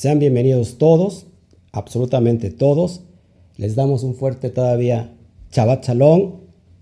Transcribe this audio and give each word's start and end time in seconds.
Sean 0.00 0.18
bienvenidos 0.18 0.78
todos, 0.78 1.26
absolutamente 1.72 2.50
todos. 2.50 3.02
Les 3.58 3.74
damos 3.74 4.02
un 4.02 4.14
fuerte 4.14 4.48
todavía 4.48 5.12
Shabbat 5.52 5.84
Shalom 5.84 6.36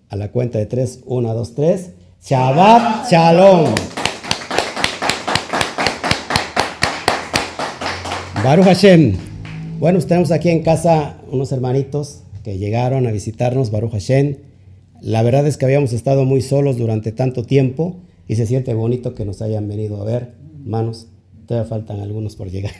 a 0.08 0.14
la 0.14 0.30
cuenta 0.30 0.60
de 0.60 0.66
3, 0.66 1.00
1, 1.04 1.34
2, 1.34 1.54
3. 1.56 1.90
Shabbat 2.22 3.10
Shalom. 3.10 3.74
Baruch 8.44 8.66
Hashem. 8.66 9.16
Bueno, 9.80 9.98
tenemos 10.02 10.30
aquí 10.30 10.50
en 10.50 10.62
casa 10.62 11.20
unos 11.28 11.50
hermanitos 11.50 12.20
que 12.44 12.56
llegaron 12.56 13.08
a 13.08 13.10
visitarnos, 13.10 13.72
Baruch 13.72 13.90
Hashem. 13.90 14.36
La 15.00 15.24
verdad 15.24 15.44
es 15.48 15.56
que 15.56 15.64
habíamos 15.64 15.92
estado 15.92 16.24
muy 16.24 16.40
solos 16.40 16.78
durante 16.78 17.10
tanto 17.10 17.42
tiempo 17.42 17.96
y 18.28 18.36
se 18.36 18.46
siente 18.46 18.74
bonito 18.74 19.16
que 19.16 19.24
nos 19.24 19.42
hayan 19.42 19.66
venido 19.66 20.00
a 20.00 20.04
ver. 20.04 20.34
Manos, 20.64 21.08
todavía 21.46 21.68
faltan 21.68 21.98
algunos 21.98 22.36
por 22.36 22.48
llegar. 22.48 22.74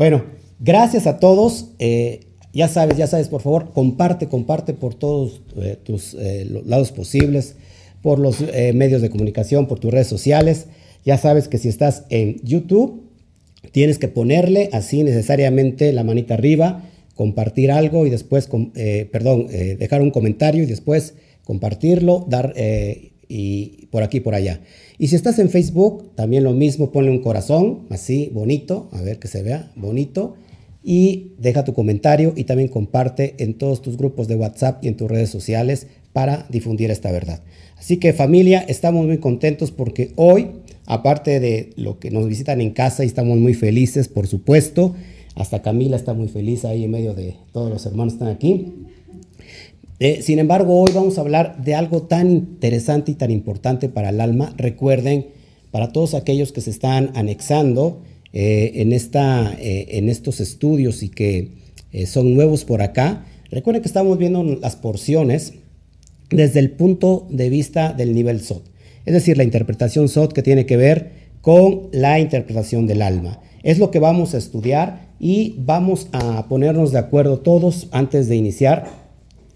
Bueno, 0.00 0.24
gracias 0.58 1.06
a 1.06 1.18
todos. 1.18 1.72
Eh, 1.78 2.20
ya 2.54 2.68
sabes, 2.68 2.96
ya 2.96 3.06
sabes, 3.06 3.28
por 3.28 3.42
favor, 3.42 3.74
comparte, 3.74 4.28
comparte 4.28 4.72
por 4.72 4.94
todos 4.94 5.42
eh, 5.58 5.76
tus 5.84 6.14
eh, 6.14 6.46
lados 6.64 6.90
posibles, 6.90 7.56
por 8.00 8.18
los 8.18 8.40
medios 8.72 9.02
de 9.02 9.10
comunicación, 9.10 9.66
por 9.66 9.78
tus 9.78 9.92
redes 9.92 10.06
sociales. 10.06 10.68
Ya 11.04 11.18
sabes 11.18 11.48
que 11.48 11.58
si 11.58 11.68
estás 11.68 12.04
en 12.08 12.40
YouTube, 12.42 13.10
tienes 13.72 13.98
que 13.98 14.08
ponerle 14.08 14.70
así 14.72 15.02
necesariamente 15.02 15.92
la 15.92 16.02
manita 16.02 16.32
arriba, 16.32 16.82
compartir 17.14 17.70
algo 17.70 18.06
y 18.06 18.10
después, 18.10 18.48
perdón, 19.12 19.48
dejar 19.48 20.00
un 20.00 20.12
comentario 20.12 20.62
y 20.62 20.66
después 20.66 21.12
compartirlo, 21.44 22.24
dar 22.26 22.54
y 23.30 23.86
por 23.92 24.02
aquí 24.02 24.18
por 24.18 24.34
allá. 24.34 24.60
Y 24.98 25.06
si 25.06 25.16
estás 25.16 25.38
en 25.38 25.48
Facebook, 25.48 26.14
también 26.16 26.42
lo 26.42 26.52
mismo, 26.52 26.90
ponle 26.90 27.12
un 27.12 27.22
corazón, 27.22 27.86
así, 27.88 28.28
bonito, 28.34 28.88
a 28.92 29.00
ver 29.00 29.20
que 29.20 29.28
se 29.28 29.42
vea, 29.42 29.70
bonito, 29.76 30.34
y 30.82 31.32
deja 31.38 31.64
tu 31.64 31.72
comentario 31.72 32.32
y 32.36 32.44
también 32.44 32.68
comparte 32.68 33.36
en 33.38 33.54
todos 33.54 33.82
tus 33.82 33.96
grupos 33.96 34.26
de 34.26 34.34
WhatsApp 34.34 34.84
y 34.84 34.88
en 34.88 34.96
tus 34.96 35.08
redes 35.08 35.30
sociales 35.30 35.86
para 36.12 36.46
difundir 36.50 36.90
esta 36.90 37.12
verdad. 37.12 37.42
Así 37.78 37.98
que 37.98 38.12
familia, 38.12 38.64
estamos 38.66 39.06
muy 39.06 39.18
contentos 39.18 39.70
porque 39.70 40.12
hoy, 40.16 40.48
aparte 40.86 41.38
de 41.38 41.70
lo 41.76 42.00
que 42.00 42.10
nos 42.10 42.26
visitan 42.26 42.60
en 42.60 42.72
casa 42.72 43.04
y 43.04 43.06
estamos 43.06 43.38
muy 43.38 43.54
felices, 43.54 44.08
por 44.08 44.26
supuesto, 44.26 44.96
hasta 45.36 45.62
Camila 45.62 45.96
está 45.96 46.14
muy 46.14 46.28
feliz 46.28 46.64
ahí 46.64 46.84
en 46.84 46.90
medio 46.90 47.14
de 47.14 47.36
todos 47.52 47.70
los 47.70 47.86
hermanos 47.86 48.14
que 48.14 48.16
están 48.16 48.34
aquí. 48.34 48.74
Eh, 50.02 50.22
sin 50.22 50.38
embargo, 50.38 50.80
hoy 50.80 50.92
vamos 50.94 51.18
a 51.18 51.20
hablar 51.20 51.62
de 51.62 51.74
algo 51.74 52.04
tan 52.04 52.30
interesante 52.30 53.12
y 53.12 53.16
tan 53.16 53.30
importante 53.30 53.90
para 53.90 54.08
el 54.08 54.22
alma. 54.22 54.54
Recuerden, 54.56 55.26
para 55.70 55.92
todos 55.92 56.14
aquellos 56.14 56.52
que 56.52 56.62
se 56.62 56.70
están 56.70 57.10
anexando 57.14 58.00
eh, 58.32 58.72
en, 58.76 58.94
esta, 58.94 59.52
eh, 59.60 59.98
en 59.98 60.08
estos 60.08 60.40
estudios 60.40 61.02
y 61.02 61.10
que 61.10 61.60
son 62.06 62.34
nuevos 62.34 62.64
por 62.64 62.82
acá, 62.82 63.26
recuerden 63.50 63.82
que 63.82 63.88
estamos 63.88 64.16
viendo 64.16 64.42
las 64.42 64.76
porciones 64.76 65.54
desde 66.30 66.60
el 66.60 66.70
punto 66.70 67.26
de 67.28 67.50
vista 67.50 67.92
del 67.92 68.14
nivel 68.14 68.40
SOT. 68.40 68.64
Es 69.04 69.12
decir, 69.12 69.36
la 69.36 69.44
interpretación 69.44 70.08
SOT 70.08 70.32
que 70.32 70.42
tiene 70.42 70.64
que 70.64 70.76
ver 70.76 71.10
con 71.42 71.88
la 71.92 72.20
interpretación 72.20 72.86
del 72.86 73.02
alma. 73.02 73.40
Es 73.64 73.78
lo 73.78 73.90
que 73.90 73.98
vamos 73.98 74.34
a 74.34 74.38
estudiar 74.38 75.10
y 75.18 75.56
vamos 75.58 76.06
a 76.12 76.46
ponernos 76.48 76.92
de 76.92 77.00
acuerdo 77.00 77.40
todos 77.40 77.88
antes 77.90 78.28
de 78.28 78.36
iniciar 78.36 78.99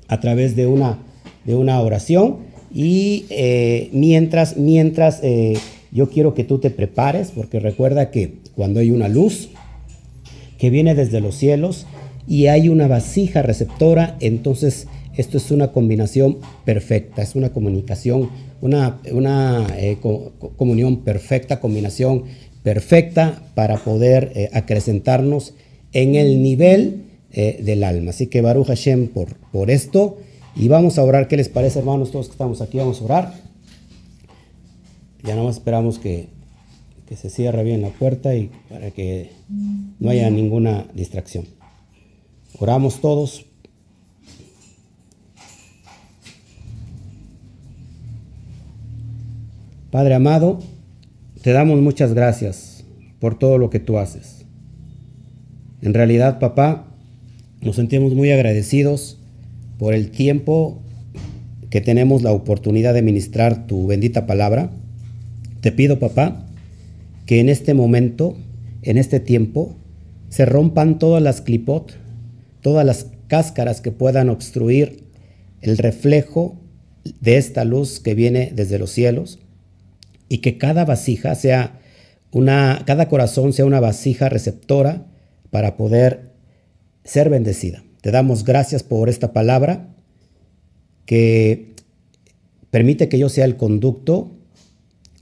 a 0.08 0.20
través 0.20 0.56
de 0.56 0.66
una, 0.66 0.98
de 1.44 1.54
una 1.54 1.80
oración. 1.80 2.38
Y 2.72 3.26
eh, 3.30 3.88
mientras, 3.92 4.56
mientras 4.56 5.20
eh, 5.22 5.56
yo 5.92 6.10
quiero 6.10 6.34
que 6.34 6.44
tú 6.44 6.58
te 6.58 6.70
prepares, 6.70 7.30
porque 7.34 7.60
recuerda 7.60 8.10
que 8.10 8.34
cuando 8.54 8.80
hay 8.80 8.90
una 8.90 9.08
luz 9.08 9.50
que 10.58 10.70
viene 10.70 10.94
desde 10.94 11.20
los 11.20 11.36
cielos 11.36 11.86
y 12.26 12.46
hay 12.46 12.68
una 12.68 12.88
vasija 12.88 13.42
receptora, 13.42 14.16
entonces 14.20 14.88
esto 15.16 15.36
es 15.36 15.50
una 15.52 15.70
combinación 15.70 16.38
perfecta, 16.64 17.22
es 17.22 17.36
una 17.36 17.50
comunicación, 17.50 18.30
una, 18.60 19.00
una 19.12 19.66
eh, 19.76 19.98
comunión 20.56 21.04
perfecta, 21.04 21.60
combinación 21.60 22.24
perfecta 22.64 23.42
para 23.54 23.76
poder 23.76 24.50
acrecentarnos 24.52 25.54
en 25.92 26.16
el 26.16 26.42
nivel 26.42 27.13
eh, 27.36 27.60
del 27.64 27.82
alma. 27.82 28.10
Así 28.10 28.28
que 28.28 28.42
Baruch 28.42 28.68
Hashem 28.68 29.08
por, 29.08 29.34
por 29.50 29.68
esto. 29.68 30.18
Y 30.54 30.68
vamos 30.68 30.98
a 30.98 31.02
orar. 31.02 31.26
¿Qué 31.26 31.36
les 31.36 31.48
parece, 31.48 31.80
hermanos? 31.80 32.12
Todos 32.12 32.26
que 32.26 32.32
estamos 32.32 32.60
aquí, 32.60 32.78
vamos 32.78 33.00
a 33.00 33.04
orar. 33.04 33.34
Ya 35.24 35.34
más 35.34 35.56
esperamos 35.56 35.98
que, 35.98 36.28
que 37.08 37.16
se 37.16 37.30
cierre 37.30 37.64
bien 37.64 37.82
la 37.82 37.88
puerta 37.88 38.36
y 38.36 38.52
para 38.68 38.92
que 38.92 39.32
no 39.98 40.10
haya 40.10 40.30
ninguna 40.30 40.86
distracción. 40.94 41.46
Oramos 42.60 43.00
todos. 43.00 43.46
Padre 49.90 50.14
amado, 50.14 50.60
te 51.42 51.50
damos 51.50 51.80
muchas 51.80 52.14
gracias 52.14 52.84
por 53.18 53.36
todo 53.36 53.58
lo 53.58 53.70
que 53.70 53.80
tú 53.80 53.98
haces. 53.98 54.44
En 55.82 55.94
realidad, 55.94 56.38
papá, 56.38 56.93
nos 57.64 57.76
sentimos 57.76 58.14
muy 58.14 58.30
agradecidos 58.30 59.18
por 59.78 59.94
el 59.94 60.10
tiempo 60.10 60.82
que 61.70 61.80
tenemos 61.80 62.22
la 62.22 62.32
oportunidad 62.32 62.94
de 62.94 63.02
ministrar 63.02 63.66
tu 63.66 63.86
bendita 63.86 64.26
palabra. 64.26 64.70
Te 65.60 65.72
pido, 65.72 65.98
papá, 65.98 66.46
que 67.26 67.40
en 67.40 67.48
este 67.48 67.74
momento, 67.74 68.36
en 68.82 68.98
este 68.98 69.18
tiempo, 69.18 69.74
se 70.28 70.44
rompan 70.44 70.98
todas 70.98 71.22
las 71.22 71.40
clipot, 71.40 71.96
todas 72.60 72.84
las 72.84 73.06
cáscaras 73.28 73.80
que 73.80 73.90
puedan 73.90 74.28
obstruir 74.28 75.04
el 75.62 75.78
reflejo 75.78 76.60
de 77.20 77.38
esta 77.38 77.64
luz 77.64 77.98
que 77.98 78.14
viene 78.14 78.52
desde 78.54 78.78
los 78.78 78.90
cielos 78.90 79.38
y 80.28 80.38
que 80.38 80.58
cada 80.58 80.84
vasija 80.84 81.34
sea 81.34 81.80
una, 82.30 82.82
cada 82.86 83.08
corazón 83.08 83.52
sea 83.52 83.64
una 83.64 83.80
vasija 83.80 84.28
receptora 84.28 85.06
para 85.50 85.76
poder 85.76 86.33
ser 87.04 87.30
bendecida. 87.30 87.84
Te 88.00 88.10
damos 88.10 88.44
gracias 88.44 88.82
por 88.82 89.08
esta 89.08 89.32
palabra 89.32 89.94
que 91.06 91.74
permite 92.70 93.08
que 93.08 93.18
yo 93.18 93.28
sea 93.28 93.44
el 93.44 93.56
conducto, 93.56 94.32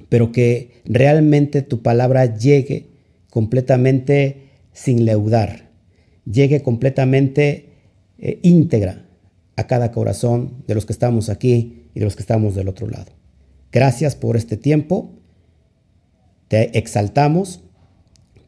pero 0.09 0.33
que 0.33 0.83
realmente 0.85 1.63
tu 1.63 1.83
palabra 1.83 2.37
llegue 2.37 2.89
completamente 3.31 4.49
sin 4.73 5.05
leudar, 5.05 5.71
llegue 6.25 6.63
completamente 6.63 7.69
eh, 8.19 8.39
íntegra 8.43 9.07
a 9.57 9.67
cada 9.67 9.93
corazón 9.93 10.65
de 10.67 10.75
los 10.75 10.87
que 10.87 10.93
estamos 10.93 11.29
aquí 11.29 11.89
y 11.95 12.01
de 12.01 12.05
los 12.05 12.17
que 12.17 12.23
estamos 12.23 12.55
del 12.55 12.69
otro 12.69 12.89
lado. 12.89 13.13
Gracias 13.71 14.17
por 14.17 14.37
este 14.37 14.57
tiempo. 14.57 15.11
Te 16.49 16.79
exaltamos, 16.79 17.61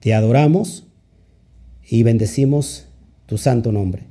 te 0.01 0.15
adoramos 0.15 0.87
y 1.83 2.03
bendecimos 2.03 2.89
tu 3.35 3.39
santo 3.39 3.73
nombre. 3.73 4.05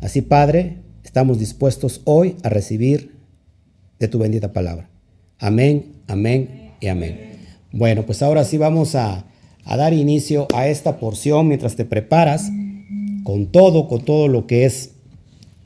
Así, 0.00 0.22
Padre, 0.22 0.78
estamos 1.04 1.38
dispuestos 1.38 2.00
hoy 2.02 2.34
a 2.42 2.48
recibir 2.48 3.12
de 4.00 4.08
tu 4.08 4.18
bendita 4.18 4.52
palabra. 4.52 4.90
Amén, 5.38 5.92
amén 6.08 6.72
y 6.80 6.88
amén. 6.88 7.36
Bueno, 7.70 8.04
pues 8.04 8.24
ahora 8.24 8.42
sí 8.42 8.58
vamos 8.58 8.96
a, 8.96 9.24
dar 9.64 9.92
inicio 9.92 10.48
a 10.52 10.66
esta 10.66 10.98
porción 10.98 11.46
mientras 11.46 11.76
te 11.76 11.84
preparas 11.84 12.50
con 13.22 13.52
todo, 13.52 13.86
con 13.86 14.04
todo 14.04 14.26
lo 14.26 14.48
que 14.48 14.64
es 14.64 14.90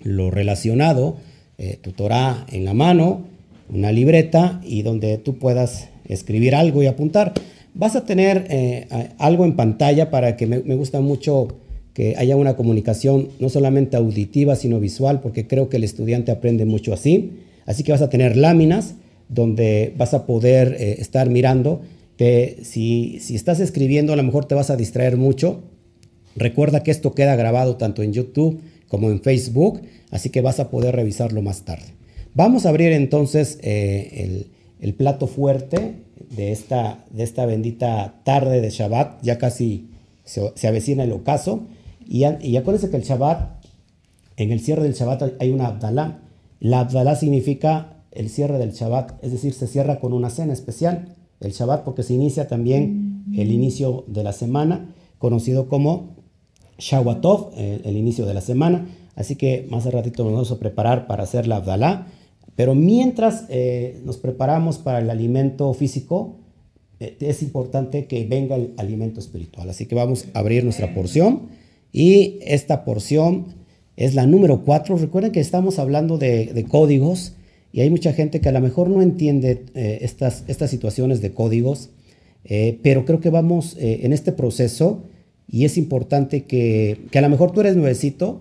lo 0.03 0.31
relacionado, 0.31 1.17
eh, 1.57 1.79
tu 1.81 1.93
Torah 1.93 2.45
en 2.53 2.67
la 2.67 2.75
mano, 2.75 3.23
una 3.71 3.93
libreta 3.93 4.61
y 4.63 4.83
donde 4.83 5.17
tú 5.17 5.39
puedas 5.39 5.89
escribir 6.05 6.55
algo 6.55 6.83
y 6.83 6.87
apuntar. 6.87 7.33
Vas 7.73 7.97
a 7.97 8.05
tener 8.05 8.47
eh, 8.51 8.89
algo 9.17 9.47
en 9.47 9.57
pantalla 9.57 10.11
para 10.11 10.37
que 10.37 10.47
me 10.47 10.75
gusta 10.75 11.01
mucho 11.01 11.49
que 11.95 12.15
haya 12.17 12.37
una 12.37 12.57
comunicación 12.57 13.29
no 13.39 13.49
solamente 13.49 13.97
auditiva, 13.97 14.57
sino 14.57 14.81
visual, 14.81 15.21
porque 15.21 15.47
creo 15.47 15.69
que 15.69 15.77
el 15.77 15.85
estudiante 15.85 16.31
aprende 16.31 16.65
mucho 16.65 16.93
así. 16.93 17.33
Así 17.67 17.83
que 17.83 17.93
vas 17.93 18.03
a 18.03 18.11
tener 18.11 18.37
láminas 18.37 18.95
donde 19.29 19.95
vas 19.97 20.15
a 20.15 20.27
poder 20.27 20.77
eh, 20.79 20.97
estar 20.99 21.31
mirando. 21.31 21.83
Si, 22.63 23.19
si 23.21 23.35
estás 23.35 23.61
escribiendo, 23.61 24.13
a 24.13 24.17
lo 24.17 24.23
mejor 24.23 24.45
te 24.45 24.55
vas 24.55 24.69
a 24.69 24.77
distraer 24.77 25.17
mucho. 25.17 25.63
Recuerda 26.37 26.83
que 26.83 26.91
esto 26.91 27.15
queda 27.15 27.35
grabado 27.35 27.77
tanto 27.77 28.03
en 28.03 28.13
YouTube 28.13 28.61
como 28.89 29.11
en 29.11 29.23
Facebook, 29.23 29.81
así 30.11 30.31
que 30.31 30.43
vas 30.43 30.61
a 30.61 30.69
poder 30.69 30.97
revisarlo 30.97 31.41
más 31.41 31.65
tarde. 31.65 31.95
Vamos 32.35 32.67
a 32.67 32.69
abrir 32.69 32.93
entonces 32.93 33.59
eh, 33.63 34.47
el, 34.81 34.95
plato 34.95 35.27
fuerte 35.27 35.95
de 36.37 36.53
esta, 36.53 37.05
de 37.11 37.23
esta 37.23 37.47
bendita 37.47 38.21
tarde 38.25 38.61
de 38.61 38.71
Shabbat. 38.71 39.23
Ya 39.23 39.39
casi 39.39 39.89
se, 40.25 40.53
se 40.55 40.69
avecina 40.69 41.05
el 41.05 41.13
ocaso. 41.13 41.67
Y, 42.11 42.25
y 42.27 42.57
acuérdense 42.57 42.91
que 42.91 42.97
el 42.97 43.05
Shabbat, 43.05 43.65
en 44.37 44.51
el 44.51 44.59
cierre 44.59 44.83
del 44.83 44.95
Shabbat 44.95 45.41
hay 45.41 45.53
una 45.53 45.69
Abdalá. 45.69 46.23
La 46.59 46.81
Abdalá 46.81 47.15
significa 47.15 48.03
el 48.11 48.29
cierre 48.29 48.59
del 48.59 48.73
Shabbat, 48.73 49.23
es 49.25 49.31
decir, 49.31 49.55
se 49.55 49.69
cierra 49.69 50.01
con 50.01 50.13
una 50.13 50.29
cena 50.29 50.53
especial. 50.53 51.15
El 51.39 51.53
Shabbat 51.53 51.85
porque 51.85 52.03
se 52.03 52.15
inicia 52.15 52.49
también 52.49 53.25
el 53.33 53.53
inicio 53.53 54.05
de 54.09 54.25
la 54.25 54.33
semana, 54.33 54.93
conocido 55.19 55.69
como 55.69 56.17
Shawatov, 56.79 57.53
el, 57.57 57.97
inicio 57.97 58.27
de 58.27 58.35
la 58.35 58.41
semana. 58.41 58.89
Así 59.15 59.37
que 59.37 59.69
más 59.71 59.87
a 59.87 59.93
ratito 59.93 60.25
nos 60.25 60.33
vamos 60.33 60.51
a 60.51 60.59
preparar 60.59 61.07
para 61.07 61.23
hacer 61.23 61.47
la 61.47 61.57
Abdalá. 61.57 62.09
Pero 62.57 62.75
mientras 62.75 63.45
eh, 63.51 64.03
nos 64.05 64.17
preparamos 64.17 64.79
para 64.79 64.99
el 64.99 65.11
alimento 65.11 65.73
físico, 65.75 66.39
eh, 66.99 67.17
es 67.21 67.41
importante 67.45 68.07
que 68.07 68.27
venga 68.27 68.57
el 68.57 68.75
alimento 68.79 69.21
espiritual. 69.21 69.71
Así 69.71 69.87
que 69.87 69.95
vamos 69.95 70.27
a 70.35 70.41
abrir 70.41 70.65
nuestra 70.65 70.93
porción. 70.93 71.60
Y 71.93 72.39
esta 72.43 72.85
porción 72.85 73.47
es 73.97 74.15
la 74.15 74.27
número 74.27 74.63
4. 74.65 74.97
Recuerden 74.97 75.33
que 75.33 75.41
estamos 75.41 75.79
hablando 75.79 76.19
de, 76.19 76.65
códigos 76.69 77.35
y 77.73 77.81
hay 77.81 77.91
mucha 77.91 78.13
gente 78.13 78.41
que 78.41 78.49
a 78.49 78.53
lo 78.53 78.61
mejor 78.61 78.89
no 78.89 79.03
entiende 79.03 79.65
eh, 79.75 79.99
estas, 80.03 80.45
estas 80.49 80.71
situaciones 80.71 81.21
de 81.21 81.33
códigos, 81.33 81.91
pero 82.83 83.05
creo 83.05 83.21
que 83.21 83.29
vamos 83.29 83.77
en 83.79 84.15
este 84.15 84.33
proceso 84.33 85.03
y 85.51 85.65
es 85.65 85.77
importante 85.77 86.45
que, 86.45 87.01
a 87.13 87.21
lo 87.21 87.29
mejor 87.29 87.51
tú 87.51 87.61
eres 87.61 87.77
nuevecito, 87.77 88.41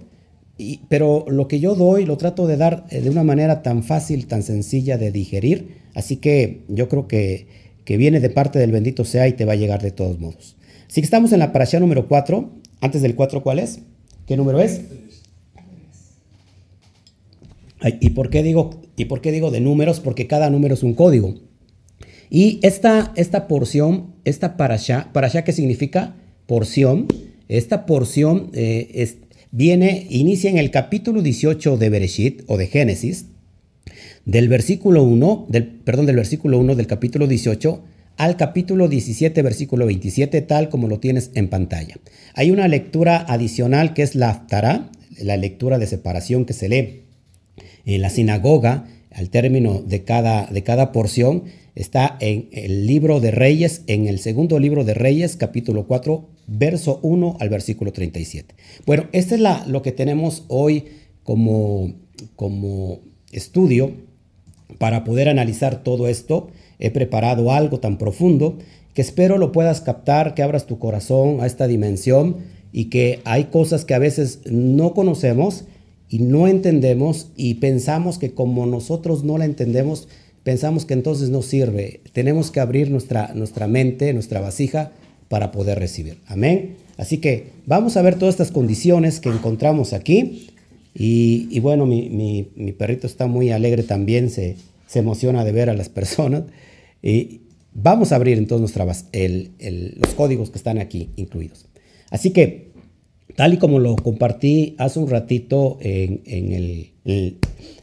y, 0.57 0.81
pero 0.89 1.25
lo 1.27 1.47
que 1.47 1.59
yo 1.59 1.73
doy 1.73 2.05
lo 2.05 2.17
trato 2.17 2.45
de 2.45 2.57
dar 2.57 2.85
eh, 2.91 3.01
de 3.01 3.09
una 3.09 3.23
manera 3.23 3.63
tan 3.63 3.83
fácil, 3.83 4.27
tan 4.27 4.43
sencilla 4.43 4.97
de 4.97 5.11
digerir, 5.11 5.79
así 5.95 6.17
que 6.17 6.61
yo 6.67 6.87
creo 6.87 7.07
que, 7.07 7.47
que 7.85 7.97
viene 7.97 8.19
de 8.19 8.29
parte 8.29 8.59
del 8.59 8.71
bendito 8.71 9.05
sea 9.05 9.27
y 9.27 9.33
te 9.33 9.45
va 9.45 9.53
a 9.53 9.55
llegar 9.55 9.81
de 9.81 9.91
todos 9.91 10.19
modos. 10.19 10.55
Así 10.87 11.01
que 11.01 11.05
estamos 11.05 11.31
en 11.31 11.39
la 11.39 11.51
parasha 11.51 11.79
número 11.79 12.07
4, 12.07 12.49
antes 12.81 13.01
del 13.01 13.15
4, 13.15 13.41
¿cuál 13.43 13.59
es? 13.59 13.79
¿Qué 14.25 14.37
número 14.37 14.59
es? 14.59 14.81
¿y, 18.01 18.09
por 18.09 18.29
qué 18.29 18.43
digo, 18.43 18.81
¿Y 18.97 19.05
por 19.05 19.21
qué 19.21 19.31
digo 19.31 19.51
de 19.51 19.61
números? 19.61 19.99
Porque 19.99 20.27
cada 20.27 20.49
número 20.49 20.73
es 20.73 20.83
un 20.83 20.93
código. 20.93 21.35
Y 22.29 22.59
esta, 22.61 23.13
esta 23.15 23.47
porción, 23.47 24.13
esta 24.25 24.57
parasha, 24.57 25.09
parasha, 25.13 25.43
¿qué 25.43 25.53
significa? 25.53 26.15
porción, 26.49 27.05
esta 27.47 27.85
porción 27.85 28.49
eh, 28.53 29.17
viene, 29.51 30.07
inicia 30.09 30.49
en 30.49 30.57
el 30.57 30.71
capítulo 30.71 31.21
18 31.21 31.77
de 31.77 31.89
Bereshit 31.91 32.41
o 32.47 32.57
de 32.57 32.65
Génesis, 32.65 33.27
del 34.25 34.49
versículo 34.49 35.03
1, 35.03 35.45
del, 35.47 35.67
perdón, 35.67 36.07
del 36.07 36.15
versículo 36.15 36.57
1 36.57 36.75
del 36.75 36.87
capítulo 36.87 37.27
18 37.27 37.83
al 38.19 38.35
capítulo 38.35 38.89
17, 38.89 39.41
versículo 39.41 39.85
27, 39.85 40.41
tal 40.41 40.67
como 40.67 40.89
lo 40.89 40.99
tienes 40.99 41.31
en 41.35 41.47
pantalla. 41.47 41.95
Hay 42.33 42.51
una 42.51 42.67
lectura 42.67 43.25
adicional 43.25 43.93
que 43.93 44.01
es 44.03 44.13
la 44.13 44.31
Aftara, 44.31 44.91
la 45.21 45.37
lectura 45.37 45.79
de 45.79 45.87
separación 45.87 46.43
que 46.43 46.51
se 46.51 46.67
lee 46.67 47.03
en 47.85 48.01
la 48.01 48.09
sinagoga 48.09 48.87
al 49.11 49.29
término 49.29 49.81
de 49.81 50.03
cada, 50.03 50.47
de 50.47 50.63
cada 50.63 50.91
porción. 50.91 51.45
Está 51.75 52.17
en 52.19 52.49
el 52.51 52.87
libro 52.87 53.21
de 53.21 53.31
Reyes, 53.31 53.83
en 53.87 54.05
el 54.07 54.19
segundo 54.19 54.59
libro 54.59 54.83
de 54.83 54.95
Reyes, 54.95 55.37
capítulo 55.37 55.87
4, 55.87 56.27
verso 56.47 56.99
1 57.01 57.37
al 57.39 57.47
versículo 57.47 57.93
37. 57.93 58.53
Bueno, 58.85 59.05
este 59.13 59.35
es 59.35 59.41
la, 59.41 59.65
lo 59.65 59.81
que 59.81 59.93
tenemos 59.93 60.43
hoy 60.49 60.87
como, 61.23 61.93
como 62.35 62.99
estudio 63.31 63.93
para 64.77 65.05
poder 65.05 65.29
analizar 65.29 65.83
todo 65.83 66.09
esto. 66.09 66.49
He 66.79 66.91
preparado 66.91 67.51
algo 67.51 67.79
tan 67.79 67.97
profundo 67.97 68.57
que 68.93 69.01
espero 69.01 69.37
lo 69.37 69.51
puedas 69.51 69.81
captar, 69.81 70.33
que 70.33 70.41
abras 70.41 70.65
tu 70.65 70.79
corazón 70.79 71.41
a 71.41 71.45
esta 71.45 71.67
dimensión 71.67 72.37
y 72.71 72.85
que 72.85 73.19
hay 73.25 73.45
cosas 73.45 73.85
que 73.85 73.93
a 73.93 73.99
veces 73.99 74.39
no 74.45 74.93
conocemos 74.93 75.65
y 76.09 76.19
no 76.19 76.47
entendemos 76.47 77.27
y 77.35 77.55
pensamos 77.55 78.17
que 78.17 78.33
como 78.33 78.65
nosotros 78.65 79.23
no 79.23 79.37
la 79.37 79.45
entendemos, 79.45 80.07
pensamos 80.43 80.85
que 80.85 80.95
entonces 80.95 81.29
no 81.29 81.41
sirve. 81.41 82.01
Tenemos 82.13 82.49
que 82.49 82.59
abrir 82.59 82.89
nuestra, 82.89 83.33
nuestra 83.35 83.67
mente, 83.67 84.13
nuestra 84.13 84.41
vasija 84.41 84.91
para 85.27 85.51
poder 85.51 85.77
recibir. 85.77 86.17
Amén. 86.27 86.77
Así 86.97 87.19
que 87.19 87.51
vamos 87.65 87.95
a 87.95 88.01
ver 88.01 88.15
todas 88.15 88.33
estas 88.33 88.51
condiciones 88.51 89.19
que 89.19 89.29
encontramos 89.29 89.93
aquí. 89.93 90.49
Y, 90.93 91.57
bueno, 91.61 91.85
mi, 91.85 92.73
perrito 92.77 93.07
está 93.07 93.27
muy 93.27 93.51
alegre 93.51 93.83
también, 93.83 94.29
se, 94.29 94.57
emociona 94.97 95.45
de 95.45 95.51
ver 95.51 95.69
a 95.69 95.75
las 95.75 95.89
personas. 95.89 96.45
Y 97.03 97.41
vamos 97.73 98.11
a 98.11 98.15
abrir 98.15 98.37
entonces 98.39 98.75
los 98.75 100.13
códigos 100.15 100.49
que 100.49 100.57
están 100.57 100.79
aquí 100.79 101.09
incluidos. 101.15 101.65
Así 102.09 102.31
que, 102.31 102.71
tal 103.35 103.53
y 103.53 103.57
como 103.57 103.79
lo 103.79 103.95
compartí 103.95 104.75
hace 104.79 104.99
un 104.99 105.09
ratito 105.09 105.77
en, 105.81 106.89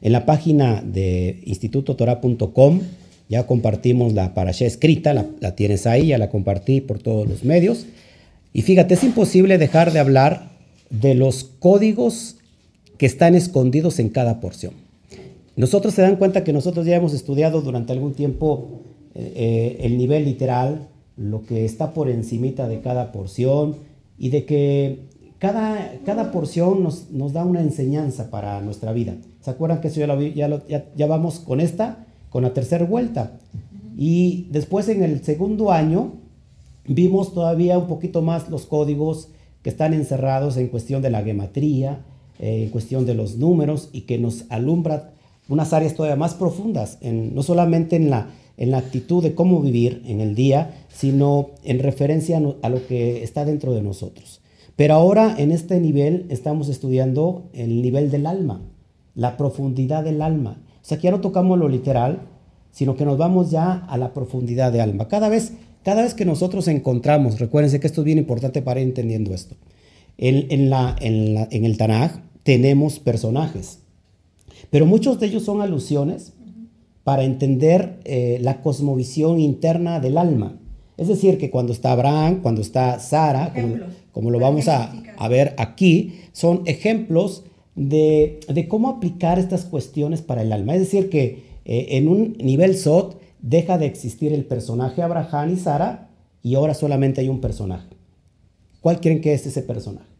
la 0.02 0.26
página 0.26 0.82
de 0.82 1.40
institutotora.com, 1.44 2.80
ya 3.28 3.46
compartimos 3.46 4.12
la 4.12 4.34
parasha 4.34 4.66
escrita, 4.66 5.14
la, 5.14 5.54
tienes 5.56 5.86
ahí, 5.86 6.08
ya 6.08 6.18
la 6.18 6.30
compartí 6.30 6.80
por 6.80 6.98
todos 6.98 7.28
los 7.28 7.44
medios. 7.44 7.86
Y 8.52 8.62
fíjate, 8.62 8.94
es 8.94 9.04
imposible 9.04 9.58
dejar 9.58 9.92
de 9.92 9.98
hablar 10.00 10.50
de 10.90 11.14
los 11.14 11.44
códigos 11.44 12.36
que 12.98 13.06
están 13.06 13.34
escondidos 13.34 13.98
en 13.98 14.08
cada 14.08 14.40
porción. 14.40 14.85
Nosotros 15.56 15.94
se 15.94 16.02
dan 16.02 16.16
cuenta 16.16 16.44
que 16.44 16.52
nosotros 16.52 16.86
ya 16.86 16.96
hemos 16.96 17.14
estudiado 17.14 17.62
durante 17.62 17.92
algún 17.92 18.14
tiempo 18.14 18.68
eh, 19.14 19.32
eh, 19.34 19.76
el 19.80 19.96
nivel 19.96 20.24
literal, 20.24 20.88
lo 21.16 21.44
que 21.44 21.64
está 21.64 21.94
por 21.94 22.08
encimita 22.10 22.68
de 22.68 22.80
cada 22.80 23.10
porción 23.10 23.76
y 24.18 24.28
de 24.28 24.44
que 24.44 25.00
cada, 25.38 25.92
cada 26.04 26.30
porción 26.30 26.82
nos, 26.82 27.10
nos 27.10 27.32
da 27.32 27.44
una 27.44 27.60
enseñanza 27.60 28.30
para 28.30 28.60
nuestra 28.60 28.92
vida. 28.92 29.16
¿Se 29.40 29.50
acuerdan 29.50 29.80
que 29.80 29.88
eso 29.88 30.00
ya, 30.00 30.06
lo, 30.06 30.20
ya, 30.20 30.66
ya, 30.68 30.84
ya 30.94 31.06
vamos 31.06 31.40
con 31.40 31.60
esta? 31.60 32.06
con 32.36 32.42
la 32.42 32.52
tercera 32.52 32.84
vuelta. 32.84 33.32
Y 33.96 34.46
después 34.50 34.90
en 34.90 35.02
el 35.02 35.24
segundo 35.24 35.72
año 35.72 36.16
vimos 36.86 37.32
todavía 37.32 37.78
un 37.78 37.86
poquito 37.86 38.20
más 38.20 38.50
los 38.50 38.66
códigos 38.66 39.30
que 39.62 39.70
están 39.70 39.94
encerrados 39.94 40.58
en 40.58 40.68
cuestión 40.68 41.00
de 41.00 41.08
la 41.08 41.22
gematría, 41.22 42.04
eh, 42.38 42.64
en 42.64 42.68
cuestión 42.68 43.06
de 43.06 43.14
los 43.14 43.36
números 43.36 43.88
y 43.92 44.02
que 44.02 44.18
nos 44.18 44.44
alumbra 44.50 45.14
unas 45.48 45.72
áreas 45.72 45.94
todavía 45.94 46.16
más 46.16 46.34
profundas, 46.34 46.98
en, 47.00 47.34
no 47.34 47.42
solamente 47.42 47.96
en 47.96 48.10
la, 48.10 48.30
en 48.56 48.70
la 48.70 48.78
actitud 48.78 49.22
de 49.22 49.34
cómo 49.34 49.60
vivir 49.60 50.02
en 50.06 50.20
el 50.20 50.34
día, 50.34 50.74
sino 50.88 51.50
en 51.64 51.78
referencia 51.78 52.40
a 52.62 52.68
lo 52.68 52.86
que 52.86 53.22
está 53.22 53.44
dentro 53.44 53.72
de 53.72 53.82
nosotros. 53.82 54.40
Pero 54.76 54.94
ahora 54.94 55.34
en 55.38 55.52
este 55.52 55.80
nivel 55.80 56.26
estamos 56.28 56.68
estudiando 56.68 57.44
el 57.52 57.80
nivel 57.82 58.10
del 58.10 58.26
alma, 58.26 58.60
la 59.14 59.36
profundidad 59.36 60.04
del 60.04 60.20
alma. 60.20 60.58
O 60.82 60.84
sea, 60.88 60.98
que 60.98 61.04
ya 61.04 61.10
no 61.10 61.20
tocamos 61.20 61.58
lo 61.58 61.68
literal, 61.68 62.20
sino 62.70 62.94
que 62.94 63.06
nos 63.06 63.16
vamos 63.16 63.50
ya 63.50 63.72
a 63.72 63.96
la 63.96 64.12
profundidad 64.12 64.70
de 64.70 64.82
alma. 64.82 65.08
Cada 65.08 65.30
vez, 65.30 65.54
cada 65.82 66.02
vez 66.02 66.12
que 66.12 66.26
nosotros 66.26 66.68
encontramos, 66.68 67.40
recuérdense 67.40 67.80
que 67.80 67.86
esto 67.86 68.02
es 68.02 68.04
bien 68.04 68.18
importante 68.18 68.60
para 68.60 68.80
ir 68.80 68.86
entendiendo 68.86 69.32
esto. 69.32 69.56
En, 70.18 70.70
la, 70.70 70.94
en, 71.00 71.64
el 71.64 71.76
Tanaj 71.78 72.20
tenemos 72.42 72.98
personajes, 72.98 73.80
pero 74.76 74.84
muchos 74.84 75.18
de 75.18 75.28
ellos 75.28 75.42
son 75.42 75.62
alusiones 75.62 76.34
para 77.02 77.24
entender 77.24 77.98
eh, 78.04 78.38
la 78.42 78.60
cosmovisión 78.60 79.40
interna 79.40 80.00
del 80.00 80.18
alma. 80.18 80.58
Es 80.98 81.08
decir, 81.08 81.38
que 81.38 81.48
cuando 81.48 81.72
está 81.72 81.92
Abraham, 81.92 82.42
cuando 82.42 82.60
está 82.60 83.00
Sara, 83.00 83.54
como, 84.12 84.30
lo 84.30 84.38
vamos 84.38 84.68
a, 84.68 84.92
a, 85.16 85.28
ver 85.28 85.54
aquí, 85.56 86.20
son 86.32 86.60
ejemplos 86.66 87.44
de, 87.74 88.66
cómo 88.68 88.90
aplicar 88.90 89.38
estas 89.38 89.64
cuestiones 89.64 90.20
para 90.20 90.42
el 90.42 90.52
alma. 90.52 90.74
Es 90.74 90.80
decir, 90.80 91.08
que 91.08 91.44
eh, 91.64 91.86
en 91.92 92.06
un 92.06 92.36
nivel 92.36 92.76
SOT 92.76 93.16
deja 93.40 93.78
de 93.78 93.86
existir 93.86 94.34
el 94.34 94.44
personaje 94.44 95.00
Abraham 95.00 95.54
y 95.54 95.56
Sara 95.56 96.10
y 96.42 96.54
ahora 96.54 96.74
solamente 96.74 97.22
hay 97.22 97.30
un 97.30 97.40
personaje. 97.40 97.88
¿Cuál 98.82 99.00
creen 99.00 99.22
que 99.22 99.32
es 99.32 99.46
ese 99.46 99.62
personaje? 99.62 100.12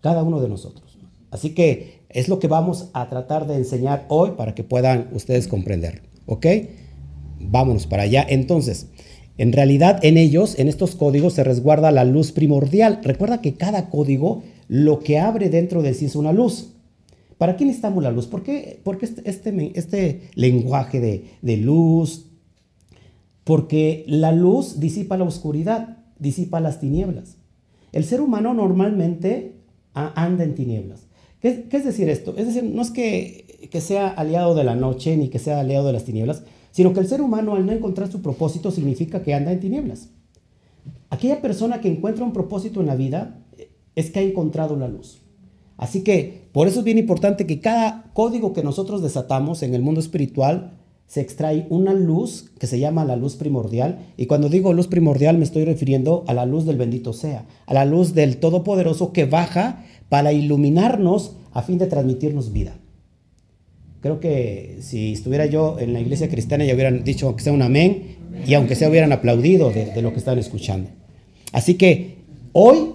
Cada 0.00 0.22
uno 0.22 0.40
de 0.40 0.48
nosotros. 0.48 0.96
Así 1.32 1.54
que 1.54 2.01
es 2.14 2.28
lo 2.28 2.38
que 2.38 2.48
vamos 2.48 2.88
a 2.92 3.08
tratar 3.08 3.46
de 3.46 3.56
enseñar 3.56 4.06
hoy 4.08 4.32
para 4.36 4.54
que 4.54 4.64
puedan 4.64 5.08
ustedes 5.12 5.48
comprender. 5.48 6.02
¿Ok? 6.26 6.46
Vámonos 7.40 7.86
para 7.86 8.04
allá. 8.04 8.24
Entonces, 8.28 8.88
en 9.38 9.52
realidad 9.52 9.98
en 10.02 10.16
ellos, 10.16 10.58
en 10.58 10.68
estos 10.68 10.94
códigos, 10.94 11.32
se 11.34 11.44
resguarda 11.44 11.90
la 11.90 12.04
luz 12.04 12.32
primordial. 12.32 13.00
Recuerda 13.02 13.40
que 13.40 13.54
cada 13.54 13.88
código 13.90 14.42
lo 14.68 15.00
que 15.00 15.18
abre 15.18 15.48
dentro 15.48 15.82
de 15.82 15.94
sí 15.94 16.06
es 16.06 16.16
una 16.16 16.32
luz. 16.32 16.68
¿Para 17.38 17.56
qué 17.56 17.64
necesitamos 17.64 18.04
la 18.04 18.12
luz? 18.12 18.26
¿Por 18.26 18.42
qué, 18.42 18.80
Porque 18.84 19.06
este, 19.06 19.28
este, 19.28 19.72
este 19.74 20.20
lenguaje 20.34 21.00
de, 21.00 21.24
de 21.42 21.56
luz? 21.56 22.26
Porque 23.44 24.04
la 24.06 24.30
luz 24.30 24.78
disipa 24.78 25.16
la 25.16 25.24
oscuridad, 25.24 25.98
disipa 26.18 26.60
las 26.60 26.78
tinieblas. 26.78 27.36
El 27.90 28.04
ser 28.04 28.20
humano 28.20 28.54
normalmente 28.54 29.56
anda 29.92 30.44
en 30.44 30.54
tinieblas. 30.54 31.06
¿Qué, 31.42 31.66
es 31.72 31.84
decir 31.84 32.08
esto? 32.08 32.34
Es 32.36 32.46
decir, 32.46 32.62
no 32.62 32.80
es 32.80 32.92
que, 32.92 33.68
que, 33.70 33.80
sea 33.80 34.08
aliado 34.08 34.54
de 34.54 34.62
la 34.62 34.76
noche 34.76 35.16
ni 35.16 35.28
que 35.28 35.40
sea 35.40 35.58
aliado 35.58 35.88
de 35.88 35.92
las 35.92 36.04
tinieblas, 36.04 36.44
sino 36.70 36.92
que 36.92 37.00
el 37.00 37.08
ser 37.08 37.20
humano 37.20 37.56
al 37.56 37.66
no 37.66 37.72
encontrar 37.72 38.10
su 38.10 38.22
propósito 38.22 38.70
significa 38.70 39.24
que 39.24 39.34
anda 39.34 39.50
en 39.50 39.58
tinieblas. 39.58 40.10
Aquella 41.10 41.42
persona 41.42 41.80
que 41.80 41.88
encuentra 41.88 42.24
un 42.24 42.32
propósito 42.32 42.80
en 42.80 42.86
la 42.86 42.94
vida 42.94 43.40
es 43.96 44.10
que 44.10 44.20
ha 44.20 44.22
encontrado 44.22 44.76
la 44.76 44.86
luz. 44.86 45.20
Así 45.76 46.04
que 46.04 46.48
por 46.52 46.68
eso 46.68 46.78
es 46.78 46.84
bien 46.84 46.98
importante 46.98 47.44
que 47.44 47.60
cada 47.60 48.12
código 48.14 48.52
que 48.52 48.62
nosotros 48.62 49.02
desatamos 49.02 49.64
en 49.64 49.74
el 49.74 49.82
mundo 49.82 50.00
espiritual 50.00 50.78
se 51.06 51.20
extrae 51.20 51.66
una 51.68 51.92
luz 51.92 52.50
que 52.58 52.66
se 52.66 52.78
llama 52.78 53.04
la 53.04 53.16
luz 53.16 53.36
primordial. 53.36 53.98
Y 54.16 54.26
cuando 54.26 54.48
digo 54.48 54.72
luz 54.72 54.88
primordial 54.88 55.36
me 55.36 55.44
estoy 55.44 55.64
refiriendo 55.64 56.24
a 56.26 56.34
la 56.34 56.46
luz 56.46 56.64
del 56.64 56.78
bendito 56.78 57.12
sea, 57.12 57.44
a 57.66 57.74
la 57.74 57.84
luz 57.84 58.14
del 58.14 58.38
Todopoderoso 58.38 59.12
que 59.12 59.26
baja 59.26 59.84
para 60.08 60.32
iluminarnos 60.32 61.36
a 61.52 61.62
fin 61.62 61.78
de 61.78 61.86
transmitirnos 61.86 62.52
vida. 62.52 62.76
Creo 64.02 64.18
que 64.18 64.78
si 64.80 65.12
estuviera 65.12 65.46
yo 65.46 65.78
en 65.78 65.92
la 65.92 66.00
iglesia 66.00 66.28
cristiana 66.28 66.64
ya 66.64 66.74
hubieran 66.74 67.04
dicho 67.04 67.36
que 67.36 67.42
sea 67.42 67.52
un 67.52 67.62
amén 67.62 68.16
y 68.46 68.54
aunque 68.54 68.74
sea 68.74 68.88
hubieran 68.88 69.12
aplaudido 69.12 69.70
de, 69.70 70.02
lo 70.02 70.12
que 70.12 70.18
están 70.18 70.38
escuchando. 70.38 70.90
Así 71.52 71.74
que 71.74 72.16
hoy, 72.52 72.94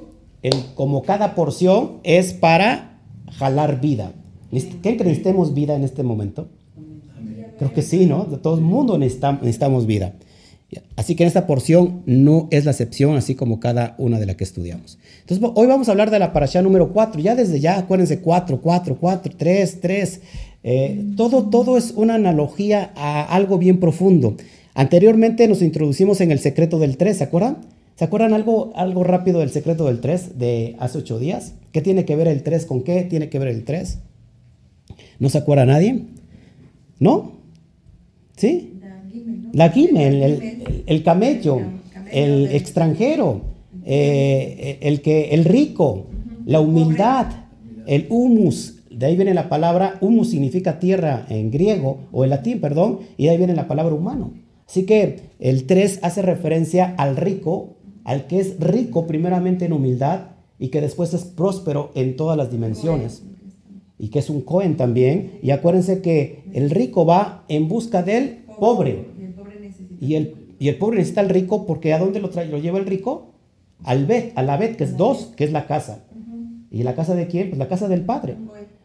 como 0.76 1.04
cada 1.04 1.34
porción, 1.34 2.00
es 2.04 2.34
para 2.34 3.00
jalar 3.32 3.80
vida. 3.80 4.12
¿Qué 4.52 4.98
que 4.98 5.04
necesitemos 5.04 5.54
vida 5.54 5.76
en 5.76 5.84
este 5.84 6.04
momento? 6.04 6.50
Creo 7.58 7.74
que 7.74 7.82
sí, 7.82 8.06
¿no? 8.06 8.26
De 8.26 8.38
todo 8.38 8.56
el 8.56 8.62
mundo 8.62 8.98
necesitamos, 8.98 9.86
vida. 9.86 10.14
Así 10.96 11.16
que 11.16 11.24
en 11.24 11.28
esta 11.28 11.48
porción 11.48 12.04
no 12.06 12.48
es 12.52 12.66
la 12.66 12.72
excepción, 12.72 13.16
así 13.16 13.36
como 13.36 13.60
cada 13.60 13.96
una 13.98 14.20
de 14.20 14.26
las 14.26 14.36
que 14.36 14.44
estudiamos. 14.44 15.00
Entonces, 15.22 15.50
hoy 15.56 15.68
vamos 15.68 15.88
a 15.88 15.92
hablar 15.92 16.12
de 16.12 16.20
la 16.20 16.34
parasha 16.34 16.62
número 16.62 16.92
4. 16.92 17.22
Ya 17.22 17.36
desde 17.36 17.60
ya, 17.60 17.78
acuérdense, 17.78 18.20
4, 18.20 18.60
4, 18.62 18.98
4, 19.00 19.34
3, 19.38 19.82
3. 19.82 20.22
todo, 21.16 21.50
todo 21.50 21.78
es 21.78 21.94
una 21.96 22.16
analogía 22.16 22.92
a 22.96 23.24
algo 23.24 23.58
bien 23.58 23.80
profundo. 23.80 24.36
Anteriormente 24.74 25.48
nos 25.48 25.62
introducimos 25.62 26.22
en 26.22 26.32
el 26.32 26.40
secreto 26.40 26.78
del 26.78 26.98
3, 26.98 27.18
¿se 27.18 27.24
acuerdan? 27.24 27.58
¿Se 27.96 28.06
acuerdan 28.06 28.36
algo, 28.36 28.74
algo 28.76 29.04
rápido 29.04 29.40
del 29.40 29.50
secreto 29.50 29.86
del 29.88 30.02
3 30.02 30.38
de 30.38 30.76
hace 30.78 31.00
8 31.00 31.18
días? 31.18 31.54
¿Qué 31.72 31.82
tiene 31.82 32.06
que 32.06 32.16
ver 32.16 32.28
el 32.28 32.44
3 32.44 32.68
con 32.68 32.84
qué 32.84 33.02
tiene 33.02 33.30
que 33.30 33.40
ver 33.40 33.48
el 33.48 33.64
3? 33.64 33.98
¿No 35.18 35.30
se 35.30 35.40
acuerda 35.40 35.66
nadie? 35.66 36.04
¿No? 37.00 37.37
¿Sí? 38.38 38.80
La 39.52 39.70
gimel, 39.70 40.84
el, 40.86 41.04
camello, 41.04 41.60
el 42.12 42.52
extranjero, 42.52 43.42
eh, 43.84 44.78
el, 44.82 45.02
que, 45.02 45.30
el 45.30 45.44
rico, 45.44 46.06
la 46.46 46.60
humildad, 46.60 47.26
el 47.88 48.06
humus. 48.10 48.76
De 48.92 49.08
ahí 49.08 49.16
viene 49.16 49.34
la 49.34 49.50
palabra, 49.50 49.98
humus 50.02 50.30
significa 50.30 50.80
tierra 50.80 51.26
en 51.30 51.50
griego, 51.50 52.02
o 52.12 52.24
en 52.24 52.30
latín, 52.30 52.62
perdón, 52.62 53.00
y 53.18 53.26
de 53.26 53.32
ahí 53.32 53.38
viene 53.38 53.56
la 53.56 53.68
palabra 53.68 53.96
humano. 53.96 54.34
Así 54.68 54.86
que 54.86 55.32
el 55.40 55.66
3 55.66 56.00
hace 56.04 56.22
referencia 56.22 56.94
al 56.98 57.18
rico, 57.18 57.78
al 58.04 58.28
que 58.28 58.40
es 58.40 58.60
rico 58.60 59.08
primeramente 59.08 59.66
en 59.66 59.74
humildad 59.74 60.28
y 60.60 60.68
que 60.68 60.82
después 60.82 61.14
es 61.16 61.24
próspero 61.26 61.92
en 61.96 62.16
todas 62.16 62.38
las 62.38 62.52
dimensiones 62.52 63.24
y 64.00 64.10
que 64.10 64.20
es 64.20 64.30
un 64.30 64.42
Cohen 64.42 64.78
también. 64.78 65.40
Y 65.42 65.52
acuérdense 65.52 66.02
que 66.02 66.44
el 66.54 66.70
rico 66.70 67.06
va 67.06 67.46
en 67.48 67.68
busca 67.68 68.04
del 68.04 68.46
pobre. 68.60 69.06
Y 70.00 70.16
el, 70.16 70.56
y 70.60 70.70
el 70.70 70.78
pobre 70.78 70.98
necesita 70.98 71.22
al 71.22 71.30
rico 71.30 71.66
porque 71.66 71.94
¿a 71.94 72.00
dónde 72.00 72.20
lo, 72.20 72.30
trae, 72.30 72.48
lo 72.48 72.58
lleva 72.58 72.80
el 72.80 72.86
rico? 72.86 73.34
Al 73.84 74.06
bet, 74.06 74.38
a 74.38 74.44
la 74.44 74.58
bet, 74.58 74.76
que 74.76 74.84
es 74.84 74.98
dos, 74.98 75.34
que 75.36 75.44
es 75.44 75.52
la 75.52 75.68
casa. 75.68 76.04
¿Y 76.70 76.84
la 76.84 76.96
casa 76.96 77.16
de 77.16 77.28
quién? 77.28 77.50
Pues 77.50 77.60
la 77.60 77.68
casa 77.68 77.88
del 77.88 78.02
padre. 78.02 78.38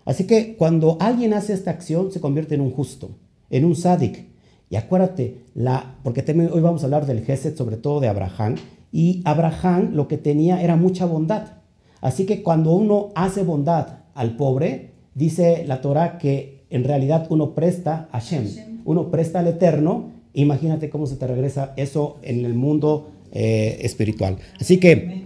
Así 0.04 0.26
que 0.26 0.57
cuando 0.57 0.97
alguien 1.00 1.35
hace 1.35 1.52
esta 1.52 1.71
acción, 1.71 2.12
se 2.12 2.21
convierte 2.21 2.54
en 2.54 2.61
un 2.61 2.71
justo, 2.71 3.11
en 3.50 3.64
un 3.64 3.75
sádic. 3.75 4.26
Y 4.71 4.76
acuérdate, 4.76 5.45
la, 5.54 5.99
porque 6.02 6.25
hoy 6.50 6.61
vamos 6.61 6.83
a 6.83 6.87
hablar 6.87 7.07
del 7.07 7.25
Gesed, 7.25 7.57
sobre 7.57 7.76
todo 7.76 8.00
de 8.00 8.09
Abraham. 8.09 8.57
Y 8.90 9.23
Abraham 9.25 9.90
lo 9.95 10.09
que 10.09 10.19
tenía 10.19 10.62
era 10.62 10.76
mucha 10.76 11.07
bondad. 11.07 11.54
Así 12.00 12.26
que 12.26 12.42
cuando 12.42 12.73
uno 12.73 13.11
hace 13.14 13.42
bondad 13.42 13.99
al 14.14 14.37
pobre, 14.37 14.91
dice 15.14 15.64
la 15.66 15.81
Torah 15.81 16.19
que 16.19 16.62
en 16.71 16.85
realidad 16.85 17.26
uno 17.31 17.54
presta 17.54 18.09
a 18.12 18.21
Shem, 18.21 18.81
uno 18.85 19.11
presta 19.11 19.40
al 19.40 19.49
Eterno. 19.49 20.11
Imagínate 20.35 20.88
cómo 20.88 21.07
se 21.07 21.16
te 21.16 21.26
regresa 21.26 21.75
eso 21.76 22.16
en 22.23 22.45
el 22.45 22.54
mundo 22.54 23.11
eh, 23.33 23.78
espiritual. 23.83 24.38
Así 24.61 24.78
que 24.78 25.23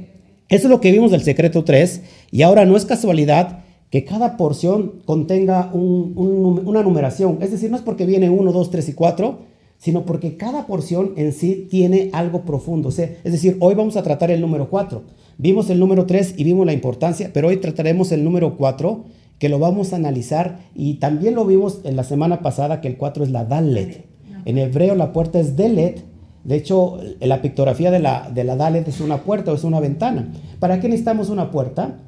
eso 0.49 0.67
es 0.67 0.71
lo 0.71 0.81
que 0.81 0.93
vimos 0.93 1.11
del 1.11 1.23
secreto 1.23 1.65
3. 1.65 2.03
Y 2.31 2.43
ahora 2.43 2.65
no 2.65 2.77
es 2.77 2.85
casualidad 2.85 3.65
que 3.91 4.05
cada 4.05 4.37
porción 4.37 5.03
contenga 5.05 5.71
una 5.73 6.83
numeración. 6.83 7.39
Es 7.41 7.51
decir, 7.51 7.71
no 7.71 7.77
es 7.77 7.83
porque 7.83 8.07
viene 8.07 8.31
1, 8.31 8.53
2, 8.53 8.71
3 8.71 8.89
y 8.89 8.93
4, 8.93 9.39
sino 9.79 10.05
porque 10.05 10.37
cada 10.37 10.67
porción 10.67 11.13
en 11.17 11.33
sí 11.33 11.67
tiene 11.71 12.11
algo 12.13 12.43
profundo. 12.43 12.89
es 12.89 12.97
decir, 13.25 13.57
hoy 13.61 13.75
vamos 13.75 13.97
a 13.97 14.03
tratar 14.03 14.31
el 14.31 14.41
número 14.41 14.69
4. 14.69 15.03
Vimos 15.39 15.69
el 15.71 15.79
número 15.79 16.07
3 16.07 16.35
y 16.37 16.45
vimos 16.45 16.67
la 16.67 16.73
importancia, 16.73 17.31
pero 17.33 17.49
hoy 17.49 17.59
trataremos 17.59 18.11
el 18.13 18.25
número 18.25 18.57
4 18.57 19.05
que 19.39 19.49
lo 19.49 19.59
vamos 19.59 19.93
a 19.93 19.97
analizar 19.97 20.59
y 20.75 20.95
también 20.95 21.35
lo 21.35 21.45
vimos 21.45 21.81
en 21.85 21.97
la 21.97 22.05
semana 22.05 22.41
pasada 22.41 22.81
que 22.81 22.89
el 22.89 22.97
4 22.97 23.25
es 23.25 23.31
la 23.31 23.45
Dalet. 23.45 24.07
En 24.45 24.59
hebreo 24.59 24.95
la 24.95 25.13
puerta 25.13 25.39
es 25.39 25.57
Delet. 25.57 26.05
De 26.45 26.55
hecho, 26.55 27.01
la 27.21 27.43
pictografía 27.43 27.91
de 27.91 27.99
la, 27.99 28.31
de 28.33 28.45
la 28.45 28.57
Dalet 28.57 28.87
es 28.87 29.01
una 29.01 29.23
puerta 29.23 29.53
o 29.53 29.55
es 29.57 29.65
una 29.65 29.81
ventana. 29.81 30.33
¿Para 30.61 30.81
qué 30.81 30.89
necesitamos 30.89 31.29
una 31.29 31.51
puerta? 31.51 31.99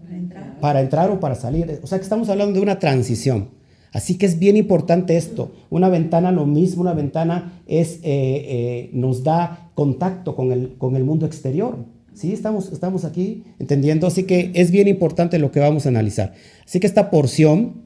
Para 0.00 0.16
entrar. 0.16 0.60
Para 0.60 0.80
entrar 0.80 1.10
o 1.10 1.20
para 1.20 1.34
salir. 1.34 1.80
O 1.82 1.86
sea 1.86 1.98
que 1.98 2.04
estamos 2.04 2.28
hablando 2.28 2.54
de 2.54 2.60
una 2.60 2.78
transición. 2.78 3.48
Así 3.92 4.16
que 4.16 4.26
es 4.26 4.38
bien 4.38 4.56
importante 4.56 5.16
esto. 5.16 5.52
Una 5.70 5.88
ventana, 5.88 6.30
lo 6.30 6.46
mismo, 6.46 6.82
una 6.82 6.92
ventana 6.92 7.60
es, 7.66 7.96
eh, 7.96 8.00
eh, 8.04 8.90
nos 8.92 9.24
da 9.24 9.70
contacto 9.74 10.36
con 10.36 10.52
el, 10.52 10.76
con 10.78 10.94
el 10.94 11.04
mundo 11.04 11.26
exterior. 11.26 11.78
Sí, 12.18 12.32
estamos, 12.32 12.72
estamos 12.72 13.04
aquí 13.04 13.44
entendiendo, 13.60 14.08
así 14.08 14.24
que 14.24 14.50
es 14.56 14.72
bien 14.72 14.88
importante 14.88 15.38
lo 15.38 15.52
que 15.52 15.60
vamos 15.60 15.86
a 15.86 15.90
analizar. 15.90 16.32
Así 16.66 16.80
que 16.80 16.88
esta 16.88 17.10
porción, 17.12 17.82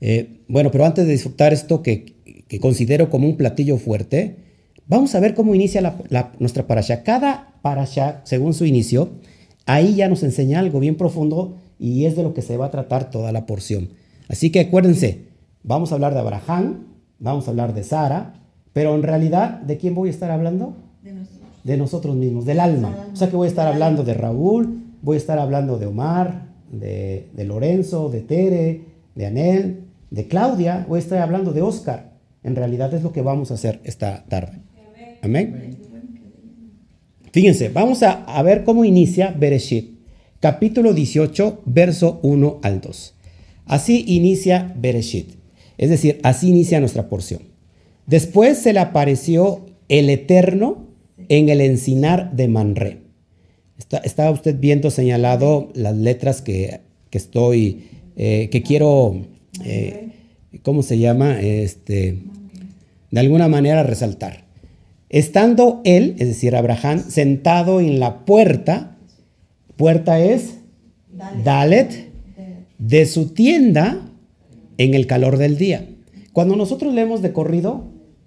eh, 0.00 0.44
bueno, 0.46 0.70
pero 0.70 0.84
antes 0.84 1.06
de 1.06 1.12
disfrutar 1.12 1.52
esto 1.52 1.82
que, 1.82 2.14
considero 2.60 3.10
como 3.10 3.26
un 3.26 3.36
platillo 3.36 3.78
fuerte, 3.78 4.36
vamos 4.86 5.16
a 5.16 5.20
ver 5.20 5.34
cómo 5.34 5.56
inicia 5.56 5.80
la, 5.80 6.32
nuestra 6.38 6.68
parasha. 6.68 7.02
Cada 7.02 7.58
parasha, 7.62 8.20
según 8.22 8.54
su 8.54 8.64
inicio, 8.64 9.10
ahí 9.64 9.96
ya 9.96 10.08
nos 10.08 10.22
enseña 10.22 10.60
algo 10.60 10.78
bien 10.78 10.94
profundo 10.94 11.56
y 11.80 12.04
es 12.04 12.14
de 12.14 12.22
lo 12.22 12.32
que 12.32 12.42
se 12.42 12.56
va 12.56 12.66
a 12.66 12.70
tratar 12.70 13.10
toda 13.10 13.32
la 13.32 13.44
porción. 13.44 13.88
Así 14.28 14.50
que 14.52 14.60
acuérdense, 14.60 15.22
vamos 15.64 15.90
a 15.90 15.96
hablar 15.96 16.14
de 16.14 16.20
Abraham, 16.20 16.86
vamos 17.18 17.48
a 17.48 17.50
hablar 17.50 17.74
de 17.74 17.82
Sara, 17.82 18.34
pero 18.72 18.94
en 18.94 19.02
realidad, 19.02 19.62
¿de 19.62 19.78
quién 19.78 19.96
voy 19.96 20.10
a 20.10 20.12
estar 20.12 20.30
hablando? 20.30 20.76
de 21.06 21.12
nosotros 21.12 21.35
mismos, 22.14 22.44
del 22.44 22.60
alma. 22.60 23.08
O 23.12 23.16
sea 23.16 23.28
que 23.28 23.36
voy 23.36 23.46
a 23.46 23.50
estar 23.50 23.66
hablando 23.66 24.04
de 24.04 24.14
Raúl, 24.14 24.84
voy 25.02 25.16
a 25.16 25.18
estar 25.18 25.38
hablando 25.38 25.78
de 25.78 25.86
Omar, 25.86 26.46
de, 26.70 27.28
Lorenzo, 27.44 28.08
de 28.08 28.20
Tere, 28.20 28.84
de 29.14 29.26
Anel, 29.26 29.84
de 30.10 30.28
Claudia, 30.28 30.86
voy 30.88 30.98
a 30.98 31.02
estar 31.02 31.18
hablando 31.18 31.52
de 31.52 31.62
Oscar. 31.62 32.12
En 32.42 32.54
realidad 32.54 32.94
es 32.94 33.02
lo 33.02 33.12
que 33.12 33.22
vamos 33.22 33.50
a 33.50 33.54
hacer 33.54 33.80
esta 33.84 34.24
tarde. 34.28 34.60
Amén. 35.22 35.78
Fíjense, 37.32 37.68
vamos 37.68 38.02
a, 38.02 38.24
a 38.24 38.42
ver 38.42 38.64
cómo 38.64 38.84
inicia 38.84 39.34
Bereshit, 39.36 39.98
capítulo 40.40 40.94
18, 40.94 41.62
verso 41.66 42.20
1 42.22 42.60
al 42.62 42.80
2. 42.80 43.14
Así 43.66 44.04
inicia 44.06 44.72
Bereshit, 44.76 45.34
es 45.76 45.90
decir, 45.90 46.20
así 46.22 46.48
inicia 46.48 46.80
nuestra 46.80 47.08
porción. 47.08 47.42
Después 48.06 48.58
se 48.58 48.72
le 48.72 48.78
apareció 48.78 49.66
el 49.88 50.08
Eterno 50.08 50.86
en 51.28 51.48
el 51.48 51.60
encinar 51.60 52.32
de 52.34 52.48
Manré. 52.48 52.98
Está, 53.78 53.98
estaba 53.98 54.30
usted 54.30 54.56
viendo 54.58 54.90
señalado 54.90 55.70
las 55.74 55.96
letras 55.96 56.42
que, 56.42 56.80
estoy, 57.10 57.84
eh, 58.16 58.48
que 58.50 58.62
quiero, 58.62 59.22
eh, 59.64 60.10
¿cómo 60.62 60.82
se 60.82 60.98
llama? 60.98 61.40
Este, 61.40 62.18
de 63.10 63.20
alguna 63.20 63.48
manera 63.48 63.82
resaltar. 63.82 64.44
Estando 65.08 65.80
él, 65.84 66.16
es 66.18 66.28
decir, 66.28 66.56
Abraham, 66.56 67.04
sentado 67.08 67.80
en 67.80 68.00
la 68.00 68.24
puerta, 68.24 68.96
puerta 69.76 70.20
es 70.20 70.54
Dalet, 71.44 72.10
de 72.78 73.06
su 73.06 73.32
tienda 73.32 74.10
en 74.78 74.94
el 74.94 75.06
calor 75.06 75.38
del 75.38 75.56
día. 75.56 75.88
Cuando 76.32 76.56
nosotros 76.56 76.92
leemos 76.92 77.22
de 77.22 77.32
corrido, 77.32 77.84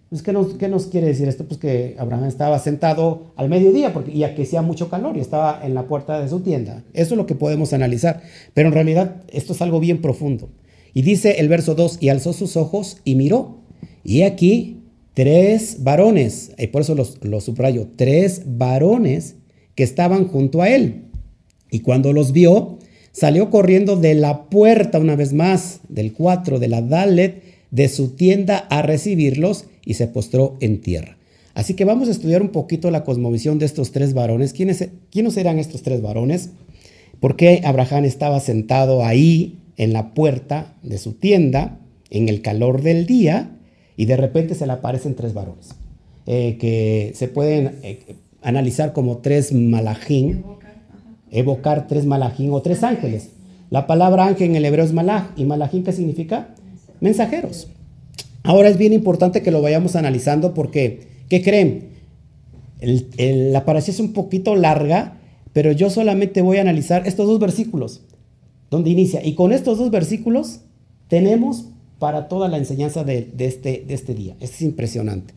pues, 0.09 0.23
¿qué, 0.23 0.33
nos, 0.33 0.87
quiere 0.87 1.07
decir 1.07 1.27
esto? 1.27 1.45
Pues 1.45 1.59
que 1.59 1.95
Abraham 1.99 2.25
estaba 2.25 2.57
sentado 2.57 3.31
al 3.35 3.47
mediodía 3.47 3.93
porque, 3.93 4.11
y 4.11 4.25
que 4.33 4.41
hacía 4.41 4.63
mucho 4.63 4.89
calor 4.89 5.17
y 5.17 5.19
estaba 5.19 5.61
en 5.63 5.75
la 5.75 5.87
puerta 5.87 6.19
de 6.19 6.27
su 6.27 6.39
tienda. 6.39 6.83
Eso 6.93 7.13
es 7.13 7.17
lo 7.17 7.27
que 7.27 7.35
podemos 7.35 7.73
analizar. 7.73 8.21
Pero 8.55 8.69
en 8.69 8.73
realidad 8.73 9.17
esto 9.31 9.53
es 9.53 9.61
algo 9.61 9.79
bien 9.79 10.01
profundo. 10.01 10.49
Y 10.95 11.03
dice 11.03 11.39
el 11.39 11.47
verso 11.47 11.75
2, 11.75 11.99
y 12.01 12.09
alzó 12.09 12.33
sus 12.33 12.57
ojos 12.57 12.97
y 13.03 13.13
miró. 13.13 13.59
Y 14.03 14.23
aquí 14.23 14.81
tres 15.13 15.83
varones, 15.83 16.53
y 16.57 16.67
por 16.67 16.81
eso 16.81 16.95
los, 16.95 17.23
los 17.23 17.43
subrayo, 17.43 17.87
tres 17.95 18.43
varones 18.45 19.35
que 19.75 19.83
estaban 19.83 20.27
junto 20.27 20.63
a 20.63 20.69
él. 20.69 21.03
Y 21.69 21.81
cuando 21.81 22.13
los 22.13 22.31
vio, 22.31 22.79
salió 23.11 23.51
corriendo 23.51 23.95
de 23.95 24.15
la 24.15 24.49
puerta 24.49 24.97
una 24.97 25.15
vez 25.15 25.33
más, 25.33 25.81
del 25.87 26.13
4, 26.13 26.57
de 26.57 26.67
la 26.67 26.81
Dalet, 26.81 27.43
de 27.71 27.87
su 27.89 28.09
tienda 28.09 28.57
a 28.69 28.81
recibirlos 28.81 29.65
y 29.85 29.95
se 29.95 30.07
postró 30.07 30.57
en 30.59 30.81
tierra. 30.81 31.17
Así 31.53 31.73
que 31.73 31.85
vamos 31.85 32.07
a 32.07 32.11
estudiar 32.11 32.41
un 32.41 32.49
poquito 32.49 32.91
la 32.91 33.03
cosmovisión 33.03 33.59
de 33.59 33.65
estos 33.65 33.91
tres 33.91 34.13
varones. 34.13 34.53
¿Quiénes, 34.53 34.89
¿Quiénes 35.11 35.37
eran 35.37 35.59
estos 35.59 35.81
tres 35.81 36.01
varones? 36.01 36.51
¿Por 37.19 37.35
qué 37.35 37.61
Abraham 37.65 38.05
estaba 38.05 38.39
sentado 38.39 39.03
ahí 39.03 39.57
en 39.77 39.93
la 39.93 40.13
puerta 40.13 40.75
de 40.83 40.97
su 40.97 41.13
tienda 41.13 41.79
en 42.09 42.29
el 42.29 42.41
calor 42.41 42.81
del 42.81 43.05
día? 43.05 43.55
y 43.99 44.05
de 44.05 44.15
repente 44.15 44.55
se 44.55 44.65
le 44.65 44.71
aparecen 44.71 45.13
tres 45.13 45.33
varones, 45.33 45.75
eh, 46.25 46.55
que 46.57 47.11
se 47.15 47.27
pueden 47.27 47.79
eh, 47.83 48.15
analizar 48.41 48.93
como 48.93 49.17
tres 49.17 49.51
malajín, 49.51 50.45
evocar 51.31 51.85
tres 51.85 52.05
malajín 52.05 52.53
o 52.53 52.61
tres 52.61 52.81
ángeles. 52.83 53.31
La 53.69 53.87
palabra 53.87 54.25
ángel 54.25 54.55
en 54.55 54.63
hebreo 54.63 54.85
es 54.85 54.93
malaj, 54.93 55.31
y 55.35 55.43
malajín, 55.43 55.83
¿qué 55.83 55.91
significa? 55.91 56.55
Mensajeros. 57.01 57.67
Ahora 58.43 58.69
es 58.69 58.77
bien 58.77 58.93
importante 58.93 59.41
que 59.41 59.51
lo 59.51 59.61
vayamos 59.61 59.95
analizando 59.95 60.53
porque, 60.53 61.01
¿qué 61.29 61.41
creen? 61.41 61.89
la 62.81 63.65
paración 63.65 63.93
es 63.93 63.99
un 63.99 64.13
poquito 64.13 64.55
larga, 64.55 65.17
pero 65.51 65.73
yo 65.73 65.89
solamente 65.89 66.41
voy 66.41 66.57
a 66.57 66.61
analizar 66.61 67.05
estos 67.05 67.27
dos 67.27 67.37
versículos, 67.39 68.01
donde 68.69 68.89
inicia. 68.89 69.25
Y 69.25 69.35
con 69.35 69.51
estos 69.51 69.77
dos 69.77 69.91
versículos 69.91 70.61
tenemos 71.09 71.65
para 71.99 72.29
toda 72.29 72.47
la 72.47 72.57
enseñanza 72.57 73.03
de, 73.03 73.29
este, 73.39 73.85
este 73.89 74.13
día. 74.13 74.35
es 74.39 74.61
impresionante. 74.61 75.33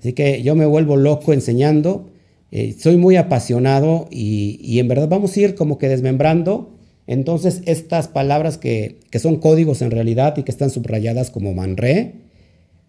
Así 0.00 0.14
que 0.14 0.42
yo 0.42 0.56
me 0.56 0.66
vuelvo 0.66 0.96
loco 0.96 1.32
enseñando. 1.32 2.08
Eh, 2.50 2.74
soy 2.76 2.96
muy 2.96 3.16
apasionado 3.16 4.08
y, 4.10 4.78
en 4.80 4.88
verdad 4.88 5.08
vamos 5.08 5.36
a 5.36 5.40
ir 5.40 5.54
como 5.54 5.78
que 5.78 5.88
desmembrando 5.88 6.70
entonces 7.10 7.62
estas 7.66 8.06
palabras 8.06 8.56
que, 8.56 9.00
son 9.20 9.40
códigos 9.40 9.82
en 9.82 9.90
realidad 9.90 10.36
y 10.36 10.44
que 10.44 10.52
están 10.52 10.70
subrayadas 10.70 11.32
como 11.32 11.52
manré, 11.52 12.12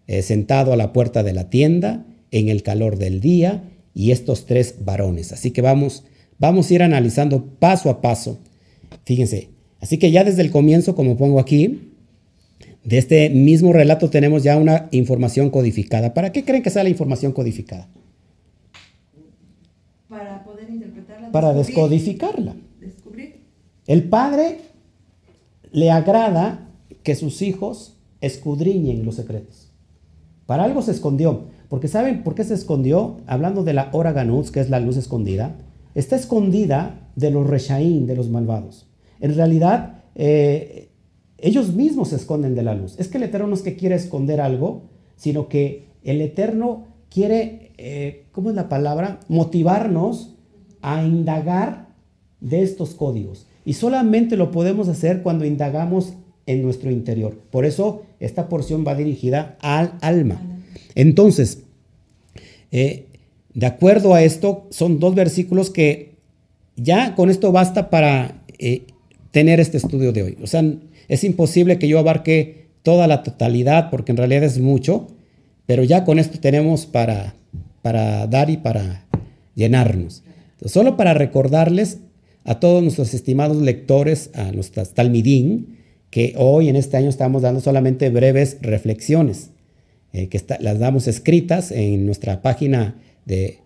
eh, 0.06 0.22
sentado 0.22 0.72
a 0.72 0.76
la 0.76 0.92
puerta 0.92 1.24
de 1.24 1.32
la 1.32 1.50
tienda, 1.50 2.06
en 2.30 2.48
el 2.48 2.62
calor 2.62 2.98
del 2.98 3.20
día, 3.20 3.64
y 3.94 4.12
estos 4.12 4.46
tres 4.46 4.76
varones. 4.84 5.32
Así 5.32 5.50
que 5.50 5.60
vamos, 5.60 6.04
vamos 6.38 6.70
a 6.70 6.74
ir 6.74 6.84
analizando 6.84 7.46
paso 7.58 7.90
a 7.90 8.00
paso. 8.00 8.38
Fíjense, 9.04 9.48
así 9.80 9.98
que 9.98 10.12
ya 10.12 10.22
desde 10.22 10.42
el 10.42 10.52
comienzo, 10.52 10.94
como 10.94 11.16
pongo 11.16 11.40
aquí, 11.40 11.90
de 12.84 12.98
este 12.98 13.28
mismo 13.28 13.72
relato 13.72 14.08
tenemos 14.08 14.44
ya 14.44 14.56
una 14.56 14.88
información 14.92 15.50
codificada. 15.50 16.14
¿Para 16.14 16.30
qué 16.30 16.44
creen 16.44 16.62
que 16.62 16.70
sea 16.70 16.84
la 16.84 16.90
información 16.90 17.32
codificada? 17.32 17.88
Para 20.08 20.44
poder 20.44 20.70
interpretarla. 20.70 21.32
Para 21.32 21.52
descodificarla. 21.54 22.54
El 23.92 24.04
padre 24.04 24.60
le 25.70 25.90
agrada 25.90 26.70
que 27.02 27.14
sus 27.14 27.42
hijos 27.42 27.98
escudriñen 28.22 29.04
los 29.04 29.16
secretos. 29.16 29.70
Para 30.46 30.64
algo 30.64 30.80
se 30.80 30.92
escondió. 30.92 31.42
Porque 31.68 31.88
¿saben 31.88 32.22
por 32.22 32.34
qué 32.34 32.42
se 32.42 32.54
escondió? 32.54 33.18
Hablando 33.26 33.64
de 33.64 33.74
la 33.74 33.90
hora 33.92 34.12
ganuz, 34.12 34.50
que 34.50 34.60
es 34.60 34.70
la 34.70 34.80
luz 34.80 34.96
escondida. 34.96 35.56
Está 35.94 36.16
escondida 36.16 37.10
de 37.16 37.32
los 37.32 37.46
reshaín, 37.46 38.06
de 38.06 38.16
los 38.16 38.30
malvados. 38.30 38.88
En 39.20 39.34
realidad, 39.34 40.04
eh, 40.14 40.88
ellos 41.36 41.74
mismos 41.74 42.08
se 42.08 42.16
esconden 42.16 42.54
de 42.54 42.62
la 42.62 42.74
luz. 42.74 42.98
Es 42.98 43.08
que 43.08 43.18
el 43.18 43.24
Eterno 43.24 43.48
no 43.48 43.54
es 43.54 43.60
que 43.60 43.76
quiere 43.76 43.96
esconder 43.96 44.40
algo, 44.40 44.84
sino 45.16 45.50
que 45.50 45.88
el 46.02 46.22
Eterno 46.22 46.86
quiere, 47.10 47.72
eh, 47.76 48.24
¿cómo 48.32 48.48
es 48.48 48.56
la 48.56 48.70
palabra? 48.70 49.20
Motivarnos 49.28 50.34
a 50.80 51.04
indagar 51.04 51.88
de 52.40 52.62
estos 52.62 52.94
códigos. 52.94 53.48
Y 53.64 53.74
solamente 53.74 54.36
lo 54.36 54.50
podemos 54.50 54.88
hacer 54.88 55.22
cuando 55.22 55.44
indagamos 55.44 56.14
en 56.46 56.62
nuestro 56.62 56.90
interior. 56.90 57.38
Por 57.50 57.64
eso 57.64 58.02
esta 58.20 58.48
porción 58.48 58.84
va 58.86 58.94
dirigida 58.94 59.56
al 59.60 59.94
alma. 60.00 60.40
Entonces, 60.94 61.62
eh, 62.70 63.06
de 63.54 63.66
acuerdo 63.66 64.14
a 64.14 64.22
esto, 64.22 64.66
son 64.70 64.98
dos 64.98 65.14
versículos 65.14 65.70
que 65.70 66.12
ya 66.76 67.14
con 67.14 67.30
esto 67.30 67.52
basta 67.52 67.90
para 67.90 68.42
eh, 68.58 68.82
tener 69.30 69.60
este 69.60 69.76
estudio 69.76 70.12
de 70.12 70.22
hoy. 70.22 70.38
O 70.42 70.46
sea, 70.46 70.64
es 71.08 71.24
imposible 71.24 71.78
que 71.78 71.88
yo 71.88 71.98
abarque 71.98 72.66
toda 72.82 73.06
la 73.06 73.22
totalidad 73.22 73.90
porque 73.90 74.12
en 74.12 74.18
realidad 74.18 74.44
es 74.44 74.58
mucho, 74.58 75.08
pero 75.66 75.84
ya 75.84 76.04
con 76.04 76.18
esto 76.18 76.40
tenemos 76.40 76.86
para, 76.86 77.34
para 77.82 78.26
dar 78.26 78.50
y 78.50 78.56
para 78.56 79.04
llenarnos. 79.54 80.22
solo 80.64 80.96
para 80.96 81.14
recordarles 81.14 81.98
a 82.44 82.60
todos 82.60 82.82
nuestros 82.82 83.14
estimados 83.14 83.56
lectores, 83.58 84.30
a 84.34 84.52
nuestras 84.52 84.94
talmidín, 84.94 85.78
que 86.10 86.34
hoy 86.36 86.68
en 86.68 86.76
este 86.76 86.96
año 86.96 87.08
estamos 87.08 87.42
dando 87.42 87.60
solamente 87.60 88.10
breves 88.10 88.58
reflexiones, 88.60 89.50
eh, 90.12 90.28
que 90.28 90.40
las 90.60 90.78
damos 90.78 91.08
escritas 91.08 91.70
en 91.70 92.04
nuestra 92.04 92.42
página 92.42 93.00
de, 93.24 93.58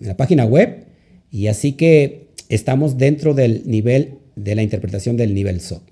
la 0.00 0.16
página 0.16 0.44
web, 0.44 0.84
y 1.30 1.48
así 1.48 1.72
que 1.72 2.28
estamos 2.48 2.98
dentro 2.98 3.34
del 3.34 3.62
nivel 3.66 4.18
de 4.36 4.54
la 4.54 4.62
interpretación 4.62 5.16
del 5.16 5.34
nivel 5.34 5.60
Sot. 5.60 5.82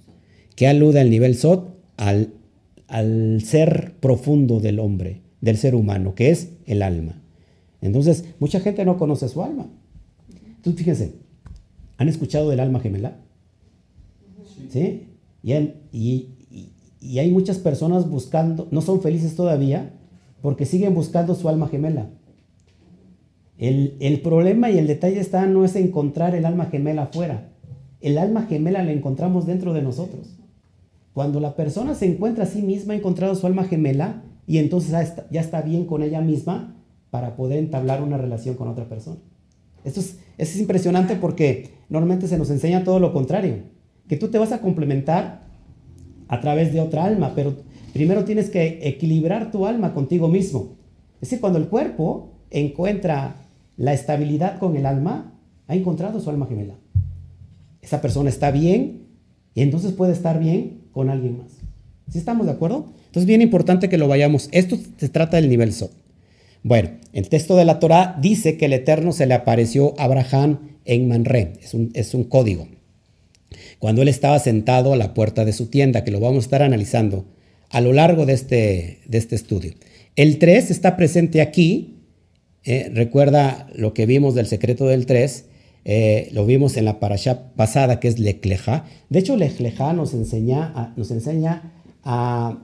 ¿Qué 0.55 0.69
alude 0.69 1.01
al 1.01 1.11
nivel 1.11 1.35
Sot? 1.35 1.75
Al 1.97 3.43
ser 3.43 3.95
profundo 3.99 4.61
del 4.61 4.79
hombre, 4.79 5.23
del 5.41 5.57
ser 5.57 5.75
humano, 5.75 6.15
que 6.15 6.31
es 6.31 6.51
el 6.67 6.83
alma. 6.83 7.21
Entonces, 7.81 8.25
mucha 8.39 8.61
gente 8.61 8.85
no 8.85 8.97
conoce 8.97 9.29
su 9.29 9.43
alma. 9.43 9.69
Entonces, 10.65 10.79
fíjense, 10.79 11.15
¿han 11.99 12.09
escuchado 12.09 12.49
del 12.49 12.61
alma 12.61 12.81
gemela? 12.81 13.19
¿Sí? 14.71 15.09
Y, 15.43 15.53
y, 15.93 17.19
hay 17.19 17.31
muchas 17.31 17.59
personas 17.59 18.09
buscando, 18.09 18.67
no 18.71 18.81
son 18.81 19.03
felices 19.03 19.37
todavía, 19.37 19.93
porque 20.41 20.65
siguen 20.65 20.95
buscando 20.95 21.35
su 21.35 21.51
alma 21.51 21.69
gemela. 21.69 22.09
El, 23.59 23.99
el, 24.01 24.23
problema 24.23 24.71
y 24.71 24.79
el 24.79 24.87
detalle 24.87 25.21
está 25.21 25.45
no 25.45 25.67
es 25.67 25.77
encontrar 25.77 26.35
el 26.35 26.47
alma 26.47 26.65
gemela 26.67 27.03
afuera, 27.03 27.51
el 28.01 28.17
alma 28.17 28.47
gemela 28.47 28.83
la 28.83 28.93
encontramos 28.93 29.45
dentro 29.45 29.75
de 29.75 29.83
nosotros. 29.83 30.39
Cuando 31.13 31.41
la 31.41 31.57
persona 31.57 31.95
se 31.95 32.07
encuentra 32.07 32.45
a 32.45 32.47
sí 32.47 32.63
misma, 32.63 32.95
ha 32.95 32.97
encontrado 32.97 33.35
su 33.35 33.47
alma 33.47 33.65
gemela 33.65 34.23
y 34.47 34.59
entonces 34.59 34.91
ya 35.31 35.41
está, 35.41 35.61
bien 35.61 35.85
con 35.85 36.03
ella 36.03 36.23
misma 36.23 36.75
para 37.11 37.37
poder 37.37 37.59
entablar 37.59 38.03
una 38.03 38.17
relación 38.17 38.57
con 38.57 38.69
otra 38.69 38.89
persona. 38.89 39.19
Esto 39.85 40.01
es, 40.01 40.19
es 40.39 40.57
impresionante 40.59 41.17
porque 41.17 41.71
normalmente 41.89 42.29
se 42.29 42.39
nos 42.39 42.51
enseña 42.51 42.85
todo 42.85 42.99
lo 43.01 43.13
contrario, 43.13 43.57
que 44.09 44.17
tú 44.17 44.29
te 44.29 44.39
vas 44.39 44.53
a 44.53 44.61
complementar 44.61 45.45
a 46.29 46.41
través 46.41 46.73
de 46.73 46.81
otra 46.81 47.05
alma, 47.05 47.33
pero 47.35 47.55
primero 47.93 48.25
tienes 48.25 48.51
que 48.51 48.81
equilibrar 48.83 49.51
tu 49.51 49.67
alma 49.67 49.95
contigo 49.95 50.29
mismo. 50.29 50.77
Es 51.17 51.29
decir, 51.31 51.41
cuando 51.41 51.59
el 51.59 51.69
cuerpo 51.69 52.33
encuentra 52.51 53.37
la 53.77 53.93
estabilidad 53.93 54.59
con 54.59 54.77
el 54.77 54.87
alma, 54.87 55.33
ha 55.67 55.75
encontrado 55.75 56.21
su 56.21 56.31
alma 56.31 56.47
gemela 56.47 56.75
esa 57.85 58.01
persona 58.01 58.31
está 58.31 58.51
bien 58.51 59.07
y 59.55 59.61
entonces 59.61 59.93
puede 59.93 60.13
estar 60.13 60.41
bien 60.41 60.81
con 60.93 61.11
alguien 61.11 61.39
más. 61.39 61.53
¿Sí 62.11 62.19
estamos 62.19 62.47
de 62.47 62.53
acuerdo? 62.53 62.93
Entonces, 63.07 63.27
bien 63.27 63.43
importante 63.43 63.89
que 63.89 63.99
lo 63.99 64.09
vayamos. 64.09 64.49
Esto 64.53 64.77
se 64.97 65.09
trata 65.09 65.37
del 65.37 65.49
nivel 65.49 65.73
Sot. 65.73 65.93
Bueno, 66.65 66.91
el 67.13 67.29
texto 67.29 67.55
de 67.55 67.65
la 67.65 67.79
Torah 67.79 68.19
dice 68.21 68.57
que 68.57 68.65
el 68.65 68.73
Eterno 68.73 69.13
se 69.13 69.27
le 69.27 69.35
apareció 69.35 69.95
a 69.97 70.05
Abraham 70.05 70.79
en 70.85 71.07
Manré. 71.07 71.53
Es 71.63 71.75
un, 71.75 71.93
es 71.95 72.15
un 72.15 72.25
código. 72.25 72.67
Cuando 73.79 74.03
él 74.03 74.09
estaba 74.09 74.41
sentado 74.41 74.93
a 74.93 74.97
la 74.97 75.15
puerta 75.15 75.45
de 75.45 75.53
su 75.53 75.67
tienda, 75.67 76.03
que 76.03 76.11
lo 76.11 76.19
vamos 76.19 76.45
a 76.45 76.47
estar 76.47 76.63
analizando 76.63 77.27
a 77.71 77.81
lo 77.81 77.93
largo 77.93 78.27
de 78.27 78.33
este, 78.33 78.99
de 79.07 79.19
este 79.19 79.37
estudio. 79.37 79.75
El 80.17 80.39
3 80.39 80.73
está 80.73 80.97
presente 80.97 81.41
aquí. 81.41 82.01
Eh, 82.65 82.91
recuerda 82.93 83.69
lo 83.77 83.95
que 83.95 84.07
vimos 84.07 84.35
del 84.35 84.47
secreto 84.47 84.87
del 84.89 85.07
3 85.07 85.45
eh, 85.85 86.31
lo 86.33 86.47
vimos 86.47 86.79
en 86.79 86.87
la 86.87 86.99
parasha 86.99 87.53
pasada 87.57 88.01
que 88.01 88.09
es 88.09 88.19
Lecleja. 88.19 88.87
De 89.11 89.19
hecho, 89.19 89.37
Lecleja 89.37 89.93
nos 89.93 90.15
enseña, 90.15 90.73
a, 90.75 90.95
nos 90.97 91.11
enseña 91.11 91.73
a, 92.03 92.59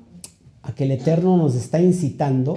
que 0.75 0.85
el 0.85 0.93
Eterno 0.93 1.37
nos 1.37 1.55
está 1.55 1.81
incitando 1.81 2.57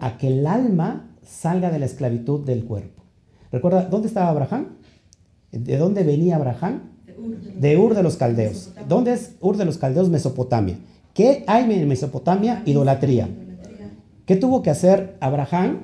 a 0.00 0.16
que 0.18 0.28
el 0.28 0.46
alma 0.46 1.10
salga 1.22 1.70
de 1.70 1.78
la 1.78 1.86
esclavitud 1.86 2.44
del 2.44 2.64
cuerpo. 2.64 3.02
Recuerda, 3.50 3.84
¿dónde 3.84 4.08
estaba 4.08 4.28
Abraham? 4.30 4.76
¿De 5.50 5.76
dónde 5.76 6.02
venía 6.02 6.36
Abraham? 6.36 6.82
De 7.58 7.76
Ur 7.76 7.94
de 7.94 8.02
los 8.02 8.16
Caldeos. 8.16 8.70
¿Dónde 8.88 9.12
es 9.12 9.32
Ur 9.40 9.56
de 9.56 9.64
los 9.64 9.78
Caldeos? 9.78 10.08
Mesopotamia. 10.08 10.78
¿Qué 11.14 11.44
hay 11.46 11.70
en 11.72 11.88
Mesopotamia? 11.88 12.62
Idolatría. 12.64 13.28
¿Qué 14.24 14.36
tuvo 14.36 14.62
que 14.62 14.70
hacer 14.70 15.16
Abraham? 15.20 15.80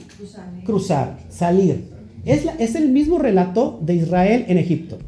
Cruzar, 0.64 1.18
salir. 1.30 1.90
Es, 2.24 2.74
el 2.74 2.90
mismo 2.90 3.18
relato 3.18 3.80
de 3.82 3.94
Israel 3.94 4.44
en 4.48 4.58
Egipto. 4.58 4.98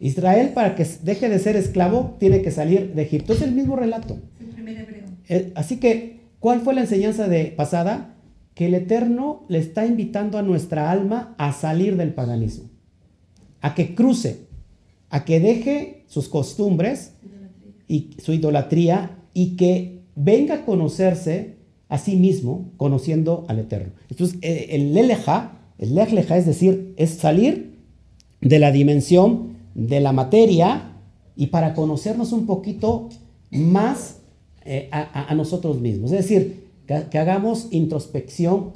Israel 0.00 0.50
para 0.54 0.74
que 0.74 0.86
deje 1.02 1.28
de 1.28 1.38
ser 1.38 1.56
esclavo 1.56 2.16
tiene 2.18 2.42
que 2.42 2.50
salir 2.50 2.94
de 2.94 3.02
Egipto. 3.02 3.34
Es 3.34 3.42
el 3.42 3.52
mismo 3.52 3.76
relato. 3.76 4.16
Eh, 5.28 5.52
así 5.54 5.78
que, 5.78 6.20
¿cuál 6.40 6.60
fue 6.60 6.74
la 6.74 6.82
enseñanza 6.82 7.28
de 7.28 7.46
pasada? 7.46 8.14
Que 8.54 8.66
el 8.66 8.74
Eterno 8.74 9.44
le 9.48 9.58
está 9.58 9.86
invitando 9.86 10.38
a 10.38 10.42
nuestra 10.42 10.90
alma 10.90 11.34
a 11.38 11.52
salir 11.52 11.96
del 11.96 12.14
paganismo, 12.14 12.68
a 13.60 13.74
que 13.74 13.94
cruce, 13.94 14.46
a 15.10 15.24
que 15.24 15.40
deje 15.40 16.04
sus 16.06 16.28
costumbres 16.28 17.14
y 17.88 18.10
su 18.18 18.32
idolatría 18.32 19.18
y 19.34 19.56
que 19.56 20.02
venga 20.14 20.56
a 20.56 20.64
conocerse 20.64 21.56
a 21.88 21.98
sí 21.98 22.16
mismo, 22.16 22.72
conociendo 22.76 23.44
al 23.48 23.58
Eterno. 23.58 23.92
Entonces, 24.08 24.38
eh, 24.42 24.68
el 24.70 24.94
Leleja 24.94 25.58
el 25.82 25.96
lejleja 25.96 26.36
es 26.36 26.46
decir, 26.46 26.94
es 26.96 27.10
salir 27.10 27.80
de 28.40 28.60
la 28.60 28.70
dimensión 28.70 29.56
de 29.74 29.98
la 29.98 30.12
materia 30.12 30.92
y 31.34 31.48
para 31.48 31.74
conocernos 31.74 32.30
un 32.30 32.46
poquito 32.46 33.08
más 33.50 34.18
eh, 34.64 34.88
a, 34.92 35.34
nosotros 35.34 35.80
mismos. 35.80 36.12
Es 36.12 36.28
decir, 36.28 36.66
que, 36.86 37.18
hagamos 37.18 37.68
introspección 37.70 38.70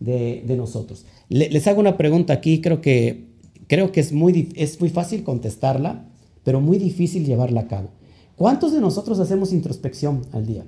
de, 0.00 0.44
nosotros. 0.56 1.04
les 1.28 1.66
hago 1.66 1.80
una 1.80 1.96
pregunta 1.96 2.32
aquí, 2.32 2.60
creo 2.60 2.80
que, 2.80 3.26
creo 3.66 3.92
que 3.92 4.00
es, 4.00 4.12
muy, 4.12 4.50
es 4.56 4.80
muy 4.80 4.90
fácil 4.90 5.24
contestarla, 5.24 6.04
pero 6.44 6.60
muy 6.60 6.78
difícil 6.78 7.24
llevarla 7.24 7.62
a 7.62 7.68
cabo. 7.68 7.88
¿Cuántos 8.36 8.72
de 8.72 8.80
nosotros 8.80 9.18
hacemos 9.20 9.52
introspección 9.52 10.22
al 10.32 10.46
día? 10.46 10.64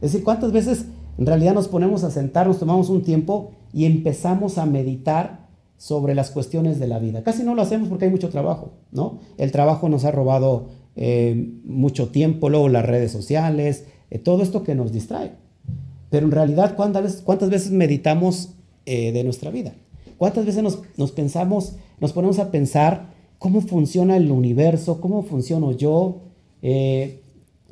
Es 0.00 0.12
decir, 0.12 0.24
¿cuántas 0.24 0.52
veces 0.52 0.86
en 1.18 1.26
realidad 1.26 1.54
nos 1.54 1.68
ponemos 1.68 2.04
a 2.04 2.10
sentarnos, 2.10 2.58
tomamos 2.58 2.88
un 2.88 3.02
tiempo 3.02 3.52
y 3.72 3.84
empezamos 3.84 4.58
a 4.58 4.66
meditar 4.66 5.46
sobre 5.76 6.14
las 6.14 6.30
cuestiones 6.30 6.80
de 6.80 6.88
la 6.88 6.98
vida? 6.98 7.22
Casi 7.22 7.44
no 7.44 7.54
lo 7.54 7.62
hacemos 7.62 7.88
porque 7.88 8.06
hay 8.06 8.10
mucho 8.10 8.30
trabajo, 8.30 8.72
¿no? 8.90 9.20
El 9.38 9.52
trabajo 9.52 9.88
nos 9.88 10.04
ha 10.04 10.10
robado 10.10 10.66
eh, 10.96 11.52
mucho 11.64 12.08
tiempo, 12.08 12.48
luego 12.48 12.68
las 12.68 12.84
redes 12.84 13.12
sociales, 13.12 13.86
eh, 14.12 14.18
todo 14.18 14.42
esto 14.42 14.62
que 14.62 14.74
nos 14.74 14.92
distrae. 14.92 15.32
Pero 16.10 16.26
en 16.26 16.32
realidad, 16.32 16.76
¿cuántas 16.76 17.48
veces, 17.48 17.70
meditamos 17.70 18.50
eh, 18.84 19.10
de 19.10 19.24
nuestra 19.24 19.50
vida? 19.50 19.72
¿Cuántas 20.18 20.44
veces 20.44 20.62
nos, 20.62 21.12
pensamos, 21.12 21.76
nos 21.98 22.12
ponemos 22.12 22.38
a 22.38 22.50
pensar 22.50 23.06
cómo 23.38 23.62
funciona 23.62 24.18
el 24.18 24.30
universo, 24.30 25.00
cómo 25.00 25.22
funciono 25.22 25.72
yo? 25.72 26.20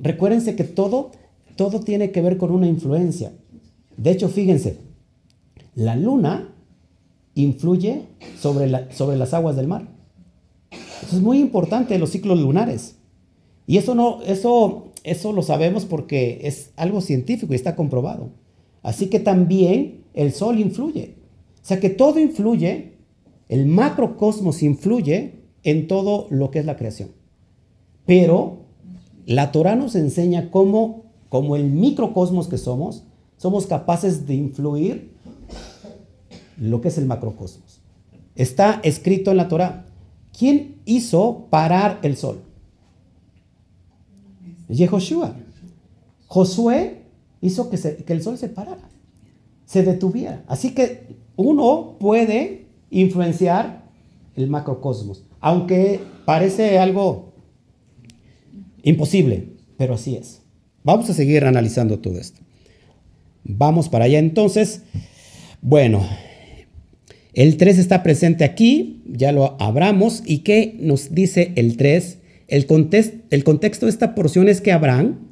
recuérdense 0.00 0.57
que 0.57 0.64
todo, 0.64 1.12
todo 1.55 1.79
tiene 1.79 2.11
que 2.11 2.22
ver 2.22 2.38
con 2.38 2.50
una 2.50 2.66
influencia. 2.66 3.31
De 3.96 4.11
hecho, 4.11 4.29
fíjense, 4.29 4.79
la 5.76 5.94
luna 5.94 6.48
influye 7.35 8.03
sobre, 8.40 8.92
sobre 8.92 9.16
las 9.16 9.33
aguas 9.35 9.55
del 9.55 9.68
mar. 9.68 9.87
Eso 11.03 11.16
es 11.16 11.22
muy 11.22 11.38
importante, 11.38 11.98
los 11.98 12.11
ciclos 12.11 12.40
lunares. 12.40 12.96
Y 13.70 13.76
eso, 13.76 13.94
no, 13.94 14.20
eso, 14.22 14.89
eso 15.05 15.33
lo 15.33 15.43
sabemos 15.43 15.85
porque 15.85 16.41
es 16.45 16.71
algo 16.77 17.01
científico 17.01 17.53
y 17.53 17.57
está 17.57 17.77
comprobado. 17.77 18.31
Así 18.83 19.07
que 19.07 19.21
también 19.21 20.05
el 20.15 20.33
sol 20.33 20.59
influye. 20.59 21.17
O 21.63 21.67
sea 21.67 21.81
que 21.81 21.91
todo 21.91 22.19
influye, 22.19 22.95
el 23.49 23.67
macrocosmos 23.67 24.63
influye 24.63 25.41
en 25.63 25.87
todo 25.87 26.27
lo 26.31 26.51
que 26.51 26.61
es 26.61 26.67
la 26.67 26.77
creación. 26.77 27.11
Pero 28.07 28.61
la 29.27 29.53
Torah 29.53 29.77
nos 29.77 29.95
enseña 29.95 30.51
cómo, 30.51 31.05
como 31.29 31.57
el 31.57 31.65
microcosmos 31.65 32.49
que 32.49 32.59
somos, 32.59 33.05
somos 33.37 33.67
capaces 33.67 34.27
de 34.27 34.35
influir 34.35 35.13
lo 36.59 36.81
que 36.81 36.89
es 36.89 36.99
el 36.99 37.07
macrocosmos. 37.07 37.81
Está 38.35 38.81
escrito 38.83 39.31
en 39.31 39.37
la 39.37 39.49
Torah. 39.49 39.87
¿Quién 40.37 40.81
hizo 40.85 41.47
parar 41.51 41.99
el 42.03 42.17
sol? 42.17 42.43
Yehoshua. 44.71 45.37
Josué 46.27 47.03
hizo 47.41 47.71
que, 47.71 47.79
que 47.79 48.13
el 48.13 48.23
sol 48.23 48.39
se 48.39 48.49
parara, 48.49 48.89
se 49.67 49.83
detuviera. 49.83 50.45
Así 50.47 50.75
que 50.75 51.07
uno 51.37 51.97
puede 51.99 52.67
influenciar 52.91 53.85
el 54.37 54.49
macrocosmos, 54.49 55.25
aunque 55.41 56.01
parece 56.25 56.79
algo 56.79 57.33
imposible, 58.83 59.49
pero 59.77 59.95
así 59.95 60.17
es. 60.17 60.43
Vamos 60.83 61.11
a 61.11 61.15
seguir 61.15 61.45
analizando 61.45 61.99
todo 61.99 62.19
esto. 62.19 62.41
Vamos 63.45 63.89
para 63.89 64.05
allá 64.05 64.19
entonces. 64.19 64.83
Bueno, 65.61 66.07
el 67.33 67.57
3 67.57 67.79
está 67.79 68.03
presente 68.03 68.45
aquí, 68.45 69.03
ya 69.07 69.33
lo 69.33 69.61
abramos. 69.61 70.23
¿Y 70.25 70.39
qué 70.39 70.77
nos 70.81 71.15
dice 71.15 71.53
el 71.57 71.77
3? 71.77 72.19
El, 72.51 72.67
el 73.31 73.45
contexto 73.45 73.87
de 73.87 73.91
esta 73.91 74.15
porción 74.17 74.49
es 74.49 74.61
que 74.61 74.73
Abraham, 74.73 75.29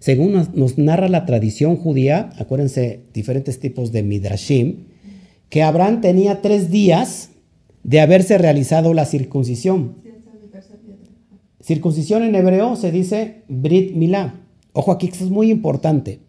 según 0.00 0.32
nos, 0.32 0.78
narra 0.78 1.08
la 1.08 1.24
tradición 1.24 1.76
judía, 1.76 2.30
acuérdense, 2.38 3.00
diferentes 3.14 3.58
tipos 3.58 3.90
de 3.90 4.02
midrashim, 4.02 4.84
que 5.48 5.62
Abraham 5.62 6.02
tenía 6.02 6.42
tres 6.42 6.70
días 6.70 7.30
de 7.82 8.00
haberse 8.00 8.36
realizado 8.36 8.92
la 8.92 9.06
circuncisión. 9.06 9.96
Circuncisión 11.62 12.22
en 12.22 12.34
hebreo 12.34 12.76
se 12.76 12.92
dice 12.92 13.42
Brit 13.48 13.94
Milá. 13.94 14.34
Ojo 14.74 14.92
aquí, 14.92 15.08
esto 15.08 15.24
es 15.24 15.30
muy 15.30 15.50
importante. 15.50 16.20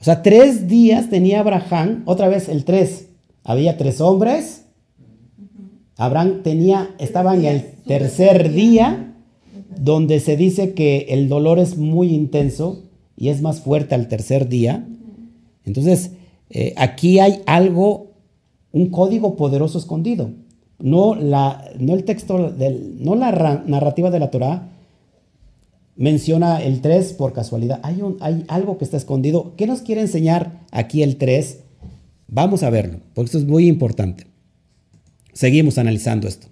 O 0.00 0.04
sea, 0.04 0.22
tres 0.22 0.66
días 0.66 1.08
tenía 1.08 1.40
Abraham, 1.40 2.02
otra 2.04 2.28
vez 2.28 2.48
el 2.48 2.64
tres. 2.64 3.08
Había 3.44 3.76
tres 3.76 4.00
hombres, 4.00 4.63
Abraham 5.96 6.42
tenía, 6.42 6.90
estaba 6.98 7.34
en 7.34 7.44
el 7.44 7.62
tercer 7.86 8.52
día, 8.52 9.14
donde 9.78 10.20
se 10.20 10.36
dice 10.36 10.74
que 10.74 11.06
el 11.10 11.28
dolor 11.28 11.58
es 11.58 11.76
muy 11.76 12.14
intenso 12.14 12.82
y 13.16 13.28
es 13.28 13.42
más 13.42 13.60
fuerte 13.60 13.94
al 13.94 14.08
tercer 14.08 14.48
día. 14.48 14.86
Entonces, 15.64 16.12
eh, 16.50 16.74
aquí 16.76 17.18
hay 17.18 17.42
algo, 17.46 18.12
un 18.72 18.90
código 18.90 19.36
poderoso 19.36 19.78
escondido. 19.78 20.30
No, 20.78 21.14
la, 21.14 21.64
no 21.78 21.94
el 21.94 22.04
texto, 22.04 22.50
del, 22.50 23.02
no 23.02 23.14
la 23.14 23.62
narrativa 23.66 24.10
de 24.10 24.18
la 24.18 24.30
Torah 24.30 24.70
menciona 25.96 26.60
el 26.60 26.80
3 26.80 27.12
por 27.12 27.32
casualidad. 27.32 27.80
Hay, 27.84 28.02
un, 28.02 28.16
hay 28.20 28.44
algo 28.48 28.78
que 28.78 28.84
está 28.84 28.96
escondido. 28.96 29.52
¿Qué 29.56 29.66
nos 29.66 29.82
quiere 29.82 30.00
enseñar 30.00 30.60
aquí 30.72 31.02
el 31.02 31.16
3? 31.16 31.60
Vamos 32.26 32.64
a 32.64 32.70
verlo, 32.70 32.98
porque 33.14 33.26
esto 33.26 33.38
es 33.38 33.46
muy 33.46 33.68
importante. 33.68 34.26
Seguimos 35.34 35.76
analizando 35.78 36.26
esto. 36.26 36.46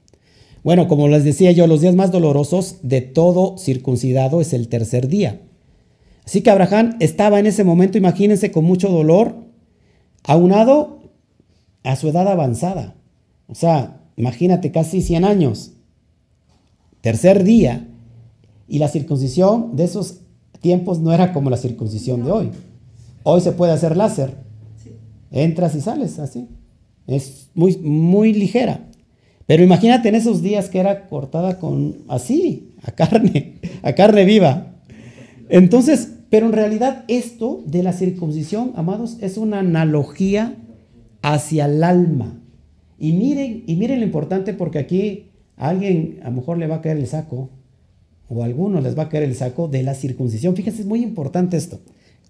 Bueno, 0.62 0.86
como 0.86 1.08
les 1.08 1.24
decía 1.24 1.50
yo, 1.52 1.66
los 1.66 1.80
días 1.80 1.94
más 1.94 2.12
dolorosos 2.12 2.76
de 2.82 3.00
todo 3.00 3.56
circuncidado 3.58 4.40
es 4.40 4.52
el 4.52 4.68
tercer 4.68 5.08
día. 5.08 5.40
Así 6.24 6.42
que 6.42 6.50
Abraham 6.50 6.96
estaba 7.00 7.40
en 7.40 7.46
ese 7.46 7.64
momento, 7.64 7.98
imagínense, 7.98 8.52
con 8.52 8.64
mucho 8.64 8.88
dolor, 8.88 9.34
aunado 10.24 11.00
a 11.82 11.96
su 11.96 12.08
edad 12.08 12.28
avanzada. 12.28 12.94
O 13.48 13.54
sea, 13.54 14.00
imagínate, 14.16 14.70
casi 14.70 15.02
100 15.02 15.24
años. 15.24 15.72
Tercer 17.00 17.42
día. 17.42 17.88
Y 18.68 18.78
la 18.78 18.88
circuncisión 18.88 19.74
de 19.74 19.84
esos 19.84 20.20
tiempos 20.60 21.00
no 21.00 21.12
era 21.12 21.32
como 21.32 21.50
la 21.50 21.56
circuncisión 21.56 22.24
de 22.24 22.30
hoy. 22.30 22.50
Hoy 23.24 23.40
se 23.40 23.52
puede 23.52 23.72
hacer 23.72 23.96
láser. 23.96 24.36
Entras 25.32 25.74
y 25.74 25.80
sales 25.80 26.18
así. 26.20 26.48
Es 27.06 27.50
muy, 27.54 27.76
muy 27.78 28.32
ligera. 28.32 28.88
Pero 29.46 29.62
imagínate 29.62 30.08
en 30.08 30.14
esos 30.14 30.42
días 30.42 30.68
que 30.68 30.78
era 30.78 31.08
cortada 31.08 31.58
con 31.58 31.98
así, 32.08 32.74
a 32.82 32.92
carne, 32.92 33.54
a 33.82 33.92
carne 33.94 34.24
viva. 34.24 34.76
Entonces, 35.48 36.08
pero 36.30 36.46
en 36.46 36.52
realidad 36.52 37.04
esto 37.08 37.62
de 37.66 37.82
la 37.82 37.92
circuncisión, 37.92 38.72
amados, 38.76 39.18
es 39.20 39.36
una 39.36 39.58
analogía 39.58 40.56
hacia 41.20 41.66
el 41.66 41.84
alma. 41.84 42.40
Y 42.98 43.12
miren, 43.12 43.64
y 43.66 43.76
miren 43.76 44.00
lo 44.00 44.06
importante 44.06 44.54
porque 44.54 44.78
aquí 44.78 45.26
a 45.56 45.68
alguien 45.68 46.20
a 46.22 46.30
lo 46.30 46.36
mejor 46.36 46.58
le 46.58 46.68
va 46.68 46.76
a 46.76 46.80
caer 46.80 46.96
el 46.96 47.06
saco, 47.06 47.50
o 48.28 48.42
a 48.42 48.46
algunos 48.46 48.82
les 48.82 48.96
va 48.96 49.04
a 49.04 49.08
caer 49.08 49.24
el 49.24 49.34
saco 49.34 49.68
de 49.68 49.82
la 49.82 49.94
circuncisión. 49.94 50.56
Fíjense, 50.56 50.82
es 50.82 50.86
muy 50.86 51.02
importante 51.02 51.56
esto. 51.56 51.80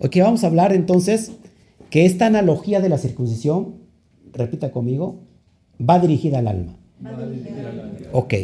Ok, 0.01 0.17
vamos 0.19 0.43
a 0.43 0.49
hablar 0.49 0.73
entonces 0.73 1.33
que 1.91 2.05
esta 2.07 2.27
analogía 2.27 2.81
de 2.81 2.89
la 2.89 2.99
circuncisión 2.99 3.82
repita 4.33 4.71
conmigo, 4.71 5.21
va 5.81 5.99
dirigida 5.99 6.39
al 6.39 6.49
alma. 6.49 6.77
Ok, 8.13 8.35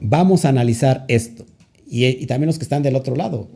vamos 0.00 0.44
a 0.44 0.50
analizar 0.50 1.04
esto. 1.08 1.44
Y, 1.86 2.26
también 2.26 2.46
los 2.46 2.58
que 2.58 2.64
están 2.64 2.82
del 2.82 2.96
otro 2.96 3.16
lado. 3.16 3.48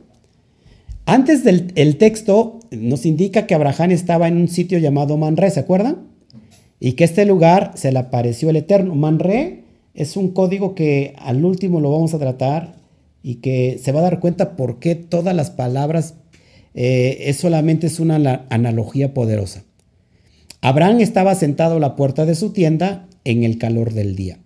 Antes 1.06 1.44
del 1.44 1.72
el 1.76 1.96
texto 1.98 2.60
nos 2.70 3.06
indica 3.06 3.46
que 3.46 3.54
Abraham 3.54 3.92
estaba 3.92 4.26
en 4.26 4.36
un 4.36 4.48
sitio 4.48 4.78
llamado 4.78 5.16
Manre, 5.16 5.50
¿se 5.50 5.60
acuerdan? 5.60 6.08
Y 6.80 6.92
que 6.92 7.04
este 7.04 7.24
lugar 7.26 7.72
se 7.76 7.92
le 7.92 7.98
apareció 7.98 8.50
el 8.50 8.56
Eterno. 8.56 8.94
Manre 8.94 9.64
es 9.94 10.16
un 10.16 10.30
código 10.30 10.74
que 10.74 11.14
al 11.18 11.44
último 11.44 11.80
lo 11.80 11.92
vamos 11.92 12.14
a 12.14 12.18
tratar 12.18 12.74
y 13.22 13.36
que 13.36 13.78
se 13.80 13.92
va 13.92 14.00
a 14.00 14.04
dar 14.04 14.20
cuenta 14.20 14.56
por 14.56 14.80
qué 14.80 14.94
todas 14.94 15.34
las 15.36 15.50
palabras 15.50 16.14
eh, 16.74 17.18
es 17.28 17.36
solamente 17.36 17.86
es 17.86 18.00
una 18.00 18.46
analogía 18.50 19.14
poderosa. 19.14 19.62
Abraham 20.64 21.00
estaba 21.00 21.34
sentado 21.34 21.76
a 21.76 21.78
la 21.78 21.94
puerta 21.94 22.24
de 22.24 22.34
su 22.34 22.54
tienda 22.54 23.06
en 23.24 23.44
el 23.44 23.58
calor 23.58 23.92
del 23.92 24.16
día. 24.16 24.38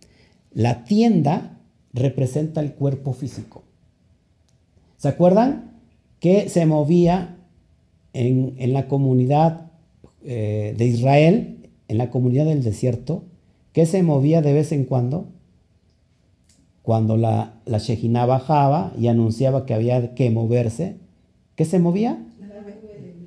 La 0.50 0.83
tienda 0.83 1.61
representa 1.92 2.61
el 2.61 2.72
cuerpo 2.72 3.12
físico. 3.12 3.62
¿Se 4.96 5.07
acuerdan 5.07 5.78
que 6.18 6.48
se 6.48 6.66
movía 6.66 7.37
en, 8.14 8.72
la 8.72 8.88
comunidad 8.88 9.70
eh, 10.24 10.74
de 10.76 10.87
Israel, 10.87 11.70
en 11.87 11.98
la 11.98 12.11
comunidad 12.11 12.46
del 12.46 12.64
desierto? 12.64 13.22
que 13.72 13.87
se 13.87 14.02
movía 14.02 14.42
de 14.42 14.54
vez 14.54 14.72
en 14.72 14.87
cuando? 14.87 15.28
Cuando 16.83 17.16
la, 17.16 17.61
la 17.64 18.26
bajaba 18.26 18.92
y 18.98 19.07
anunciaba 19.07 19.66
que 19.66 19.74
había 19.74 20.16
que 20.16 20.31
moverse, 20.31 20.96
¿qué 21.54 21.64
se 21.64 21.78
movía? 21.78 22.18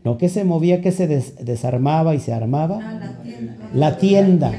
No, 0.04 0.18
que 0.18 0.30
se 0.30 0.44
movía, 0.44 0.82
que 0.82 0.92
se 0.92 1.08
desarmaba 1.08 2.16
y 2.16 2.20
se 2.20 2.34
armaba. 2.34 2.80
Ah, 2.82 2.94
la, 2.94 3.22
tienda. 3.22 3.70
la 3.74 3.98
tienda. 3.98 4.52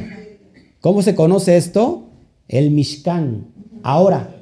¿Cómo 0.80 1.02
se 1.02 1.14
conoce 1.14 1.56
esto? 1.56 2.08
El 2.48 2.70
Mishkan. 2.70 3.46
Ahora, 3.82 4.36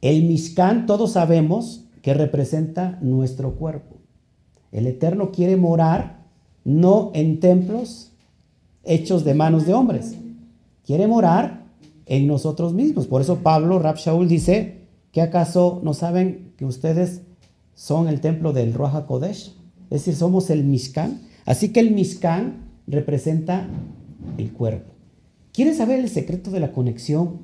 el 0.00 0.24
Mishkan 0.24 0.86
todos 0.86 1.12
sabemos 1.12 1.84
que 2.02 2.14
representa 2.14 2.98
nuestro 3.00 3.54
cuerpo. 3.54 3.96
El 4.72 4.86
Eterno 4.86 5.30
quiere 5.30 5.56
morar 5.56 6.22
no 6.64 7.10
en 7.14 7.40
templos 7.40 8.12
hechos 8.84 9.24
de 9.24 9.34
manos 9.34 9.66
de 9.66 9.74
hombres. 9.74 10.16
Quiere 10.84 11.06
morar 11.06 11.62
en 12.06 12.26
nosotros 12.26 12.72
mismos. 12.72 13.06
Por 13.06 13.20
eso 13.20 13.38
Pablo, 13.38 13.78
Rab 13.78 13.96
Shaul 13.96 14.28
dice, 14.28 14.86
¿que 15.12 15.22
acaso 15.22 15.80
no 15.84 15.94
saben 15.94 16.52
que 16.56 16.64
ustedes 16.64 17.22
son 17.74 18.08
el 18.08 18.20
templo 18.20 18.52
del 18.52 18.74
Roja 18.74 19.06
Kodesh? 19.06 19.54
Es 19.92 20.06
decir, 20.06 20.16
somos 20.16 20.48
el 20.48 20.64
Mishkan. 20.64 21.20
Así 21.44 21.68
que 21.68 21.80
el 21.80 21.90
Mishkan 21.90 22.70
representa 22.86 23.68
el 24.38 24.50
cuerpo. 24.52 24.90
¿Quieren 25.52 25.74
saber 25.74 26.00
el 26.00 26.08
secreto 26.08 26.50
de 26.50 26.60
la 26.60 26.72
conexión 26.72 27.40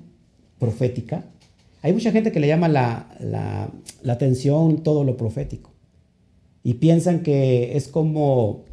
profética? 0.59 1.27
Hay 1.83 1.93
mucha 1.93 2.11
gente 2.11 2.33
que 2.33 2.41
le 2.41 2.47
llama 2.49 2.69
la, 2.69 3.15
la, 3.21 3.71
la 4.03 4.13
atención 4.15 4.83
todo 4.83 5.05
lo 5.05 5.17
profético 5.19 5.73
y 6.63 6.75
piensan 6.75 7.23
que 7.23 7.77
es 7.77 7.87
como, 7.87 8.65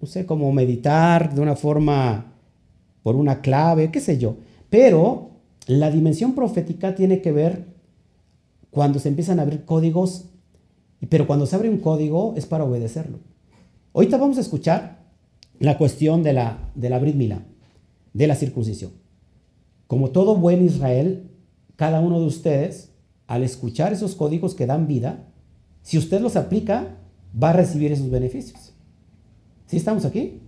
no 0.00 0.06
sé, 0.06 0.24
como 0.24 0.50
meditar 0.52 1.34
de 1.34 1.42
una 1.42 1.56
forma 1.56 2.32
por 3.02 3.16
una 3.16 3.42
clave, 3.42 3.90
qué 3.90 4.00
sé 4.00 4.16
yo. 4.16 4.36
Pero 4.70 5.30
la 5.66 5.90
dimensión 5.90 6.34
profética 6.34 6.94
tiene 6.94 7.20
que 7.20 7.32
ver 7.32 7.66
cuando 8.70 8.98
se 8.98 9.10
empiezan 9.10 9.38
a 9.38 9.42
abrir 9.42 9.66
códigos, 9.66 10.30
pero 11.08 11.26
cuando 11.26 11.46
se 11.46 11.56
abre 11.56 11.68
un 11.68 11.78
código 11.78 12.34
es 12.36 12.46
para 12.46 12.64
obedecerlo. 12.64 13.18
Ahorita 13.92 14.16
vamos 14.16 14.38
a 14.38 14.40
escuchar 14.40 15.04
la 15.58 15.78
cuestión 15.78 16.22
de 16.22 16.32
la, 16.32 16.70
de 16.74 16.90
la 16.90 16.98
Brit 16.98 17.14
Milá, 17.14 17.42
de 18.12 18.26
la 18.26 18.34
circuncisión. 18.34 18.92
Como 19.86 20.10
todo 20.10 20.36
buen 20.36 20.64
Israel, 20.64 21.30
cada 21.76 22.00
uno 22.00 22.20
de 22.20 22.26
ustedes, 22.26 22.90
al 23.26 23.42
escuchar 23.42 23.92
esos 23.92 24.14
códigos 24.14 24.54
que 24.54 24.66
dan 24.66 24.86
vida, 24.86 25.28
si 25.82 25.98
usted 25.98 26.20
los 26.20 26.36
aplica, 26.36 26.96
va 27.40 27.50
a 27.50 27.54
recibir 27.54 27.92
esos 27.92 28.10
beneficios. 28.10 28.72
¿Sí 29.66 29.76
estamos 29.76 30.04
aquí? 30.04 30.40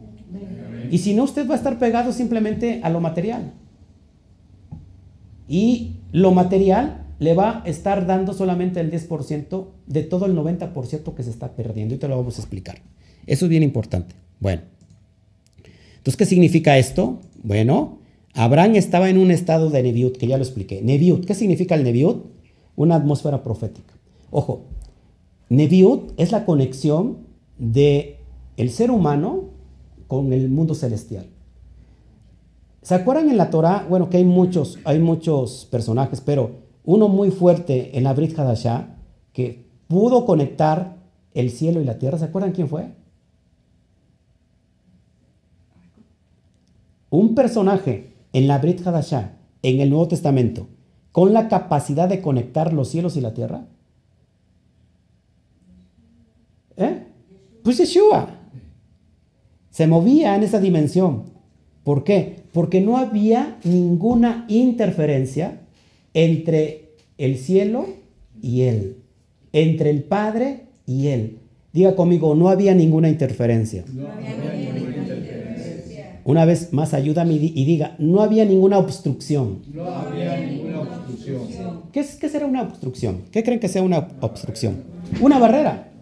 Y 0.90 0.99
si 0.99 1.14
no, 1.14 1.25
usted 1.25 1.49
va 1.49 1.55
a 1.55 1.59
estar 1.59 1.79
pegado 1.79 2.12
simplemente 2.12 2.81
a 2.83 2.90
lo 2.90 3.01
material. 3.01 3.53
Y 5.49 5.97
lo 6.12 6.33
material 6.33 7.06
le 7.18 7.35
va 7.35 7.62
a 7.62 7.68
estar 7.68 8.07
dando 8.07 8.33
solamente 8.33 8.81
el 8.81 8.90
10% 8.90 9.66
de 9.87 10.02
todo 10.02 10.26
el 10.26 10.37
90% 10.37 11.14
que 11.14 11.22
se 11.22 11.31
está 11.31 11.52
perdiendo. 11.52 11.94
Y 11.94 11.98
te 11.98 12.09
lo 12.09 12.16
vamos 12.16 12.38
a 12.38 12.42
explicar. 12.42 12.79
Eso 13.26 13.46
es 13.46 13.48
bien 13.48 13.62
importante. 13.62 14.14
Bueno. 14.40 14.62
Entonces, 15.96 16.16
¿qué 16.16 16.26
significa 16.26 16.79
esto? 16.79 17.20
Bueno, 17.42 17.98
Abraham 18.35 18.76
estaba 18.76 19.09
en 19.09 19.18
un 19.18 19.31
estado 19.31 19.70
de 19.70 19.83
Neviut, 19.83 20.16
que 20.16 20.26
ya 20.26 20.37
lo 20.37 20.44
expliqué. 20.44 20.83
Neviut, 20.83 21.24
¿qué 21.24 21.35
significa 21.35 21.74
el 21.74 21.85
Neviut? 21.85 22.26
Una 22.76 22.96
atmósfera 22.96 23.42
profética. 23.42 23.94
Ojo, 24.31 24.66
Neviut 25.48 26.12
es 26.18 26.33
la 26.33 26.44
conexión 26.44 27.18
de 27.59 28.18
el 28.57 28.70
ser 28.70 28.90
humano 28.90 29.50
con 30.07 30.33
el 30.33 30.48
mundo 30.48 30.74
celestial. 30.74 31.26
¿Se 32.83 32.94
acuerdan 32.94 33.31
en 33.31 33.37
la 33.37 33.50
Torah? 33.50 33.87
Bueno, 33.88 34.11
que 34.11 34.18
hay 34.18 34.24
muchos, 34.24 34.79
hay 34.85 34.98
muchos 34.98 35.66
personajes, 35.70 36.20
pero 36.20 36.65
uno 36.87 37.09
muy 37.09 37.31
fuerte 37.31 37.99
en 37.99 38.05
la 38.05 38.14
Brit 38.14 38.38
Hadashah 38.38 38.96
que 39.33 39.66
pudo 39.88 40.25
conectar 40.25 40.96
el 41.35 41.51
cielo 41.51 41.83
y 41.83 41.85
la 41.85 41.99
tierra. 41.99 42.16
¿Se 42.16 42.25
acuerdan 42.25 42.53
quién 42.53 42.68
fue? 42.68 42.92
Un 47.11 47.35
personaje 47.35 48.14
en 48.33 48.49
la 48.49 48.59
Brit 48.59 48.87
Hadashah, 48.87 49.33
en 49.62 49.81
el 49.81 49.90
Nuevo 49.90 50.09
Testamento, 50.09 50.68
con 51.12 51.33
la 51.33 51.49
capacidad 51.49 52.09
de 52.09 52.22
conectar 52.22 52.72
los 52.72 52.88
cielos 52.88 53.16
y 53.16 53.20
la 53.20 53.35
tierra. 53.35 53.66
¿Eh? 56.77 57.05
Pues 57.64 57.79
Yeshua 57.79 58.29
se 59.70 59.87
movía 59.87 60.37
en 60.37 60.44
esa 60.44 60.61
dimensión. 60.61 61.25
¿Por 61.83 62.05
qué? 62.05 62.44
Porque 62.53 62.81
no 62.81 62.96
había 62.96 63.59
ninguna 63.64 64.44
interferencia 64.49 65.65
entre 66.16 66.94
el 67.18 67.37
cielo 67.37 67.87
y 68.42 68.62
él, 68.62 68.96
entre 69.52 69.90
el 69.90 70.02
Padre 70.02 70.62
y 70.87 71.09
él. 71.09 71.38
Diga 71.72 71.94
conmigo, 71.94 72.35
no 72.35 72.48
había 72.48 72.74
ninguna 72.74 73.09
interferencia. 73.09 73.85
No 73.92 74.09
había 74.11 74.37
ninguna 74.37 74.96
interferencia. 74.96 76.20
Una 76.24 76.44
vez 76.44 76.72
más, 76.72 76.94
ayúdame 76.94 77.35
y 77.35 77.64
diga, 77.64 77.94
no 77.98 78.22
había 78.22 78.44
ninguna 78.44 78.79
obstrucción. 78.79 79.62
No 79.72 79.85
había 79.85 80.40
ninguna 80.40 80.81
obstrucción. 80.81 81.83
¿Qué, 81.92 82.00
es, 82.00 82.16
¿Qué 82.16 82.29
será 82.29 82.46
una 82.46 82.62
obstrucción? 82.62 83.22
¿Qué 83.31 83.44
creen 83.44 83.61
que 83.61 83.68
sea 83.68 83.83
una 83.83 84.09
obstrucción? 84.20 84.85
Una 85.20 85.38
barrera 85.38 85.92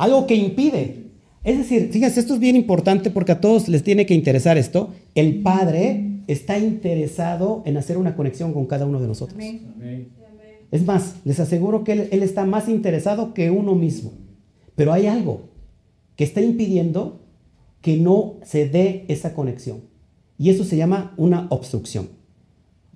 algo 0.00 0.26
que 0.26 0.34
impide. 0.34 1.10
Es 1.44 1.58
decir, 1.58 1.90
fíjense, 1.92 2.20
esto 2.20 2.34
es 2.34 2.40
bien 2.40 2.56
importante 2.56 3.10
porque 3.10 3.32
a 3.32 3.40
todos 3.40 3.68
les 3.68 3.82
tiene 3.82 4.06
que 4.06 4.14
interesar 4.14 4.56
esto. 4.56 4.94
El 5.14 5.42
Padre 5.42 6.09
está 6.32 6.58
interesado 6.58 7.62
en 7.66 7.76
hacer 7.76 7.98
una 7.98 8.16
conexión 8.16 8.52
con 8.52 8.66
cada 8.66 8.86
uno 8.86 9.00
de 9.00 9.08
nosotros. 9.08 9.38
Es 10.70 10.84
más, 10.84 11.16
les 11.24 11.40
aseguro 11.40 11.84
que 11.84 11.92
él, 11.92 12.08
él 12.12 12.22
está 12.22 12.44
más 12.44 12.68
interesado 12.68 13.34
que 13.34 13.50
uno 13.50 13.74
mismo. 13.74 14.12
Pero 14.76 14.92
hay 14.92 15.06
algo 15.06 15.50
que 16.16 16.24
está 16.24 16.40
impidiendo 16.40 17.20
que 17.80 17.96
no 17.96 18.34
se 18.42 18.68
dé 18.68 19.04
esa 19.08 19.34
conexión. 19.34 19.82
Y 20.38 20.50
eso 20.50 20.64
se 20.64 20.76
llama 20.76 21.14
una 21.16 21.46
obstrucción. 21.50 22.08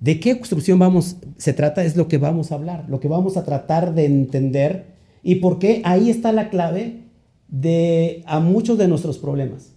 ¿De 0.00 0.20
qué 0.20 0.32
obstrucción 0.34 0.78
vamos, 0.78 1.16
se 1.36 1.52
trata? 1.52 1.84
Es 1.84 1.96
lo 1.96 2.08
que 2.08 2.18
vamos 2.18 2.52
a 2.52 2.56
hablar, 2.56 2.84
lo 2.88 3.00
que 3.00 3.08
vamos 3.08 3.36
a 3.36 3.44
tratar 3.44 3.94
de 3.94 4.04
entender 4.04 4.94
y 5.22 5.36
por 5.36 5.58
qué 5.58 5.80
ahí 5.84 6.10
está 6.10 6.32
la 6.32 6.50
clave 6.50 7.04
de 7.48 8.22
a 8.26 8.40
muchos 8.40 8.76
de 8.76 8.88
nuestros 8.88 9.18
problemas. 9.18 9.72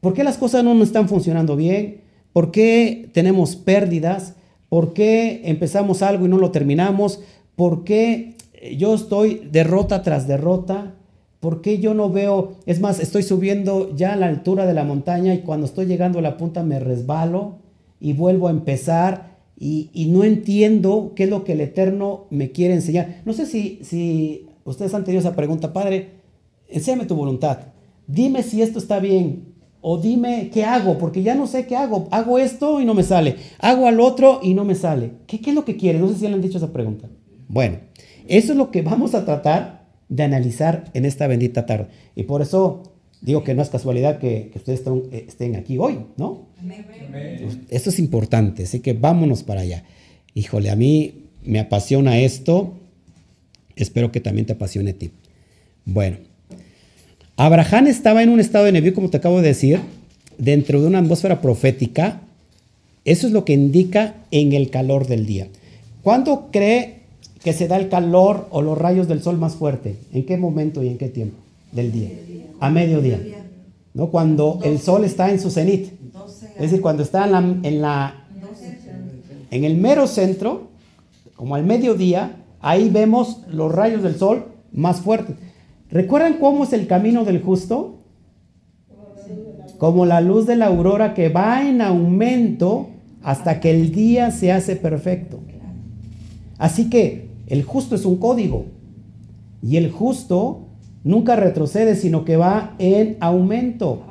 ¿Por 0.00 0.14
qué 0.14 0.24
las 0.24 0.38
cosas 0.38 0.62
no 0.62 0.74
nos 0.74 0.88
están 0.88 1.08
funcionando 1.08 1.56
bien? 1.56 1.99
¿Por 2.32 2.50
qué 2.50 3.10
tenemos 3.12 3.56
pérdidas? 3.56 4.34
¿Por 4.68 4.92
qué 4.92 5.42
empezamos 5.44 6.02
algo 6.02 6.26
y 6.26 6.28
no 6.28 6.38
lo 6.38 6.50
terminamos? 6.50 7.20
¿Por 7.56 7.84
qué 7.84 8.36
yo 8.76 8.94
estoy 8.94 9.48
derrota 9.50 10.02
tras 10.02 10.26
derrota? 10.28 10.94
¿Por 11.40 11.62
qué 11.62 11.78
yo 11.78 11.94
no 11.94 12.10
veo? 12.10 12.52
Es 12.66 12.80
más, 12.80 13.00
estoy 13.00 13.22
subiendo 13.22 13.94
ya 13.96 14.12
a 14.12 14.16
la 14.16 14.26
altura 14.26 14.66
de 14.66 14.74
la 14.74 14.84
montaña 14.84 15.34
y 15.34 15.40
cuando 15.40 15.66
estoy 15.66 15.86
llegando 15.86 16.18
a 16.18 16.22
la 16.22 16.36
punta 16.36 16.62
me 16.62 16.78
resbalo 16.78 17.56
y 17.98 18.12
vuelvo 18.12 18.48
a 18.48 18.52
empezar 18.52 19.38
y, 19.58 19.90
y 19.92 20.06
no 20.06 20.24
entiendo 20.24 21.12
qué 21.16 21.24
es 21.24 21.30
lo 21.30 21.44
que 21.44 21.52
el 21.52 21.60
Eterno 21.60 22.26
me 22.30 22.50
quiere 22.50 22.74
enseñar. 22.74 23.22
No 23.24 23.32
sé 23.32 23.46
si, 23.46 23.80
si 23.82 24.46
Ustedes 24.64 24.94
han 24.94 25.04
tenido 25.04 25.20
esa 25.20 25.34
pregunta, 25.34 25.72
Padre, 25.72 26.10
enséñame 26.68 27.06
tu 27.06 27.16
voluntad. 27.16 27.58
Dime 28.06 28.42
si 28.42 28.62
esto 28.62 28.78
está 28.78 28.98
bien 29.00 29.49
o 29.80 29.98
dime 29.98 30.50
qué 30.52 30.64
hago, 30.64 30.98
porque 30.98 31.22
ya 31.22 31.34
no 31.34 31.46
sé 31.46 31.66
qué 31.66 31.76
hago. 31.76 32.08
Hago 32.10 32.38
esto 32.38 32.80
y 32.80 32.84
no 32.84 32.94
me 32.94 33.02
sale. 33.02 33.36
Hago 33.58 33.86
al 33.86 34.00
otro 34.00 34.40
y 34.42 34.54
no 34.54 34.64
me 34.64 34.74
sale. 34.74 35.12
¿Qué, 35.26 35.40
qué 35.40 35.50
es 35.50 35.56
lo 35.56 35.64
que 35.64 35.76
quiere? 35.76 35.98
No 35.98 36.08
sé 36.08 36.16
si 36.16 36.28
le 36.28 36.34
han 36.34 36.42
dicho 36.42 36.58
esa 36.58 36.72
pregunta. 36.72 37.08
Bueno, 37.48 37.78
eso 38.28 38.52
es 38.52 38.58
lo 38.58 38.70
que 38.70 38.82
vamos 38.82 39.14
a 39.14 39.24
tratar 39.24 39.88
de 40.08 40.22
analizar 40.22 40.84
en 40.94 41.04
esta 41.04 41.26
bendita 41.26 41.66
tarde. 41.66 41.88
Y 42.14 42.24
por 42.24 42.42
eso 42.42 42.82
digo 43.20 43.44
que 43.44 43.54
no 43.54 43.62
es 43.62 43.70
casualidad 43.70 44.18
que, 44.18 44.50
ustedes 44.54 44.82
eh, 44.86 45.24
estén, 45.28 45.56
aquí 45.56 45.78
hoy, 45.78 46.00
¿no? 46.16 46.46
Esto 47.68 47.90
es 47.90 47.98
importante, 47.98 48.64
así 48.64 48.80
que 48.80 48.92
vámonos 48.92 49.42
para 49.42 49.62
allá. 49.62 49.84
Híjole, 50.34 50.70
a 50.70 50.76
mí 50.76 51.26
me 51.42 51.58
apasiona 51.58 52.18
esto 52.18 52.74
Espero 53.80 54.12
que 54.12 54.20
también 54.20 54.46
te 54.46 54.52
apasione 54.52 54.90
a 54.90 54.98
ti. 54.98 55.10
Bueno, 55.86 56.18
Abraham 57.42 57.86
estaba 57.86 58.22
en 58.22 58.28
un 58.28 58.38
estado 58.38 58.66
de 58.66 58.72
nevío, 58.72 58.92
como 58.92 59.08
te 59.08 59.16
acabo 59.16 59.40
de 59.40 59.48
decir, 59.48 59.80
dentro 60.36 60.78
de 60.78 60.86
una 60.86 60.98
atmósfera 60.98 61.40
profética. 61.40 62.20
Eso 63.06 63.26
es 63.26 63.32
lo 63.32 63.46
que 63.46 63.54
indica 63.54 64.16
en 64.30 64.52
el 64.52 64.68
calor 64.68 65.06
del 65.06 65.24
día. 65.24 65.48
¿Cuándo 66.02 66.48
cree 66.52 67.00
que 67.42 67.54
se 67.54 67.66
da 67.66 67.78
el 67.78 67.88
calor 67.88 68.46
o 68.50 68.60
los 68.60 68.76
rayos 68.76 69.08
del 69.08 69.22
sol 69.22 69.38
más 69.38 69.54
fuerte? 69.54 69.96
¿En 70.12 70.26
qué 70.26 70.36
momento 70.36 70.82
y 70.82 70.88
en 70.88 70.98
qué 70.98 71.08
tiempo 71.08 71.38
del 71.72 71.92
día? 71.92 72.10
A 72.60 72.68
mediodía. 72.68 73.18
¿No? 73.94 74.10
Cuando 74.10 74.60
el 74.62 74.78
sol 74.78 75.06
está 75.06 75.30
en 75.30 75.40
su 75.40 75.50
cenit. 75.50 75.92
Es 76.56 76.60
decir, 76.60 76.82
cuando 76.82 77.02
está 77.02 77.24
en 77.24 77.80
la, 77.80 78.26
en 79.50 79.56
en 79.56 79.64
el 79.64 79.76
mero 79.78 80.06
centro, 80.06 80.68
como 81.36 81.54
al 81.54 81.64
mediodía, 81.64 82.36
Ahí 82.60 82.90
vemos 82.90 83.38
los 83.48 83.72
rayos 83.72 84.02
del 84.02 84.16
sol 84.16 84.44
más 84.72 85.00
fuertes. 85.00 85.36
¿Recuerdan 85.92 86.34
cómo 86.34 86.64
es 86.64 86.72
el 86.72 86.86
camino 86.86 87.24
del 87.24 87.42
justo? 87.42 87.98
Como 89.78 90.06
la 90.06 90.20
luz 90.20 90.46
de 90.46 90.56
la 90.56 90.66
aurora 90.66 91.14
que 91.14 91.30
va 91.30 91.66
en 91.66 91.80
aumento 91.80 92.90
hasta 93.22 93.60
que 93.60 93.70
el 93.70 93.92
día 93.92 94.30
se 94.30 94.52
hace 94.52 94.76
perfecto. 94.76 95.40
Así 96.58 96.90
que 96.90 97.28
el 97.46 97.64
justo 97.64 97.94
es 97.96 98.04
un 98.04 98.16
código. 98.16 98.66
Y 99.62 99.78
el 99.78 99.90
justo 99.90 100.68
nunca 101.02 101.34
retrocede, 101.36 101.96
sino 101.96 102.24
que 102.24 102.36
va 102.36 102.74
en 102.78 103.16
aumento. 103.20 104.04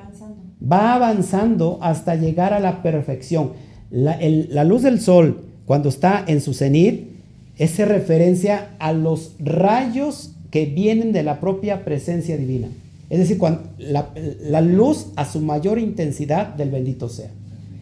Va 0.62 0.96
avanzando 0.96 1.80
hasta 1.82 2.16
llegar 2.16 2.54
a 2.54 2.60
la 2.60 2.84
perfección. 2.84 3.52
La, 3.90 4.20
la 4.22 4.64
luz 4.66 4.82
del 4.82 5.00
sol, 5.00 5.46
cuando 5.66 5.90
está 5.90 6.24
en 6.28 6.42
su 6.42 6.54
cenit, 6.54 7.10
es 7.58 7.78
referencia 7.78 8.72
a 8.80 8.92
los 8.92 9.36
rayos 9.40 10.36
que 10.52 10.66
vienen 10.66 11.12
de 11.12 11.24
la 11.24 11.40
propia 11.40 11.86
presencia 11.86 12.38
divina. 12.38 12.68
Es 13.10 13.20
decir, 13.20 13.38
cuando 13.38 13.64
la, 13.78 14.10
la 14.42 14.62
luz 14.62 15.08
a 15.16 15.26
su 15.26 15.42
mayor 15.42 15.80
intensidad 15.80 16.54
del 16.56 16.70
bendito 16.70 17.10
sea. 17.10 17.32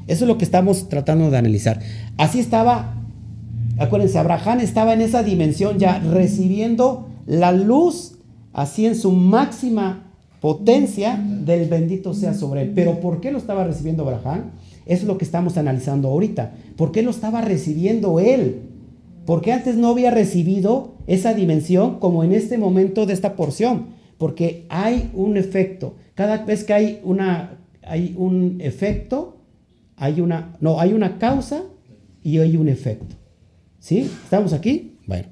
Eso 0.07 0.23
es 0.23 0.27
lo 0.27 0.37
que 0.37 0.45
estamos 0.45 0.87
tratando 0.87 1.29
de 1.29 1.37
analizar. 1.37 1.81
Así 2.17 2.39
estaba, 2.39 2.95
acuérdense, 3.77 4.17
Abraham 4.17 4.61
estaba 4.61 4.93
en 4.93 5.01
esa 5.01 5.21
dimensión 5.21 5.79
ya 5.79 5.99
recibiendo 5.99 7.09
la 7.25 7.51
luz 7.51 8.13
así 8.53 8.85
en 8.85 8.95
su 8.95 9.11
máxima 9.11 10.07
potencia 10.39 11.21
del 11.21 11.67
bendito 11.67 12.13
sea 12.13 12.33
sobre 12.33 12.63
él. 12.63 12.71
Pero 12.73 12.99
¿por 12.99 13.19
qué 13.19 13.31
lo 13.31 13.37
estaba 13.37 13.65
recibiendo 13.65 14.03
Abraham? 14.03 14.51
Eso 14.85 15.01
es 15.01 15.07
lo 15.07 15.17
que 15.17 15.25
estamos 15.25 15.57
analizando 15.57 16.07
ahorita. 16.07 16.53
¿Por 16.77 16.91
qué 16.91 17.01
lo 17.01 17.11
estaba 17.11 17.41
recibiendo 17.41 18.19
él? 18.19 18.61
Porque 19.27 19.51
antes 19.51 19.75
no 19.75 19.89
había 19.89 20.09
recibido 20.09 20.95
esa 21.05 21.33
dimensión 21.33 21.99
como 21.99 22.23
en 22.23 22.31
este 22.31 22.57
momento 22.57 23.05
de 23.05 23.11
esta 23.11 23.35
porción. 23.35 23.87
Porque 24.17 24.65
hay 24.69 25.11
un 25.13 25.35
efecto. 25.35 25.95
Cada 26.15 26.45
vez 26.45 26.63
que 26.63 26.71
hay, 26.71 27.01
una, 27.03 27.59
hay 27.83 28.15
un 28.17 28.61
efecto, 28.61 29.35
hay 29.97 30.21
una, 30.21 30.55
no, 30.61 30.79
hay 30.79 30.93
una 30.93 31.17
causa 31.17 31.63
y 32.23 32.39
hay 32.39 32.55
un 32.55 32.69
efecto. 32.69 33.17
¿Sí? 33.79 34.09
¿Estamos 34.23 34.53
aquí? 34.53 34.95
Bueno, 35.05 35.27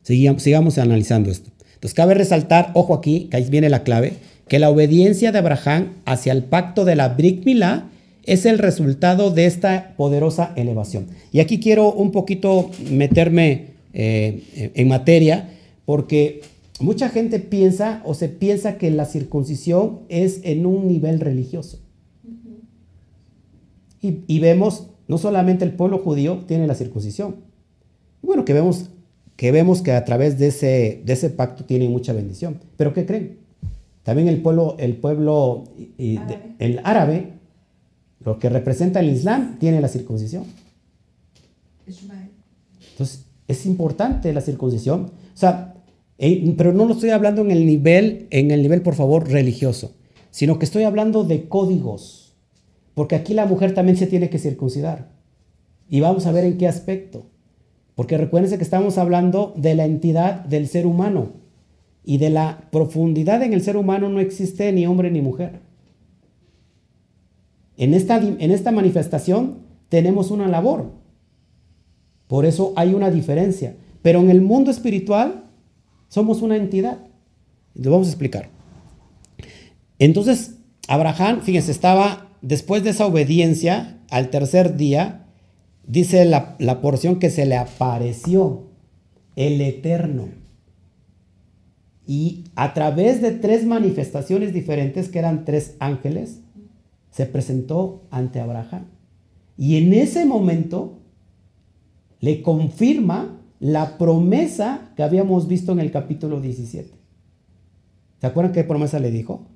sigamos, 0.00 0.42
sigamos 0.42 0.78
analizando 0.78 1.30
esto. 1.30 1.50
Entonces 1.74 1.94
cabe 1.94 2.14
resaltar, 2.14 2.70
ojo 2.72 2.94
aquí, 2.94 3.28
que 3.30 3.36
ahí 3.36 3.50
viene 3.50 3.68
la 3.68 3.82
clave, 3.82 4.14
que 4.48 4.58
la 4.58 4.70
obediencia 4.70 5.30
de 5.30 5.40
Abraham 5.40 5.92
hacia 6.06 6.32
el 6.32 6.42
pacto 6.42 6.86
de 6.86 6.96
la 6.96 7.10
Brit 7.10 7.44
es 8.28 8.44
el 8.44 8.58
resultado 8.58 9.30
de 9.30 9.46
esta 9.46 9.94
poderosa 9.96 10.52
elevación. 10.54 11.06
Y 11.32 11.40
aquí 11.40 11.60
quiero 11.60 11.90
un 11.90 12.12
poquito 12.12 12.70
meterme 12.90 13.68
eh, 13.94 14.70
en 14.74 14.86
materia, 14.86 15.48
porque 15.86 16.42
mucha 16.78 17.08
gente 17.08 17.40
piensa 17.40 18.02
o 18.04 18.12
se 18.12 18.28
piensa 18.28 18.76
que 18.76 18.90
la 18.90 19.06
circuncisión 19.06 20.00
es 20.10 20.40
en 20.44 20.66
un 20.66 20.86
nivel 20.86 21.20
religioso. 21.20 21.80
Y, 24.00 24.38
vemos, 24.38 24.86
no 25.08 25.18
solamente 25.18 25.64
el 25.64 25.72
pueblo 25.72 25.98
judío 25.98 26.44
tiene 26.46 26.68
la 26.68 26.74
circuncisión. 26.74 27.36
Bueno, 28.22 28.44
que 28.44 28.52
vemos 28.52 28.90
que, 29.36 29.50
vemos 29.50 29.82
que 29.82 29.92
a 29.92 30.04
través 30.04 30.38
de 30.38 30.48
ese, 30.48 31.02
de 31.04 31.12
ese 31.14 31.30
pacto 31.30 31.64
tiene 31.64 31.88
mucha 31.88 32.12
bendición. 32.12 32.60
Pero 32.76 32.94
¿qué 32.94 33.06
creen? 33.06 33.38
También 34.04 34.28
el 34.28 34.40
pueblo, 34.40 34.76
el 34.78 34.96
pueblo 34.96 35.64
el 35.98 36.80
árabe, 36.84 37.37
lo 38.24 38.38
que 38.38 38.48
representa 38.48 39.00
el 39.00 39.10
Islam, 39.10 39.58
tiene 39.58 39.80
la 39.80 39.88
circuncisión. 39.88 40.44
Entonces, 42.90 43.24
es 43.46 43.66
importante 43.66 44.32
la 44.32 44.40
circuncisión. 44.40 45.02
O 45.02 45.36
sea, 45.36 45.74
pero 46.56 46.72
no 46.72 46.86
lo 46.86 46.94
estoy 46.94 47.10
hablando 47.10 47.42
en 47.42 47.50
el 47.50 47.64
nivel, 47.64 48.26
en 48.30 48.50
el 48.50 48.62
nivel, 48.62 48.82
por 48.82 48.94
favor, 48.94 49.28
religioso, 49.28 49.94
sino 50.30 50.58
que 50.58 50.64
estoy 50.64 50.82
hablando 50.82 51.24
de 51.24 51.48
códigos 51.48 52.28
porque 52.98 53.14
aquí 53.14 53.32
la 53.32 53.46
mujer 53.46 53.74
también 53.74 53.96
se 53.96 54.08
tiene 54.08 54.28
que 54.28 54.40
circuncidar. 54.40 55.12
Y 55.88 56.00
vamos 56.00 56.26
a 56.26 56.32
ver 56.32 56.42
en 56.42 56.58
qué 56.58 56.66
aspecto. 56.66 57.26
Porque 57.94 58.18
recuérdense 58.18 58.58
que 58.58 58.64
estamos 58.64 58.98
hablando 58.98 59.54
de 59.56 59.76
la 59.76 59.84
entidad 59.84 60.44
del 60.44 60.66
ser 60.66 60.84
humano. 60.84 61.34
Y 62.02 62.18
de 62.18 62.30
la 62.30 62.66
profundidad 62.72 63.40
en 63.44 63.52
el 63.52 63.62
ser 63.62 63.76
humano 63.76 64.08
no 64.08 64.18
existe 64.18 64.72
ni 64.72 64.84
hombre 64.84 65.12
ni 65.12 65.22
mujer. 65.22 65.60
En 67.78 67.94
esta, 67.94 68.18
en 68.18 68.50
esta 68.50 68.70
manifestación 68.70 69.60
tenemos 69.88 70.30
una 70.30 70.48
labor. 70.48 70.92
Por 72.26 72.44
eso 72.44 72.74
hay 72.76 72.92
una 72.92 73.10
diferencia. 73.10 73.76
Pero 74.02 74.20
en 74.20 74.28
el 74.30 74.42
mundo 74.42 74.70
espiritual 74.70 75.44
somos 76.08 76.42
una 76.42 76.56
entidad. 76.56 76.98
Lo 77.74 77.90
vamos 77.90 78.08
a 78.08 78.10
explicar. 78.10 78.50
Entonces, 79.98 80.56
Abraham, 80.88 81.40
fíjense, 81.42 81.70
estaba 81.70 82.28
después 82.42 82.84
de 82.84 82.90
esa 82.90 83.06
obediencia, 83.06 83.98
al 84.10 84.30
tercer 84.30 84.76
día, 84.76 85.26
dice 85.86 86.24
la, 86.24 86.80
porción 86.80 87.18
que 87.18 87.30
se 87.30 87.46
le 87.46 87.56
apareció 87.56 88.64
el 89.36 89.60
Eterno. 89.60 90.28
Y 92.06 92.44
a 92.54 92.72
través 92.72 93.20
de 93.20 93.32
tres 93.32 93.66
manifestaciones 93.66 94.54
diferentes, 94.54 95.08
que 95.08 95.18
eran 95.18 95.44
tres 95.44 95.76
ángeles, 95.78 96.40
se 97.18 97.26
presentó 97.26 98.04
ante 98.12 98.38
Abraham. 98.38 98.84
Y 99.56 99.76
en 99.76 99.92
ese 99.92 100.24
momento 100.24 101.00
le 102.20 102.42
confirma 102.42 103.40
la 103.58 103.98
promesa 103.98 104.92
que 104.94 105.02
habíamos 105.02 105.48
visto 105.48 105.72
en 105.72 105.80
el 105.80 105.90
capítulo 105.90 106.40
17. 106.40 106.92
¿Se 108.20 108.24
acuerdan 108.28 108.52
qué 108.52 108.62
promesa 108.62 109.00
le 109.00 109.10
dijo? 109.10 109.48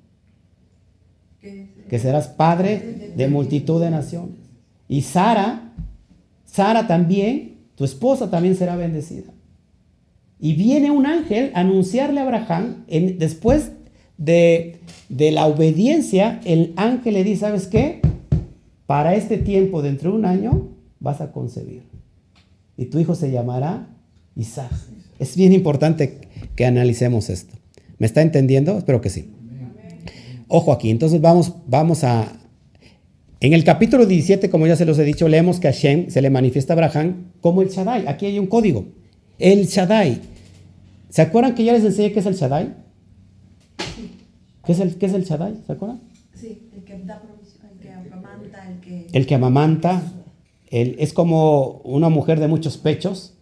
que 1.39 1.99
serás 1.99 2.27
padre 2.27 3.13
de 3.15 3.27
multitud 3.29 3.79
de 3.81 3.91
naciones. 3.91 4.39
Y 4.89 5.03
Sara, 5.03 5.73
Sara 6.43 6.85
también, 6.85 7.59
tu 7.75 7.85
esposa 7.85 8.29
también 8.29 8.55
será 8.55 8.75
bendecida. 8.75 9.31
Y 10.37 10.55
viene 10.55 10.91
un 10.91 11.05
ángel 11.05 11.51
a 11.53 11.61
anunciarle 11.61 12.19
a 12.19 12.23
Abraham, 12.23 12.83
en, 12.87 13.17
después 13.19 13.71
de, 14.17 14.79
de, 15.09 15.31
la 15.31 15.47
obediencia, 15.47 16.39
el 16.45 16.73
ángel 16.75 17.15
le 17.15 17.23
dice, 17.23 17.41
¿sabes 17.41 17.67
qué? 17.67 18.01
Para 18.85 19.15
este 19.15 19.37
tiempo, 19.37 19.81
dentro 19.81 20.11
de 20.11 20.17
un 20.17 20.25
año, 20.25 20.69
vas 20.99 21.21
a 21.21 21.31
concebir. 21.31 21.83
Y 22.77 22.85
tu 22.85 22.99
hijo 22.99 23.15
se 23.15 23.31
llamará 23.31 23.87
Isaac. 24.35 24.71
Es 25.19 25.35
bien 25.35 25.53
importante 25.53 26.21
que 26.55 26.65
analicemos 26.65 27.29
esto. 27.29 27.55
¿Me 27.97 28.07
está 28.07 28.21
entendiendo? 28.21 28.77
Espero 28.77 29.01
que 29.01 29.09
sí. 29.09 29.31
Ojo 30.47 30.71
aquí, 30.71 30.89
entonces 30.89 31.21
vamos, 31.21 31.53
vamos 31.67 32.03
a... 32.03 32.27
En 33.39 33.53
el 33.53 33.63
capítulo 33.63 34.05
17, 34.05 34.49
como 34.49 34.67
ya 34.67 34.75
se 34.75 34.85
los 34.85 34.97
he 34.99 35.03
dicho, 35.03 35.27
leemos 35.27 35.59
que 35.59 35.67
a 35.67 35.71
Hashem 35.73 36.09
se 36.09 36.21
le 36.21 36.29
manifiesta 36.29 36.73
a 36.73 36.75
Abraham 36.75 37.31
como 37.41 37.61
el 37.61 37.69
Shaddai. 37.69 38.07
Aquí 38.07 38.25
hay 38.25 38.39
un 38.39 38.47
código. 38.47 38.85
El 39.37 39.67
Shaddai. 39.67 40.21
¿Se 41.09 41.21
acuerdan 41.21 41.53
que 41.53 41.63
ya 41.63 41.73
les 41.73 41.83
enseñé 41.83 42.11
qué 42.13 42.19
es 42.19 42.25
el 42.25 42.35
Shaddai? 42.35 42.73
¿Qué 44.65 44.71
es 44.71 44.79
el, 44.79 44.95
qué 44.97 45.05
es 45.07 45.13
el 45.13 45.25
Shaddai? 45.25 45.55
¿Se 45.65 45.73
acuerdan? 45.73 46.01
Sí, 46.33 46.69
el 46.73 46.83
que 46.83 46.97
da 46.99 47.21
provisión, 47.21 47.67
el 47.71 47.79
que 47.79 47.91
amamanta, 47.91 48.71
el 48.71 48.79
que... 48.79 49.07
El 49.11 49.25
que 49.25 49.35
amamanta. 49.35 50.01
es 50.69 51.13
como 51.13 51.81
una 51.83 52.09
mujer 52.09 52.39
de 52.39 52.47
muchos 52.47 52.77
pechos. 52.77 53.37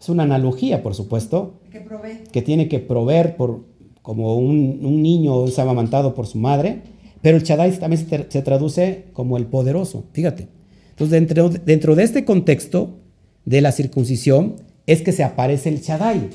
Es 0.00 0.08
una 0.08 0.24
analogía, 0.24 0.82
por 0.82 0.94
supuesto. 0.94 1.60
Que 1.70 1.80
provee. 1.80 2.24
Que 2.32 2.42
tiene 2.42 2.68
que 2.68 2.80
proveer 2.80 3.36
por, 3.36 3.64
como 4.02 4.36
un, 4.36 5.02
niño 5.02 5.46
es 5.46 5.58
amamantado 5.58 6.14
por 6.14 6.26
su 6.26 6.38
madre, 6.38 6.82
pero 7.20 7.36
el 7.36 7.44
Shaddai 7.44 7.78
también 7.78 8.06
se, 8.08 8.42
traduce 8.42 9.04
como 9.12 9.36
el 9.36 9.46
poderoso, 9.46 10.04
fíjate. 10.12 10.48
Entonces, 10.90 11.10
dentro, 11.10 11.48
dentro 11.48 11.94
de 11.94 12.02
este 12.02 12.24
contexto 12.24 12.98
de 13.44 13.60
la 13.60 13.72
circuncisión 13.72 14.56
es 14.86 15.02
que 15.02 15.12
se 15.12 15.22
aparece 15.22 15.68
el 15.68 15.80
Shaddai. 15.80 16.30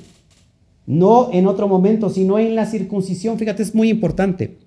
No 0.88 1.30
en 1.32 1.46
otro 1.46 1.68
momento, 1.68 2.10
sino 2.10 2.40
en 2.40 2.56
la 2.56 2.66
circuncisión. 2.66 3.38
Fíjate, 3.38 3.62
es 3.62 3.76
muy 3.76 3.90
importante. 3.90 4.58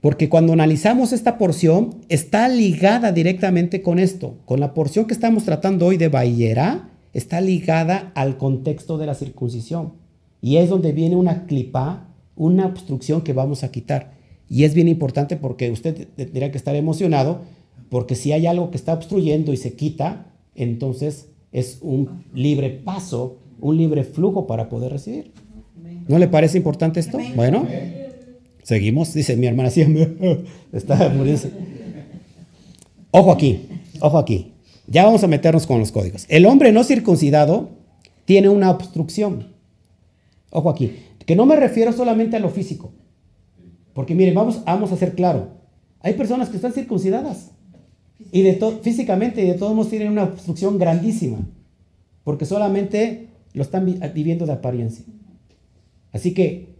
Porque 0.00 0.28
cuando 0.28 0.52
analizamos 0.52 1.12
esta 1.12 1.38
porción, 1.38 2.00
está 2.08 2.48
ligada 2.48 3.12
directamente 3.12 3.82
con 3.82 4.00
esto. 4.00 4.38
Con 4.46 4.58
la 4.58 4.74
porción 4.74 5.04
que 5.04 5.14
estamos 5.14 5.44
tratando 5.44 5.86
hoy 5.86 5.96
de 5.96 6.08
Bayera, 6.08 6.90
está 7.12 7.40
ligada 7.40 8.10
al 8.16 8.36
contexto 8.36 8.98
de 8.98 9.06
la 9.06 9.14
circuncisión. 9.14 9.92
Y 10.40 10.56
es 10.56 10.68
donde 10.68 10.90
viene 10.90 11.14
una 11.14 11.46
clipa, 11.46 12.08
una 12.34 12.66
obstrucción 12.66 13.20
que 13.20 13.32
vamos 13.32 13.62
a 13.62 13.70
quitar. 13.70 14.14
Y 14.48 14.64
es 14.64 14.74
bien 14.74 14.88
importante 14.88 15.36
porque 15.36 15.70
usted 15.70 16.08
tendría 16.16 16.50
que 16.50 16.58
estar 16.58 16.74
emocionado, 16.74 17.42
porque 17.88 18.16
si 18.16 18.32
hay 18.32 18.46
algo 18.46 18.70
que 18.70 18.78
está 18.78 18.94
obstruyendo 18.94 19.52
y 19.52 19.56
se 19.56 19.74
quita, 19.74 20.32
entonces 20.54 21.28
es 21.52 21.78
un 21.80 22.24
libre 22.34 22.70
paso, 22.70 23.38
un 23.62 23.76
libre 23.76 24.02
flujo 24.04 24.46
para 24.46 24.68
poder 24.68 24.92
recibir. 24.92 25.32
¿No 26.08 26.18
le 26.18 26.28
parece 26.28 26.58
importante 26.58 27.00
esto? 27.00 27.18
Bueno, 27.36 27.66
seguimos, 28.64 29.14
dice 29.14 29.36
mi 29.36 29.46
hermana 29.46 29.70
siempre. 29.76 30.44
Está 30.72 31.08
muriendo. 31.08 31.48
Ojo 33.12 33.30
aquí, 33.30 33.68
ojo 34.00 34.18
aquí. 34.18 34.52
Ya 34.88 35.04
vamos 35.04 35.22
a 35.22 35.28
meternos 35.28 35.66
con 35.66 35.78
los 35.78 35.92
códigos. 35.92 36.26
El 36.28 36.44
hombre 36.44 36.72
no 36.72 36.82
circuncidado 36.82 37.70
tiene 38.24 38.48
una 38.48 38.70
obstrucción. 38.70 39.54
Ojo 40.50 40.68
aquí, 40.68 40.96
que 41.24 41.36
no 41.36 41.46
me 41.46 41.56
refiero 41.56 41.92
solamente 41.92 42.36
a 42.36 42.40
lo 42.40 42.50
físico. 42.50 42.92
Porque 43.94 44.14
miren, 44.14 44.34
vamos, 44.34 44.64
vamos 44.64 44.90
a 44.90 44.96
ser 44.96 45.14
claro. 45.14 45.50
Hay 46.00 46.14
personas 46.14 46.48
que 46.48 46.56
están 46.56 46.72
circuncidadas 46.72 47.52
y 48.32 48.42
de 48.42 48.58
físicamente 48.82 49.42
y 49.42 49.46
de 49.46 49.54
todos 49.54 49.74
modos 49.74 49.90
tienen 49.90 50.10
una 50.10 50.24
obstrucción 50.24 50.78
grandísima. 50.78 51.38
Porque 52.24 52.44
solamente 52.44 53.31
lo 53.54 53.62
están 53.62 53.84
viviendo 54.14 54.46
de 54.46 54.52
apariencia. 54.52 55.04
Así 56.12 56.34
que 56.34 56.74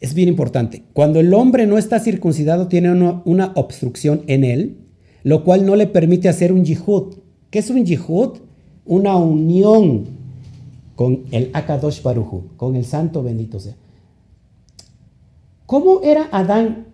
es 0.00 0.14
bien 0.14 0.28
importante. 0.28 0.82
Cuando 0.92 1.20
el 1.20 1.32
hombre 1.32 1.66
no 1.66 1.78
está 1.78 2.00
circuncidado, 2.00 2.68
tiene 2.68 2.90
una, 2.90 3.22
una 3.24 3.52
obstrucción 3.54 4.22
en 4.26 4.44
él, 4.44 4.76
lo 5.22 5.44
cual 5.44 5.64
no 5.64 5.76
le 5.76 5.86
permite 5.86 6.28
hacer 6.28 6.52
un 6.52 6.64
yihud. 6.64 7.14
¿Qué 7.50 7.60
es 7.60 7.70
un 7.70 7.84
yihud? 7.84 8.38
Una 8.84 9.16
unión 9.16 10.06
con 10.96 11.24
el 11.30 11.50
Akadosh 11.52 12.02
Baruju, 12.02 12.56
con 12.56 12.76
el 12.76 12.84
santo 12.84 13.22
bendito 13.22 13.60
sea. 13.60 13.76
¿Cómo 15.66 16.02
era 16.02 16.28
Adán 16.32 16.86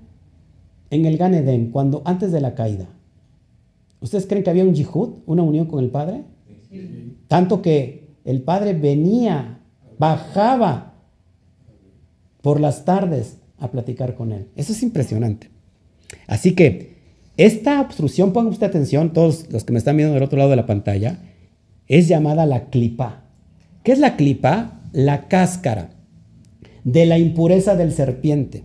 en 0.91 1.07
el 1.07 1.17
Gan 1.17 1.35
Eden 1.35 1.71
cuando 1.71 2.03
antes 2.05 2.31
de 2.31 2.41
la 2.41 2.55
caída? 2.55 2.87
¿Ustedes 4.01 4.27
creen 4.27 4.45
que 4.45 4.51
había 4.51 4.65
un 4.65 4.75
yihud, 4.75 5.11
una 5.27 5.43
unión 5.43 5.67
con 5.67 5.83
el 5.83 5.91
Padre? 5.91 6.23
Tanto 7.27 7.63
que 7.63 8.08
el 8.29 8.43
Padre 8.43 8.75
venía, 8.75 9.61
bajaba 9.99 10.93
por 12.43 12.61
las 12.61 12.85
tardes 12.85 13.39
a 13.59 13.71
platicar 13.71 14.17
con 14.17 14.33
él. 14.33 14.49
Eso 14.55 14.73
es 14.73 14.83
impresionante. 14.83 15.49
Así 16.27 16.55
que 16.55 16.99
esta 17.39 17.81
obstrucción, 17.81 18.35
pongan 18.35 18.53
usted 18.53 18.67
atención, 18.67 19.15
todos 19.15 19.51
los 19.51 19.65
que 19.65 19.73
me 19.73 19.79
están 19.79 19.97
viendo 19.97 20.13
del 20.13 20.23
otro 20.23 20.37
lado 20.37 20.51
de 20.51 20.57
la 20.57 20.67
pantalla, 20.67 21.21
es 21.87 22.07
llamada 22.07 22.45
la 22.45 22.67
clipa. 22.67 23.23
¿Qué 23.83 23.93
es 23.93 23.99
la 23.99 24.17
clipa? 24.17 24.83
La 24.93 25.27
cáscara 25.29 25.89
de 26.85 27.07
la 27.07 27.19
impureza 27.19 27.77
del 27.77 27.93
serpiente. 27.93 28.63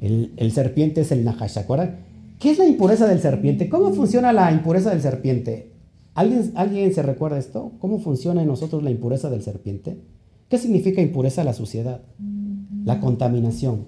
El, 0.00 0.50
serpiente 0.50 1.02
es 1.02 1.12
el 1.12 1.26
nahash, 1.26 1.50
¿se 1.50 1.60
acuerdan? 1.60 1.96
¿Qué 2.38 2.52
es 2.52 2.58
la 2.58 2.66
impureza 2.66 3.06
del 3.06 3.20
serpiente? 3.20 3.68
¿Cómo 3.68 3.92
funciona 3.92 4.32
la 4.32 4.50
impureza 4.50 4.88
del 4.88 5.02
serpiente? 5.02 5.75
¿Alguien, 6.16 6.52
¿Alguien 6.56 6.94
se 6.94 7.02
recuerda 7.02 7.38
esto? 7.38 7.72
¿Cómo 7.78 8.00
funciona 8.00 8.40
en 8.40 8.48
nosotros 8.48 8.82
la 8.82 8.90
impureza 8.90 9.28
del 9.28 9.42
serpiente? 9.42 9.98
¿Qué 10.48 10.56
significa 10.56 11.02
impureza 11.02 11.44
la 11.44 11.52
suciedad? 11.52 12.00
La 12.84 13.00
contaminación. 13.00 13.84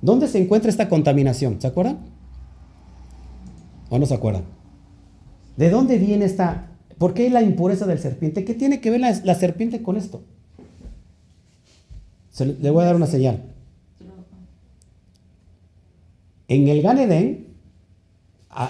¿Dónde 0.00 0.28
se 0.28 0.42
encuentra 0.42 0.70
esta 0.70 0.88
contaminación? 0.88 1.60
¿Se 1.60 1.66
acuerdan? 1.66 1.98
¿O 3.90 3.98
no 3.98 4.06
se 4.06 4.14
acuerdan? 4.14 4.44
¿De 5.58 5.68
dónde 5.68 5.98
viene 5.98 6.24
esta? 6.24 6.70
¿Por 6.96 7.12
qué 7.12 7.28
la 7.28 7.42
impureza 7.42 7.84
del 7.84 7.98
serpiente? 7.98 8.46
¿Qué 8.46 8.54
tiene 8.54 8.80
que 8.80 8.90
ver 8.90 9.00
la, 9.00 9.12
la 9.22 9.34
serpiente 9.34 9.82
con 9.82 9.98
esto? 9.98 10.22
le 12.40 12.70
voy 12.70 12.82
a 12.82 12.86
dar 12.86 12.96
una 12.96 13.06
señal. 13.06 13.42
En 16.48 16.66
el 16.66 16.80
Gan 16.80 16.98
Edén, 16.98 17.48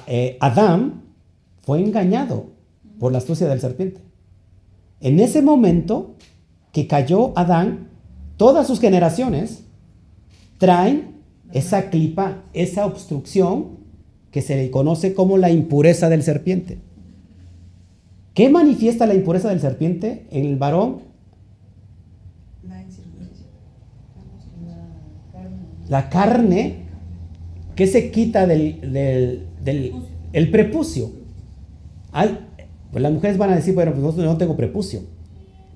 eh, 0.08 0.36
Adán 0.40 1.02
fue 1.62 1.80
engañado 1.80 2.51
por 3.02 3.10
la 3.10 3.18
astucia 3.18 3.48
del 3.48 3.58
serpiente. 3.58 4.00
En 5.00 5.18
ese 5.18 5.42
momento 5.42 6.14
que 6.72 6.86
cayó 6.86 7.36
Adán, 7.36 7.88
todas 8.36 8.68
sus 8.68 8.78
generaciones 8.78 9.64
traen 10.58 11.16
esa 11.50 11.90
clipa, 11.90 12.44
esa 12.52 12.86
obstrucción 12.86 13.70
que 14.30 14.40
se 14.40 14.54
le 14.54 14.70
conoce 14.70 15.14
como 15.14 15.36
la 15.36 15.50
impureza 15.50 16.08
del 16.08 16.22
serpiente. 16.22 16.78
¿Qué 18.34 18.48
manifiesta 18.48 19.04
la 19.04 19.14
impureza 19.14 19.48
del 19.48 19.60
serpiente 19.60 20.28
en 20.30 20.46
el 20.46 20.56
varón? 20.56 21.00
La 25.88 26.08
carne 26.08 26.84
que 27.74 27.88
se 27.88 28.12
quita 28.12 28.46
del, 28.46 29.48
el 30.32 30.50
prepucio. 30.52 31.10
Pues 32.92 33.02
las 33.02 33.12
mujeres 33.12 33.38
van 33.38 33.50
a 33.50 33.56
decir, 33.56 33.74
bueno, 33.74 33.92
pues 33.92 34.16
no, 34.16 34.36
tengo 34.36 34.56
prepucio. 34.56 35.00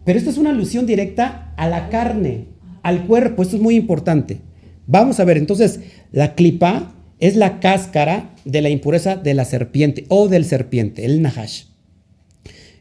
Pero 0.04 0.18
esto 0.18 0.30
es 0.30 0.38
una 0.38 0.50
alusión 0.50 0.86
directa 0.86 1.52
a 1.56 1.68
la 1.68 1.88
carne, 1.88 2.44
al 2.82 3.06
cuerpo. 3.06 3.42
Esto 3.42 3.56
es 3.56 3.62
muy 3.62 3.74
importante. 3.74 4.38
Vamos 4.86 5.18
a 5.18 5.24
ver, 5.24 5.36
entonces, 5.36 5.80
la 6.12 6.34
clipa 6.34 6.94
es 7.18 7.34
la 7.34 7.58
cáscara 7.58 8.34
de 8.44 8.62
la 8.62 8.68
impureza 8.68 9.16
de 9.16 9.34
la 9.34 9.44
serpiente 9.44 10.04
o 10.08 10.28
del 10.28 10.44
serpiente, 10.44 11.04
el 11.04 11.22
nahash. 11.22 11.64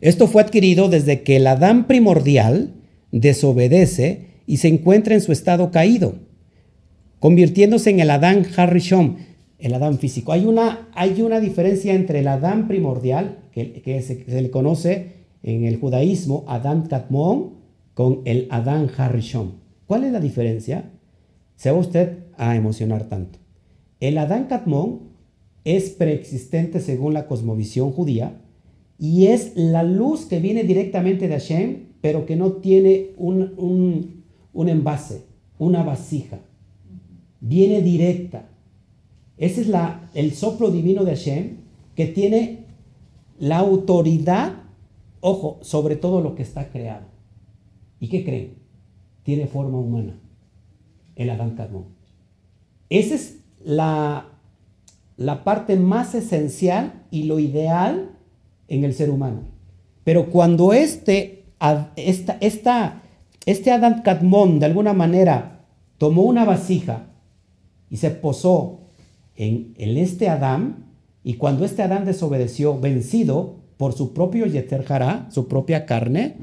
Esto 0.01 0.27
fue 0.27 0.43
adquirido 0.43 0.89
desde 0.89 1.23
que 1.23 1.37
el 1.37 1.47
Adán 1.47 1.87
primordial 1.87 2.73
desobedece 3.11 4.27
y 4.45 4.57
se 4.57 4.67
encuentra 4.67 5.15
en 5.15 5.21
su 5.21 5.31
estado 5.31 5.71
caído 5.71 6.19
convirtiéndose 7.25 7.89
en 7.89 7.99
el 7.99 8.11
Adán 8.11 8.45
Harishon, 8.55 9.17
el 9.65 9.73
Adán 9.73 9.97
físico. 9.97 10.31
Hay 10.31 10.45
una, 10.45 10.89
hay 10.93 11.21
una 11.21 11.39
diferencia 11.39 11.93
entre 11.93 12.19
el 12.19 12.27
Adán 12.27 12.67
primordial, 12.67 13.39
que, 13.51 14.01
se, 14.01 14.41
le 14.41 14.51
conoce 14.51 15.13
en 15.43 15.63
el 15.63 15.79
judaísmo 15.79 16.43
Adán 16.47 16.87
Katmon, 16.87 17.55
con 17.93 18.21
el 18.25 18.47
Adán 18.51 18.89
Harishon. 18.95 19.53
¿Cuál 19.87 20.03
es 20.03 20.11
la 20.11 20.19
diferencia? 20.19 20.91
Se 21.55 21.71
va 21.71 21.77
usted 21.77 22.25
a 22.37 22.55
emocionar 22.55 23.05
tanto. 23.05 23.39
El 23.99 24.17
Adán 24.17 24.45
Katmon 24.47 24.99
es 25.63 25.89
preexistente 25.91 26.79
según 26.79 27.13
la 27.13 27.27
cosmovisión 27.27 27.91
judía 27.91 28.41
y 28.99 29.27
es 29.27 29.53
la 29.55 29.83
luz 29.83 30.25
que 30.25 30.39
viene 30.39 30.63
directamente 30.63 31.27
de 31.27 31.35
Hashem, 31.35 31.85
pero 32.01 32.25
que 32.25 32.35
no 32.35 32.53
tiene 32.53 33.11
un, 33.17 34.23
un 34.53 34.69
envase, 34.69 35.23
una 35.57 35.83
vasija 35.83 36.39
viene 37.47 37.81
directa. 37.81 38.49
Ese 39.37 39.61
es 39.61 39.67
el 40.13 40.33
soplo 40.33 40.71
divino 40.71 41.03
de 41.03 41.15
Hashem 41.15 41.57
que 41.95 42.07
tiene 42.07 42.65
la 43.37 43.57
autoridad, 43.57 44.53
ojo, 45.19 45.59
sobre 45.61 45.95
todo 45.95 46.21
lo 46.21 46.35
que 46.35 46.43
está 46.43 46.69
creado. 46.69 47.05
¿Y 47.99 48.07
qué 48.07 48.23
creen? 48.23 48.55
Tiene 49.23 49.47
forma 49.47 49.77
humana, 49.77 50.19
el 51.15 51.29
Adán 51.29 51.55
Kadmon. 51.55 51.85
Esa 52.89 53.15
es 53.15 53.39
la, 53.63 54.31
parte 55.43 55.75
más 55.75 56.15
esencial 56.15 57.03
y 57.11 57.23
lo 57.23 57.39
ideal 57.39 58.11
en 58.67 58.83
el 58.83 58.93
ser 58.93 59.09
humano. 59.09 59.41
Pero 60.03 60.29
cuando 60.29 60.71
este, 60.71 61.45
esta, 61.95 62.37
esta, 62.39 63.01
este 63.45 63.71
Adán 63.71 64.01
Kadmon 64.03 64.59
de 64.59 64.67
alguna 64.67 64.93
manera 64.93 65.65
tomó 65.97 66.23
una 66.23 66.45
vasija 66.45 67.07
y 67.89 67.97
se 67.97 68.11
posó 68.11 68.84
en, 69.35 69.73
este 69.77 70.29
Adán, 70.29 70.85
y 71.23 71.35
cuando 71.35 71.65
este 71.65 71.81
Adán 71.81 72.05
desobedeció, 72.05 72.79
vencido 72.79 73.55
por 73.77 73.93
su 73.93 74.13
propio 74.13 74.45
Yeter 74.45 74.85
su 75.29 75.47
propia 75.47 75.85
carne, 75.85 76.35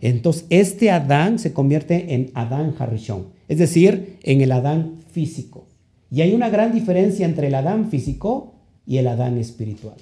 entonces 0.00 0.46
este 0.50 0.90
Adán 0.90 1.38
se 1.38 1.52
convierte 1.52 2.14
en 2.14 2.30
Adán 2.34 2.74
Harishon, 2.78 3.26
es 3.48 3.58
decir, 3.58 4.18
en 4.22 4.40
el 4.40 4.52
Adán 4.52 5.00
físico. 5.10 5.66
Y 6.10 6.22
hay 6.22 6.34
una 6.34 6.48
gran 6.48 6.72
diferencia 6.72 7.26
entre 7.26 7.48
el 7.48 7.54
Adán 7.54 7.90
físico 7.90 8.54
y 8.86 8.98
el 8.98 9.06
Adán 9.06 9.38
espiritual. 9.38 9.96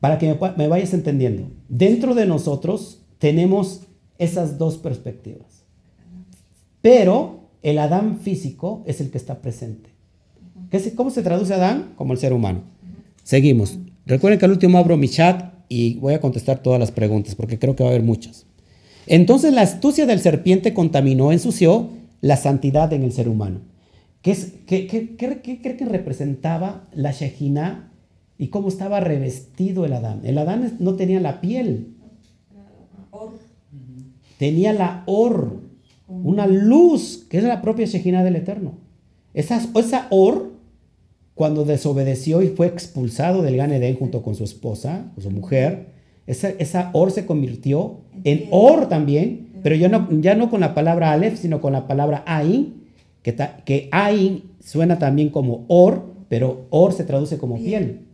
Para 0.00 0.18
que 0.18 0.28
me, 0.28 0.38
me 0.56 0.68
vayas 0.68 0.94
entendiendo, 0.94 1.50
dentro 1.68 2.14
de 2.14 2.26
nosotros 2.26 3.02
tenemos 3.18 3.82
esas 4.18 4.58
dos 4.58 4.78
perspectivas. 4.78 5.64
Pero 6.80 7.48
el 7.62 7.78
Adán 7.78 8.20
físico 8.20 8.82
es 8.86 9.00
el 9.00 9.10
que 9.10 9.18
está 9.18 9.40
presente. 9.40 9.90
¿Cómo 10.94 11.10
se 11.10 11.22
traduce 11.22 11.54
Adán? 11.54 11.92
Como 11.96 12.12
el 12.12 12.18
ser 12.18 12.32
humano. 12.32 12.62
Seguimos. 13.22 13.78
Recuerden 14.06 14.38
que 14.38 14.44
al 14.46 14.52
último 14.52 14.78
abro 14.78 14.96
mi 14.96 15.08
chat 15.08 15.52
y 15.68 15.94
voy 15.96 16.14
a 16.14 16.20
contestar 16.20 16.62
todas 16.62 16.80
las 16.80 16.90
preguntas 16.90 17.34
porque 17.34 17.58
creo 17.58 17.76
que 17.76 17.82
va 17.82 17.90
a 17.90 17.92
haber 17.92 18.04
muchas. 18.04 18.46
Entonces 19.06 19.52
la 19.52 19.62
astucia 19.62 20.06
del 20.06 20.20
serpiente 20.20 20.74
contaminó, 20.74 21.32
ensució 21.32 21.90
la 22.20 22.36
santidad 22.36 22.92
en 22.92 23.02
el 23.02 23.12
ser 23.12 23.28
humano. 23.28 23.60
¿Qué, 24.22 24.32
es, 24.32 24.52
qué, 24.66 25.16
cree 25.16 25.76
que 25.76 25.84
representaba 25.84 26.88
la 26.92 27.12
Shejina 27.12 27.92
y 28.36 28.48
cómo 28.48 28.68
estaba 28.68 29.00
revestido 29.00 29.84
el 29.84 29.92
Adán? 29.92 30.20
El 30.24 30.38
Adán 30.38 30.76
no 30.80 30.94
tenía 30.94 31.20
la 31.20 31.40
piel, 31.40 31.94
tenía 34.38 34.72
la 34.72 35.04
or, 35.06 35.62
una 36.06 36.46
luz 36.46 37.26
que 37.30 37.38
es 37.38 37.44
la 37.44 37.62
propia 37.62 37.86
Shejina 37.86 38.24
del 38.24 38.36
Eterno. 38.36 38.87
Esa, 39.34 39.60
esa 39.74 40.06
Or, 40.10 40.52
cuando 41.34 41.64
desobedeció 41.64 42.42
y 42.42 42.48
fue 42.48 42.66
expulsado 42.66 43.42
del 43.42 43.56
Gan 43.56 43.72
Eden 43.72 43.96
junto 43.96 44.22
con 44.22 44.34
su 44.34 44.44
esposa, 44.44 45.10
con 45.14 45.22
su 45.22 45.30
mujer, 45.30 45.88
esa, 46.26 46.50
esa 46.50 46.90
Or 46.92 47.10
se 47.10 47.26
convirtió 47.26 48.00
en 48.24 48.48
Or 48.50 48.88
también, 48.88 49.48
pero 49.62 49.76
ya 49.76 49.88
no, 49.88 50.08
ya 50.20 50.34
no 50.34 50.50
con 50.50 50.60
la 50.60 50.74
palabra 50.74 51.12
Aleph, 51.12 51.38
sino 51.38 51.60
con 51.60 51.72
la 51.72 51.86
palabra 51.86 52.24
Ain, 52.26 52.82
que, 53.22 53.36
que 53.64 53.88
Ain 53.92 54.50
suena 54.60 54.98
también 54.98 55.30
como 55.30 55.64
Or, 55.68 56.04
pero 56.28 56.66
Or 56.70 56.92
se 56.92 57.04
traduce 57.04 57.38
como 57.38 57.56
piel. 57.56 58.06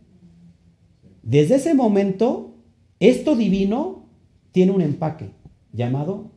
Desde 1.23 1.55
ese 1.55 1.73
momento, 1.73 2.53
esto 2.99 3.35
divino 3.35 4.05
tiene 4.51 4.71
un 4.71 4.81
empaque 4.81 5.31
llamado 5.73 6.31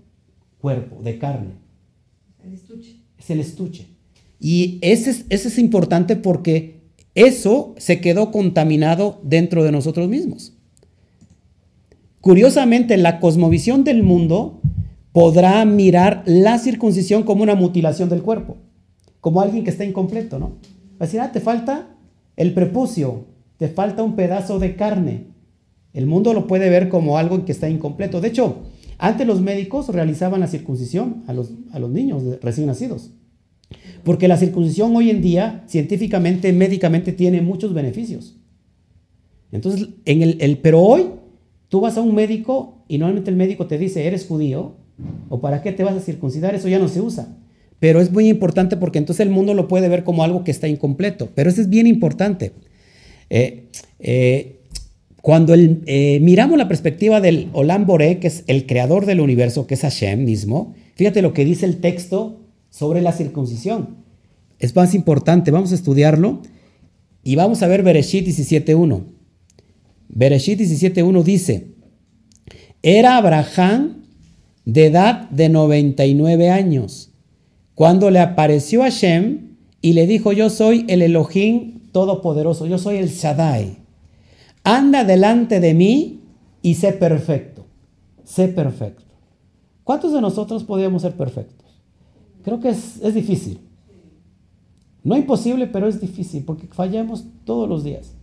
cuerpo, 0.60 1.02
de 1.02 1.18
carne. 1.18 1.52
El 2.42 2.54
estuche. 2.54 2.96
Es 3.18 3.30
el 3.30 3.40
estuche. 3.40 3.86
Y 4.40 4.78
ese 4.82 5.24
es, 5.28 5.58
importante 5.58 6.16
porque 6.16 6.80
eso 7.14 7.74
se 7.78 8.00
quedó 8.00 8.30
contaminado 8.30 9.20
dentro 9.24 9.64
de 9.64 9.72
nosotros 9.72 10.08
mismos. 10.08 10.54
Curiosamente, 12.20 12.96
la 12.96 13.20
cosmovisión 13.20 13.84
del 13.84 14.02
mundo 14.02 14.60
podrá 15.12 15.64
mirar 15.64 16.22
la 16.26 16.58
circuncisión 16.58 17.22
como 17.22 17.42
una 17.42 17.54
mutilación 17.54 18.08
del 18.08 18.22
cuerpo, 18.22 18.56
como 19.20 19.40
alguien 19.40 19.64
que 19.64 19.70
está 19.70 19.84
incompleto, 19.84 20.38
¿no? 20.38 20.58
Va 20.92 21.00
a 21.00 21.04
decir, 21.04 21.20
ah, 21.20 21.32
te 21.32 21.40
falta 21.40 21.96
el 22.36 22.54
prepucio, 22.54 23.26
te 23.56 23.68
falta 23.68 24.02
un 24.02 24.14
pedazo 24.14 24.58
de 24.58 24.76
carne. 24.76 25.26
El 25.92 26.06
mundo 26.06 26.34
lo 26.34 26.46
puede 26.46 26.70
ver 26.70 26.88
como 26.88 27.18
algo 27.18 27.44
que 27.44 27.52
está 27.52 27.68
incompleto. 27.68 28.20
De 28.20 28.28
hecho, 28.28 28.62
Antes 28.98 29.26
los 29.28 29.40
médicos 29.40 29.88
realizaban 29.88 30.40
la 30.40 30.48
circuncisión 30.48 31.22
a 31.28 31.32
los 31.32 31.90
niños 31.90 32.24
recién 32.42 32.66
nacidos. 32.66 33.12
Porque 34.04 34.28
la 34.28 34.36
circuncisión 34.36 34.94
hoy 34.96 35.10
en 35.10 35.22
día, 35.22 35.64
científicamente, 35.66 36.52
médicamente, 36.52 37.12
tiene 37.12 37.40
muchos 37.42 37.74
beneficios. 37.74 38.36
Entonces, 39.52 39.88
en 40.04 40.22
el, 40.22 40.58
pero 40.58 40.82
hoy 40.82 41.06
tú 41.68 41.80
vas 41.80 41.96
a 41.96 42.02
un 42.02 42.14
médico 42.14 42.84
y 42.88 42.98
normalmente 42.98 43.30
el 43.30 43.36
médico 43.36 43.66
te 43.66 43.78
dice, 43.78 44.06
eres 44.06 44.26
judío, 44.26 44.76
o 45.28 45.40
para 45.40 45.62
qué 45.62 45.72
te 45.72 45.84
vas 45.84 45.96
a 45.96 46.00
circuncidar, 46.00 46.54
eso 46.54 46.68
ya 46.68 46.78
no 46.78 46.88
se 46.88 47.00
usa. 47.00 47.36
Pero 47.78 48.00
es 48.00 48.10
muy 48.10 48.28
importante 48.28 48.76
porque 48.76 48.98
entonces 48.98 49.24
el 49.24 49.32
mundo 49.32 49.54
lo 49.54 49.68
puede 49.68 49.88
ver 49.88 50.04
como 50.04 50.24
algo 50.24 50.42
que 50.42 50.50
está 50.50 50.66
incompleto. 50.66 51.28
Pero 51.34 51.48
eso 51.48 51.60
es 51.60 51.68
bien 51.68 51.86
importante. 51.86 52.52
Eh, 53.30 53.68
eh, 54.00 54.60
cuando 55.22 55.54
eh, 55.54 56.18
miramos 56.20 56.58
la 56.58 56.68
perspectiva 56.68 57.20
del 57.20 57.48
Olam 57.52 57.86
Boré, 57.86 58.18
que 58.18 58.28
es 58.28 58.44
el 58.46 58.66
creador 58.66 59.06
del 59.06 59.20
universo, 59.20 59.66
que 59.66 59.74
es 59.74 59.82
Hashem 59.82 60.24
mismo, 60.24 60.74
fíjate 60.96 61.22
lo 61.22 61.32
que 61.32 61.44
dice 61.44 61.66
el 61.66 61.78
texto 61.78 62.37
sobre 62.70 63.02
la 63.02 63.12
circuncisión. 63.12 63.96
Es 64.58 64.74
más 64.74 64.94
importante, 64.94 65.50
vamos 65.50 65.72
a 65.72 65.76
estudiarlo 65.76 66.42
y 67.22 67.36
vamos 67.36 67.62
a 67.62 67.66
ver 67.66 67.82
Bereshit 67.82 68.26
17.1. 68.26 69.04
Bereshit 70.08 70.60
17.1 70.60 71.22
dice, 71.22 71.74
era 72.82 73.16
Abraham 73.16 74.04
de 74.64 74.86
edad 74.86 75.28
de 75.30 75.48
99 75.48 76.50
años, 76.50 77.10
cuando 77.74 78.10
le 78.10 78.20
apareció 78.20 78.82
a 78.82 78.86
Hashem 78.86 79.56
y 79.80 79.92
le 79.92 80.06
dijo, 80.06 80.32
yo 80.32 80.50
soy 80.50 80.84
el 80.88 81.02
Elohim 81.02 81.90
Todopoderoso, 81.92 82.66
yo 82.66 82.78
soy 82.78 82.96
el 82.96 83.08
Shaddai. 83.08 83.78
Anda 84.64 85.04
delante 85.04 85.60
de 85.60 85.74
mí 85.74 86.20
y 86.62 86.74
sé 86.74 86.92
perfecto, 86.92 87.66
sé 88.24 88.48
perfecto. 88.48 89.04
¿Cuántos 89.84 90.12
de 90.12 90.20
nosotros 90.20 90.64
podríamos 90.64 91.02
ser 91.02 91.12
perfectos? 91.12 91.67
Creo 92.48 92.60
que 92.60 92.70
es, 92.70 92.98
es 93.02 93.14
difícil. 93.14 93.60
No 95.04 95.18
imposible, 95.18 95.66
pero 95.66 95.86
es 95.86 96.00
difícil 96.00 96.44
porque 96.46 96.66
fallamos 96.66 97.26
todos 97.44 97.68
los 97.68 97.84
días. 97.84 98.14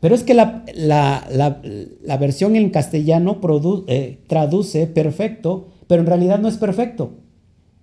Pero 0.00 0.16
es 0.16 0.24
que 0.24 0.34
la, 0.34 0.64
la, 0.74 2.16
versión 2.18 2.56
en 2.56 2.70
castellano 2.70 3.38
eh, 3.86 4.18
traduce 4.26 4.88
perfecto, 4.88 5.68
pero 5.86 6.00
en 6.00 6.08
realidad 6.08 6.40
no 6.40 6.48
es 6.48 6.56
perfecto. 6.56 7.12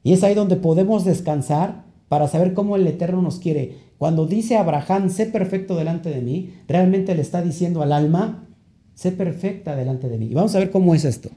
Y 0.04 0.12
es 0.12 0.22
ahí 0.26 0.36
donde 0.36 0.58
podemos 0.58 1.06
descansar 1.06 1.86
para 2.10 2.28
saber 2.28 2.54
cómo 2.54 2.76
el 2.76 2.86
Eterno 2.86 3.22
nos 3.22 3.40
quiere. 3.40 3.76
Cuando 3.98 4.26
dice 4.26 4.58
Abraham, 4.58 5.10
sé 5.10 5.28
perfecto 5.28 5.78
delante 5.78 6.10
de 6.10 6.20
mí, 6.20 6.56
realmente 6.68 7.16
le 7.16 7.22
está 7.22 7.42
diciendo 7.42 7.82
al 7.82 7.94
alma, 7.94 8.50
sé 8.96 9.14
perfecta 9.14 9.78
delante 9.78 10.10
de 10.10 10.18
mí. 10.18 10.26
Y 10.26 10.34
vamos 10.34 10.54
a 10.56 10.60
ver 10.60 10.72
cómo 10.72 10.94
es 10.94 11.06
esto, 11.06 11.30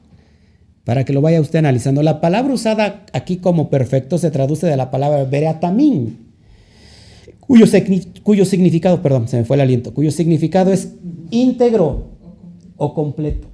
para 0.85 1.05
que 1.05 1.13
lo 1.13 1.21
vaya 1.21 1.41
usted 1.41 1.61
analizando. 1.61 2.03
La 2.03 2.21
palabra 2.21 2.53
usada 2.53 3.07
aquí 3.13 3.37
como 3.37 3.71
perfecto 3.71 4.19
se 4.19 4.31
traduce 4.31 4.67
de 4.67 4.77
la 4.77 4.91
palabra 4.91 5.25
bereatamín, 5.25 6.33
cuyo, 7.41 8.45
significado, 8.47 9.03
perdón, 9.03 9.29
se 9.29 9.37
me 9.37 9.45
fue 9.45 9.57
el 9.57 9.63
aliento, 9.63 9.93
cuyo 9.93 10.11
significado 10.11 10.73
es 10.73 10.95
íntegro 11.31 12.13
o 12.77 12.95
completo. 12.95 13.49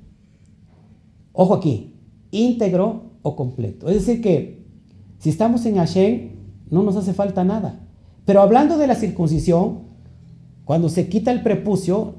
Ojo 1.33 1.55
aquí, 1.55 1.95
íntegro 2.31 3.13
o 3.23 3.35
completo. 3.35 3.89
Es 3.89 3.95
decir, 3.95 4.21
que 4.21 4.65
si 5.19 5.31
estamos 5.31 5.67
en 5.67 5.77
Hashem, 5.77 6.31
no 6.71 6.83
nos 6.83 6.97
hace 6.97 7.13
falta 7.13 7.45
nada. 7.45 7.81
Pero 8.25 8.41
hablando 8.43 8.79
de 8.79 8.87
la 8.87 8.95
circuncisión, 8.95 9.81
cuando 10.65 10.89
se 10.89 11.09
quita 11.09 11.33
el 11.33 11.43
prepucio, 11.43 12.15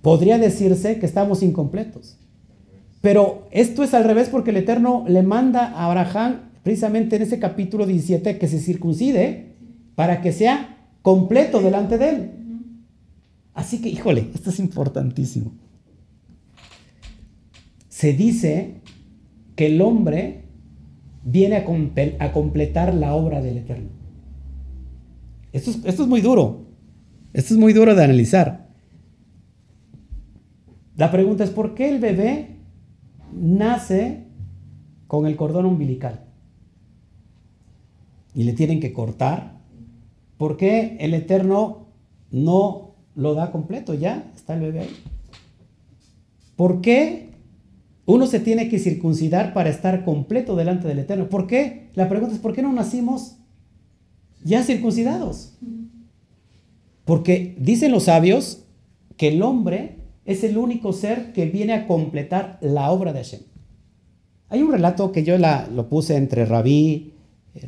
podría 0.00 0.38
decirse 0.38 0.98
que 0.98 1.06
estamos 1.06 1.42
incompletos. 1.42 2.18
Pero 3.02 3.48
esto 3.50 3.82
es 3.82 3.92
al 3.94 4.04
revés 4.04 4.28
porque 4.30 4.50
el 4.50 4.56
Eterno 4.58 5.04
le 5.08 5.22
manda 5.22 5.66
a 5.66 5.86
Abraham, 5.86 6.52
precisamente 6.62 7.16
en 7.16 7.22
ese 7.22 7.40
capítulo 7.40 7.84
17, 7.84 8.38
que 8.38 8.48
se 8.48 8.60
circuncide 8.60 9.56
para 9.96 10.22
que 10.22 10.32
sea 10.32 10.86
completo 11.02 11.60
delante 11.60 11.98
de 11.98 12.08
Él. 12.08 12.30
Así 13.54 13.82
que, 13.82 13.88
híjole, 13.88 14.30
esto 14.32 14.50
es 14.50 14.60
importantísimo. 14.60 15.52
Se 17.88 18.12
dice 18.12 18.80
que 19.56 19.66
el 19.66 19.82
hombre 19.82 20.44
viene 21.24 21.56
a, 21.56 22.32
completar 22.32 22.94
la 22.94 23.14
obra 23.14 23.42
del 23.42 23.58
Eterno. 23.58 23.90
Esto 25.52 25.72
es, 25.72 25.84
esto 25.84 26.04
es 26.04 26.08
muy 26.08 26.20
duro. 26.20 26.66
Esto 27.32 27.54
es 27.54 27.60
muy 27.60 27.72
duro 27.72 27.96
de 27.96 28.04
analizar. 28.04 28.68
La 30.96 31.10
pregunta 31.10 31.42
es, 31.42 31.50
¿por 31.50 31.74
qué 31.74 31.88
el 31.88 31.98
bebé 31.98 32.51
nace 33.34 34.24
con 35.06 35.26
el 35.26 35.36
cordón 35.36 35.66
umbilical? 35.66 36.24
Y 38.34 38.44
le 38.44 38.52
tienen 38.52 38.80
que 38.80 38.92
cortar 38.92 39.52
¿Por 40.42 40.56
qué 40.56 40.96
el 40.98 41.14
Eterno 41.14 41.86
no 42.32 42.96
lo 43.14 43.34
da 43.34 43.52
completo? 43.52 43.94
Ya 43.94 44.28
está 44.34 44.54
el 44.54 44.60
bebé 44.60 44.80
ahí. 44.80 44.96
¿Por 46.56 46.80
qué 46.80 47.28
uno 48.06 48.26
se 48.26 48.40
tiene 48.40 48.68
que 48.68 48.80
circuncidar 48.80 49.54
para 49.54 49.70
estar 49.70 50.04
completo 50.04 50.56
delante 50.56 50.88
del 50.88 50.98
Eterno? 50.98 51.28
¿Por 51.28 51.46
qué? 51.46 51.90
La 51.94 52.08
pregunta 52.08 52.34
es, 52.34 52.40
¿por 52.40 52.54
qué 52.54 52.60
no 52.60 52.72
nacimos 52.72 53.36
ya 54.42 54.64
circuncidados? 54.64 55.56
Porque 57.04 57.54
dicen 57.60 57.92
los 57.92 58.06
sabios 58.06 58.64
que 59.16 59.28
el 59.28 59.42
hombre 59.42 59.98
es 60.24 60.44
el 60.44 60.56
único 60.56 60.92
ser 60.92 61.32
que 61.32 61.46
viene 61.46 61.72
a 61.72 61.86
completar 61.86 62.58
la 62.60 62.90
obra 62.90 63.12
de 63.12 63.20
Hashem. 63.20 63.40
Hay 64.48 64.62
un 64.62 64.70
relato 64.70 65.12
que 65.12 65.24
yo 65.24 65.38
la, 65.38 65.66
lo 65.74 65.88
puse 65.88 66.16
entre 66.16 66.44
Rabí, 66.44 67.14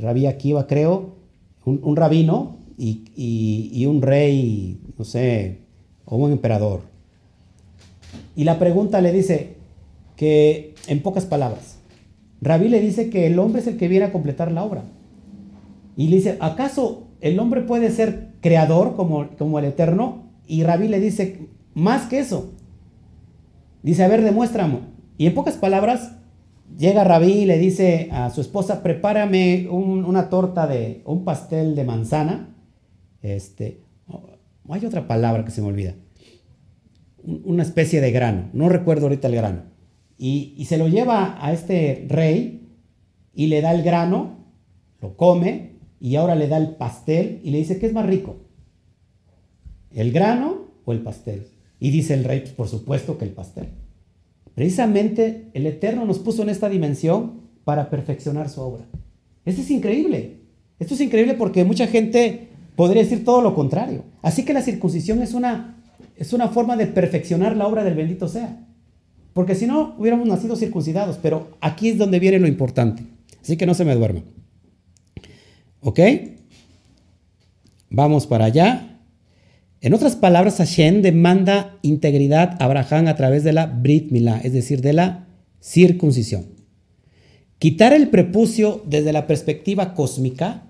Rabí 0.01 0.27
Akiva 0.27 0.67
creo, 0.67 1.15
un, 1.65 1.81
un 1.83 1.97
rabino 1.97 2.59
y, 2.77 3.87
un 3.87 4.03
rey, 4.03 4.81
no 4.99 5.05
sé, 5.05 5.61
o 6.05 6.17
un 6.17 6.33
emperador. 6.33 6.83
Y 8.37 8.45
la 8.45 8.59
pregunta 8.59 9.01
le 9.01 9.13
dice 9.13 9.55
que, 10.17 10.75
en 10.87 11.03
pocas 11.03 11.27
palabras, 11.27 11.79
Rabí 12.41 12.69
le 12.69 12.81
dice 12.81 13.11
que 13.11 13.27
el 13.27 13.39
hombre 13.39 13.63
es 13.63 13.67
el 13.67 13.77
que 13.77 13.89
viene 13.89 14.07
a 14.07 14.13
completar 14.13 14.53
la 14.53 14.65
obra. 14.65 14.85
Y 15.97 16.09
le 16.09 16.17
dice, 16.17 16.37
¿acaso 16.41 17.05
el 17.21 17.39
hombre 17.39 17.63
puede 17.63 17.91
ser 17.91 18.33
creador 18.41 18.97
como, 18.97 19.29
como 19.39 19.59
el 19.59 19.65
eterno? 19.65 20.25
Y 20.47 20.63
Rabí 20.65 20.89
le 20.89 21.01
dice, 21.01 21.49
más 21.75 22.07
que 22.07 22.21
eso. 22.21 22.53
Dice, 23.83 24.05
a 24.05 24.09
ver, 24.09 24.23
demuéstrame. 24.23 24.81
Y 25.19 25.27
en 25.27 25.35
pocas 25.35 25.57
palabras, 25.57 26.17
llega 26.77 27.05
Rabí 27.05 27.33
y 27.33 27.47
le 27.47 27.59
dice 27.59 28.09
a 28.13 28.31
su 28.31 28.41
esposa, 28.41 28.83
prepárame 28.83 29.69
una 29.69 30.29
torta 30.29 30.67
de, 30.67 31.03
un 31.05 31.25
pastel 31.25 31.75
de 31.75 31.85
manzana 31.85 32.55
este, 33.25 33.81
hay 34.69 34.85
otra 34.85 35.09
palabra 35.09 35.47
que 35.47 35.51
se 35.51 35.63
me 35.63 35.69
olvida, 35.69 35.95
una 37.23 37.63
especie 37.63 38.03
de 38.03 38.13
grano, 38.13 38.51
no 38.53 38.69
recuerdo 38.69 39.07
ahorita 39.07 39.29
el 39.29 39.35
grano, 39.35 39.63
y, 40.19 40.63
se 40.67 40.77
lo 40.77 40.89
lleva 40.89 41.43
a 41.43 41.51
este 41.55 42.05
rey 42.07 42.69
y 43.33 43.47
le 43.47 43.63
da 43.63 43.73
el 43.73 43.83
grano, 43.83 44.45
lo 45.01 45.17
come 45.17 45.79
y 46.01 46.17
ahora 46.17 46.35
le 46.35 46.49
da 46.49 46.59
el 46.59 46.77
pastel 46.77 47.41
y 47.43 47.51
le 47.51 47.59
dice, 47.59 47.79
¿qué 47.79 47.87
es 47.87 47.95
más 47.95 48.05
rico? 48.05 48.37
¿El 49.91 50.13
grano 50.13 50.73
o 50.85 50.93
el 50.93 51.01
pastel? 51.01 51.47
Y 51.81 51.91
dice 51.91 52.15
el 52.15 52.25
rey, 52.25 52.41
pues 52.41 52.53
por 52.53 52.69
supuesto 52.69 53.19
que 53.19 53.25
el 53.25 53.33
pastel. 53.33 53.69
Precisamente 54.55 55.51
el 55.55 55.67
Eterno 55.67 56.05
nos 56.05 56.19
puso 56.19 56.43
en 56.43 56.49
esta 56.49 56.69
dimensión 56.69 57.43
para 57.65 57.91
perfeccionar 57.91 58.49
su 58.49 58.61
obra. 58.61 58.85
Esto 59.45 59.63
es 59.63 59.71
increíble. 59.71 60.41
Esto 60.79 60.95
es 60.95 61.01
increíble 61.01 61.35
porque 61.35 61.65
mucha 61.65 61.87
gente 61.87 62.49
Podría 62.77 63.03
decir 63.03 63.25
todo 63.25 63.41
lo 63.41 63.55
contrario. 63.55 64.05
Así 64.23 64.45
que 64.45 64.53
la 64.53 64.63
circuncisión 64.63 65.23
es 65.23 65.35
una, 65.35 65.77
es 66.17 66.33
una 66.33 66.49
forma 66.49 66.77
de 66.77 66.87
perfeccionar 66.87 67.57
la 67.57 67.67
obra 67.67 67.85
del 67.85 67.95
bendito 67.95 68.27
sea. 68.29 68.67
Porque 69.33 69.55
si 69.55 69.67
no, 69.67 69.95
hubiéramos 69.99 70.27
nacido 70.27 70.57
circuncidados. 70.57 71.19
Pero 71.23 71.57
aquí 71.61 71.89
es 71.91 71.99
donde 71.99 72.19
viene 72.19 72.41
lo 72.41 72.49
importante. 72.49 73.05
Así 73.41 73.57
que 73.57 73.67
no 73.67 73.75
se 73.75 73.85
me 73.85 73.95
duerma. 73.95 74.23
¿Ok? 75.81 76.01
Vamos 77.91 78.27
para 78.27 78.47
allá. 78.47 78.94
En 79.85 79.93
otras 79.93 80.17
palabras, 80.17 80.57
Hashem 80.57 81.03
demanda 81.03 81.77
integridad 81.83 82.57
a 82.59 82.65
Abraham 82.65 83.07
a 83.07 83.17
través 83.17 83.45
de 83.45 83.53
la 83.53 83.67
Brit 83.67 84.11
Milá, 84.11 84.41
es 84.43 84.55
decir, 84.55 84.81
de 84.81 84.95
la 84.95 85.27
circuncisión. 85.61 86.47
Quitar 87.59 87.93
el 87.93 88.09
prepucio 88.09 88.83
desde 88.87 89.13
la 89.13 89.27
perspectiva 89.27 89.93
cósmica 89.93 90.63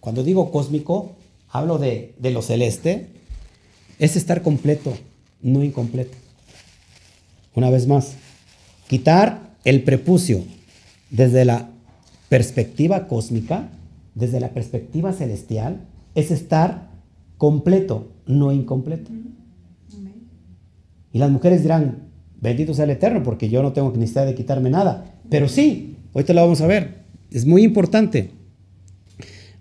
cuando 0.00 0.22
digo 0.22 0.50
cósmico, 0.50 1.16
hablo 1.48 1.78
de, 1.78 2.14
lo 2.20 2.42
celeste, 2.42 3.06
es 3.98 4.16
estar 4.16 4.42
completo, 4.42 4.92
no 5.40 5.64
incompleto. 5.64 6.18
Una 7.54 7.70
vez 7.70 7.86
más, 7.86 8.16
quitar 8.86 9.56
el 9.64 9.82
prepucio 9.82 10.44
desde 11.08 11.46
la 11.46 11.70
perspectiva 12.28 13.08
cósmica, 13.08 13.70
desde 14.14 14.40
la 14.40 14.50
perspectiva 14.50 15.14
celestial, 15.14 15.80
es 16.14 16.30
estar 16.30 16.85
completo, 17.38 18.12
no 18.26 18.52
incompleto. 18.52 19.10
Y 21.12 21.18
las 21.18 21.30
mujeres 21.30 21.62
dirán, 21.62 22.06
Bendito 22.40 22.74
sea 22.74 22.84
el 22.84 22.90
Eterno, 22.90 23.22
porque 23.22 23.48
yo 23.48 23.62
no 23.62 23.72
tengo 23.72 23.90
necesidad 23.92 24.26
de 24.26 24.34
quitarme 24.34 24.70
nada. 24.70 25.14
Pero 25.28 25.48
sí, 25.48 25.96
ahorita 26.14 26.32
lo 26.32 26.42
vamos 26.42 26.60
a 26.60 26.66
ver. 26.66 27.06
Es 27.30 27.46
muy 27.46 27.62
importante. 27.62 28.30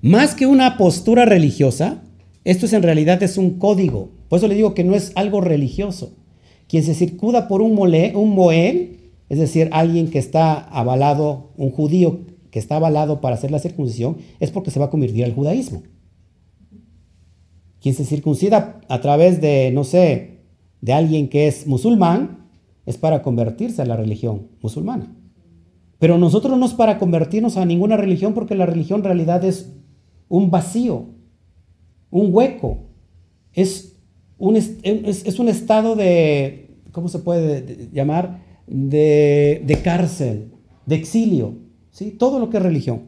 Más 0.02 0.36
que 0.36 0.46
una 0.46 0.78
postura 0.78 1.26
religiosa, 1.26 2.04
esto 2.44 2.66
es 2.66 2.74
en 2.74 2.84
realidad 2.84 3.24
es 3.24 3.38
un 3.38 3.58
código. 3.58 4.12
Por 4.30 4.38
eso 4.38 4.48
le 4.48 4.56
digo 4.56 4.74
que 4.74 4.84
no 4.84 4.94
es 4.94 5.14
algo 5.16 5.42
religioso. 5.42 6.14
Quien 6.68 6.84
se 6.84 6.94
circuda 6.94 7.48
por 7.48 7.62
un, 7.62 7.74
mole, 7.76 8.14
un 8.16 8.38
es 9.30 9.40
decir, 9.40 9.70
alguien 9.72 10.10
que 10.10 10.20
está 10.20 10.54
avalado, 10.54 11.52
un 11.58 11.72
judío 11.72 12.20
que 12.52 12.60
está 12.60 12.76
avalado 12.76 13.22
para 13.22 13.36
hacer 13.36 13.52
la 13.52 13.60
circuncisión, 13.60 14.18
es 14.40 14.52
porque 14.52 14.72
se 14.72 14.80
va 14.80 14.86
a 14.86 14.90
convertir 14.90 15.26
al 15.26 15.34
judaísmo. 15.34 15.84
Quien 17.86 17.94
se 17.94 18.04
circuncida 18.04 18.82
a 18.90 19.00
través 19.00 19.42
de, 19.42 19.70
no 19.70 19.84
sé, 19.84 20.40
de 20.82 20.92
alguien 20.92 21.30
que 21.30 21.48
es 21.48 21.68
musulmán, 21.68 22.48
es 22.88 22.98
para 22.98 23.22
convertirse 23.22 23.80
a 23.80 23.86
la 23.86 23.96
religión 23.96 24.48
musulmana. 24.60 25.16
Pero 26.00 26.18
nosotros 26.18 26.58
no 26.58 26.66
es 26.66 26.74
para 26.74 26.98
convertirnos 26.98 27.58
a 27.58 27.66
ninguna 27.66 27.96
religión 27.96 28.34
porque 28.34 28.56
la 28.56 28.66
religión 28.66 29.02
en 29.02 29.06
realidad 29.06 29.46
es 29.46 29.72
un 30.30 30.50
vacío, 30.50 31.10
un 32.10 32.34
hueco. 32.34 32.80
Es 33.54 33.96
un, 34.40 34.56
es, 34.56 35.40
un 35.40 35.48
estado 35.48 35.96
de, 35.96 36.80
¿cómo 36.92 37.08
se 37.08 37.20
puede 37.20 37.90
llamar? 37.94 38.42
De, 38.66 39.62
de, 39.64 39.82
cárcel, 39.84 40.54
de 40.88 40.96
exilio. 40.96 41.54
¿sí? 41.92 42.10
Todo 42.10 42.40
lo 42.40 42.50
que 42.50 42.58
es 42.58 42.64
religión. 42.64 43.02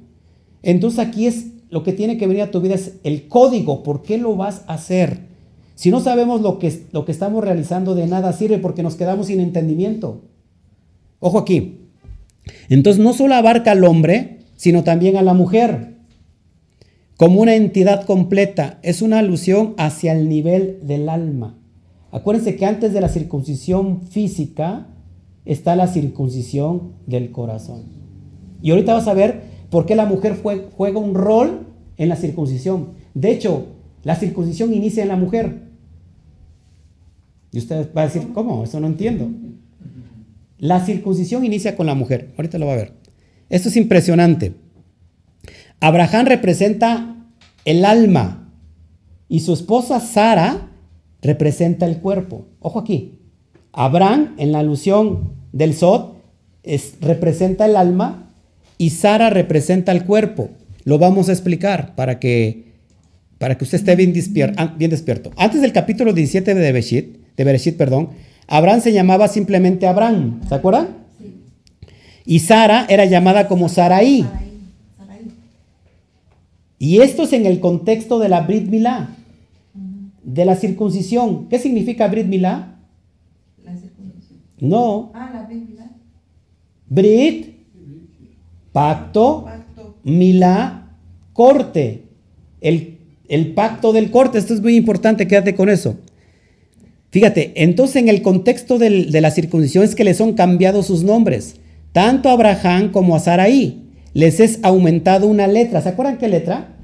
Entonces 0.62 1.00
aquí 1.00 1.26
es 1.26 1.48
lo 1.70 1.84
que 1.84 1.94
tiene 1.94 2.18
que 2.18 2.28
venir 2.28 2.44
a 2.44 2.52
tu 2.52 2.62
vida 2.62 2.76
es 2.76 2.96
el 3.04 3.28
código. 3.28 3.84
¿Por 3.84 4.02
qué 4.02 4.18
lo 4.18 4.36
vas 4.36 4.64
a 4.68 4.76
hacer? 4.76 5.28
Si 5.76 5.92
no 5.92 6.00
sabemos 6.00 6.42
lo 6.42 6.60
que, 6.60 6.86
lo 6.92 7.06
que 7.06 7.12
estamos 7.12 7.44
realizando, 7.44 7.94
de 7.94 8.08
nada 8.08 8.34
sirve 8.34 8.58
porque 8.58 8.84
nos 8.84 8.96
quedamos 8.96 9.28
sin 9.28 9.40
entendimiento. 9.40 10.24
Ojo 11.20 11.38
aquí. 11.38 11.80
Entonces 12.70 13.04
no 13.04 13.14
solo 13.14 13.36
abarca 13.36 13.72
al 13.72 13.84
hombre, 13.84 14.40
sino 14.56 14.84
también 14.84 15.18
a 15.18 15.22
la 15.22 15.34
mujer. 15.34 15.98
Como 17.18 17.42
una 17.42 17.56
entidad 17.56 18.06
completa. 18.06 18.80
Es 18.82 19.02
una 19.02 19.20
alusión 19.20 19.74
hacia 19.78 20.14
el 20.14 20.30
nivel 20.30 20.80
del 20.84 21.10
alma. 21.10 21.58
Acuérdense 22.12 22.56
que 22.56 22.66
antes 22.66 22.94
de 22.94 23.02
la 23.02 23.10
circuncisión 23.10 24.02
física 24.02 24.88
está 25.46 25.76
la 25.76 25.88
circuncisión 25.88 26.94
del 27.06 27.32
corazón. 27.32 27.84
Y 28.62 28.72
ahorita 28.72 28.94
vas 28.94 29.08
a 29.08 29.14
ver 29.14 29.57
por 29.70 29.86
qué 29.86 29.96
la 29.96 30.06
mujer 30.06 30.40
juega 30.42 31.00
un 31.00 31.16
rol 31.16 31.68
en 31.98 32.10
la 32.10 32.16
circuncisión. 32.16 32.94
De 33.14 33.32
hecho, 33.32 33.68
la 34.04 34.16
circuncisión 34.16 34.74
inicia 34.74 35.04
en 35.04 35.10
la 35.10 35.16
mujer. 35.16 35.68
Y 37.52 37.60
usted 37.60 37.90
va 37.96 38.04
a 38.04 38.06
decir, 38.06 38.30
¿cómo? 38.34 38.64
Eso 38.64 38.80
no 38.80 38.88
entiendo. 38.88 39.30
La 40.58 40.86
circuncisión 40.86 41.46
inicia 41.46 41.76
con 41.76 41.86
la 41.88 41.96
mujer. 41.96 42.34
Ahorita 42.38 42.58
lo 42.58 42.68
va 42.68 42.74
a 42.74 42.78
ver. 42.78 42.94
Esto 43.50 43.70
es 43.70 43.78
impresionante. 43.78 44.54
Abraham 45.80 46.26
representa 46.26 47.16
el 47.66 47.86
alma 47.86 48.52
y 49.30 49.42
su 49.42 49.54
esposa 49.54 50.00
Sara 50.00 50.72
representa 51.22 51.86
el 51.86 52.00
cuerpo. 52.00 52.48
Ojo 52.60 52.80
aquí. 52.80 53.20
Abraham, 53.74 54.36
en 54.38 54.52
la 54.52 54.60
alusión 54.60 55.34
del 55.52 55.74
Sod, 55.74 56.14
representa 57.02 57.66
el 57.66 57.76
alma 57.76 58.27
y 58.78 58.92
Sara 58.92 59.30
representa 59.30 59.92
el 59.92 60.06
cuerpo. 60.06 60.50
Lo 60.84 61.00
vamos 61.00 61.30
a 61.30 61.32
explicar 61.32 61.96
para 61.96 62.20
que, 62.20 62.74
para 63.38 63.58
que 63.58 63.64
usted 63.64 63.78
esté 63.78 63.96
bien, 63.96 64.14
bien 64.78 64.92
despierto. 64.92 65.32
Antes 65.38 65.62
del 65.62 65.74
capítulo 65.74 66.14
17 66.14 66.54
de 66.54 66.62
Bereshit, 66.62 67.18
de 67.36 67.44
Bereshit, 67.44 67.78
perdón, 67.78 68.10
Abraham 68.48 68.82
se 68.82 68.94
llamaba 68.94 69.28
simplemente 69.28 69.88
Abraham, 69.88 70.42
¿se 70.48 70.56
acuerdan? 70.56 70.90
Sí. 71.20 71.34
Y 72.26 72.40
Sara 72.40 72.86
era 72.90 73.06
llamada 73.06 73.48
como 73.48 73.68
Saraí. 73.70 74.26
Y 76.80 77.00
esto 77.00 77.24
es 77.24 77.34
en 77.34 77.46
el 77.46 77.60
contexto 77.60 78.20
de 78.20 78.30
la 78.30 78.42
Brit 78.42 78.68
Milá, 78.68 79.10
de 80.24 80.46
la 80.46 80.56
circuncisión. 80.56 81.50
¿Qué 81.50 81.58
significa 81.58 82.08
Brit 82.08 82.28
Milá? 82.28 82.76
La 83.64 83.76
circuncisión. 83.76 84.40
No. 84.60 85.12
Ah, 85.16 85.32
la 85.34 85.44
Brit 85.44 85.68
Milá. 85.68 85.92
Brit, 86.88 87.57
pacto, 88.78 89.46
pacto. 89.46 89.96
Milá, 90.04 90.92
corte. 91.34 92.04
El, 92.62 93.00
el 93.28 93.54
pacto 93.54 93.92
del 93.94 94.12
corte. 94.12 94.38
Esto 94.38 94.54
es 94.54 94.62
muy 94.62 94.76
importante, 94.76 95.28
quédate 95.28 95.56
con 95.56 95.70
eso. 95.70 95.96
Fíjate, 97.10 97.64
entonces 97.64 97.96
en 97.96 98.10
el 98.10 98.22
contexto 98.22 98.78
de 98.78 99.22
la 99.22 99.32
circuncisión 99.32 99.84
es 99.84 99.96
que 99.96 100.04
les 100.04 100.18
son 100.18 100.34
cambiados 100.34 100.86
sus 100.88 101.04
nombres, 101.04 101.56
tanto 101.94 102.30
a 102.30 102.34
Abraham 102.34 102.92
como 102.92 103.16
a 103.16 103.20
Saraí. 103.20 103.84
Les 104.14 104.40
es 104.40 104.60
aumentado 104.64 105.28
una 105.28 105.48
letra. 105.48 105.82
¿Se 105.82 105.90
acuerdan 105.90 106.18
qué 106.18 106.28
letra? 106.28 106.76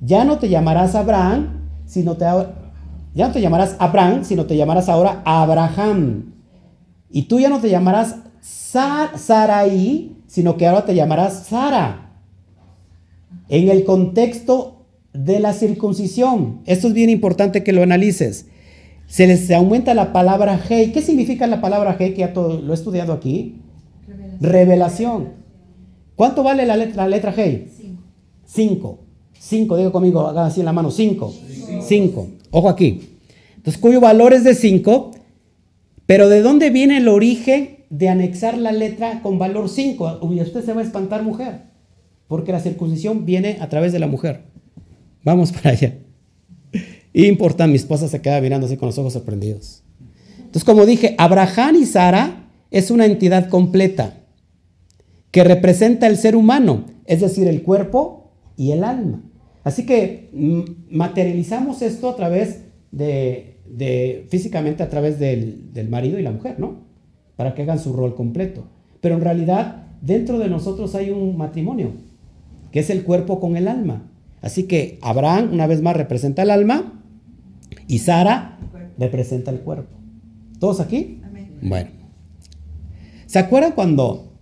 Ya 0.00 0.24
no 0.24 0.38
te 0.38 0.48
llamarás 0.48 0.94
Abraham, 0.94 1.68
sino 1.86 2.16
te, 2.16 2.24
ya 3.14 3.26
no 3.26 3.32
te 3.32 3.40
llamarás 3.40 3.76
Abraham, 3.78 4.24
sino 4.24 4.46
te 4.46 4.56
llamarás 4.56 4.88
ahora 4.88 5.22
Abraham. 5.24 6.34
Y 7.10 7.22
tú 7.22 7.40
ya 7.40 7.48
no 7.48 7.60
te 7.60 7.70
llamarás 7.70 8.16
Saraí, 8.40 10.16
sino 10.26 10.56
que 10.56 10.66
ahora 10.66 10.84
te 10.84 10.94
llamarás 10.94 11.46
Sara. 11.46 12.12
En 13.48 13.68
el 13.68 13.84
contexto 13.84 14.86
de 15.12 15.40
la 15.40 15.52
circuncisión. 15.52 16.60
Esto 16.66 16.88
es 16.88 16.94
bien 16.94 17.10
importante 17.10 17.64
que 17.64 17.72
lo 17.72 17.82
analices 17.82 18.46
se 19.10 19.26
les 19.26 19.50
aumenta 19.50 19.92
la 19.92 20.12
palabra 20.12 20.62
Hey. 20.68 20.92
¿Qué 20.94 21.02
significa 21.02 21.48
la 21.48 21.60
palabra 21.60 21.96
Hey? 21.98 22.12
Que 22.12 22.20
ya 22.20 22.32
todo, 22.32 22.60
lo 22.60 22.72
he 22.72 22.76
estudiado 22.76 23.12
aquí. 23.12 23.56
Revelación. 24.40 25.30
¿Cuánto 26.14 26.44
vale 26.44 26.64
la 26.64 26.76
letra, 26.76 27.02
la 27.02 27.08
letra 27.08 27.34
Hey? 27.36 27.72
Cinco. 28.46 29.00
Cinco, 29.36 29.76
digo 29.76 29.90
conmigo, 29.90 30.28
hagan 30.28 30.46
así 30.46 30.60
en 30.60 30.66
la 30.66 30.72
mano. 30.72 30.92
Cinco. 30.92 31.34
Cinco. 31.82 32.28
Ojo 32.52 32.68
aquí. 32.68 33.18
Entonces, 33.56 33.80
cuyo 33.82 34.00
valor 34.00 34.32
es 34.32 34.44
de 34.44 34.54
cinco. 34.54 35.10
Pero 36.06 36.28
¿de 36.28 36.40
dónde 36.40 36.70
viene 36.70 36.98
el 36.98 37.08
origen 37.08 37.79
de 37.90 38.08
anexar 38.08 38.56
la 38.56 38.72
letra 38.72 39.20
con 39.20 39.38
valor 39.38 39.68
5? 39.68 40.20
Y 40.32 40.40
usted 40.40 40.64
se 40.64 40.72
va 40.72 40.80
a 40.80 40.84
espantar, 40.84 41.22
mujer. 41.22 41.64
Porque 42.28 42.52
la 42.52 42.60
circuncisión 42.60 43.26
viene 43.26 43.58
a 43.60 43.68
través 43.68 43.92
de 43.92 43.98
la 43.98 44.06
mujer. 44.06 44.44
Vamos 45.24 45.52
para 45.52 45.70
allá. 45.70 45.98
Importa, 47.12 47.66
mi 47.66 47.74
esposa 47.74 48.08
se 48.08 48.22
queda 48.22 48.40
mirando 48.40 48.66
con 48.78 48.86
los 48.86 48.98
ojos 48.98 49.12
sorprendidos. 49.12 49.82
Entonces, 50.38 50.64
como 50.64 50.86
dije, 50.86 51.16
Abraham 51.18 51.76
y 51.76 51.86
Sara 51.86 52.48
es 52.70 52.90
una 52.90 53.04
entidad 53.04 53.48
completa 53.48 54.14
que 55.32 55.44
representa 55.44 56.06
el 56.06 56.16
ser 56.16 56.36
humano, 56.36 56.86
es 57.04 57.20
decir, 57.20 57.48
el 57.48 57.62
cuerpo 57.62 58.32
y 58.56 58.70
el 58.72 58.84
alma. 58.84 59.22
Así 59.64 59.84
que 59.86 60.30
mm, 60.32 60.96
materializamos 60.96 61.82
esto 61.82 62.08
a 62.08 62.16
través 62.16 62.62
de, 62.90 64.26
físicamente 64.28 64.82
a 64.82 64.88
través 64.88 65.18
del 65.18 65.88
marido 65.88 66.18
y 66.18 66.22
la 66.22 66.32
mujer, 66.32 66.58
¿no? 66.58 66.89
Para 67.40 67.54
que 67.54 67.62
hagan 67.62 67.78
su 67.78 67.94
rol 67.94 68.14
completo. 68.14 68.64
Pero 69.00 69.14
en 69.14 69.22
realidad, 69.22 69.86
dentro 70.02 70.38
de 70.38 70.50
nosotros 70.50 70.94
hay 70.94 71.08
un 71.08 71.38
matrimonio, 71.38 71.92
que 72.70 72.80
es 72.80 72.90
el 72.90 73.02
cuerpo 73.02 73.40
con 73.40 73.56
el 73.56 73.66
alma. 73.66 74.02
Así 74.42 74.64
que 74.64 74.98
Abraham, 75.00 75.48
una 75.50 75.66
vez 75.66 75.80
más, 75.80 75.96
representa 75.96 76.42
el 76.42 76.50
alma 76.50 77.00
y 77.88 78.00
Sara 78.00 78.58
representa 78.98 79.50
el 79.50 79.60
cuerpo. 79.60 79.96
¿Todos 80.58 80.80
aquí? 80.80 81.22
Bueno. 81.62 81.88
¿Se 83.24 83.38
acuerdan 83.38 83.72
cuando 83.72 84.34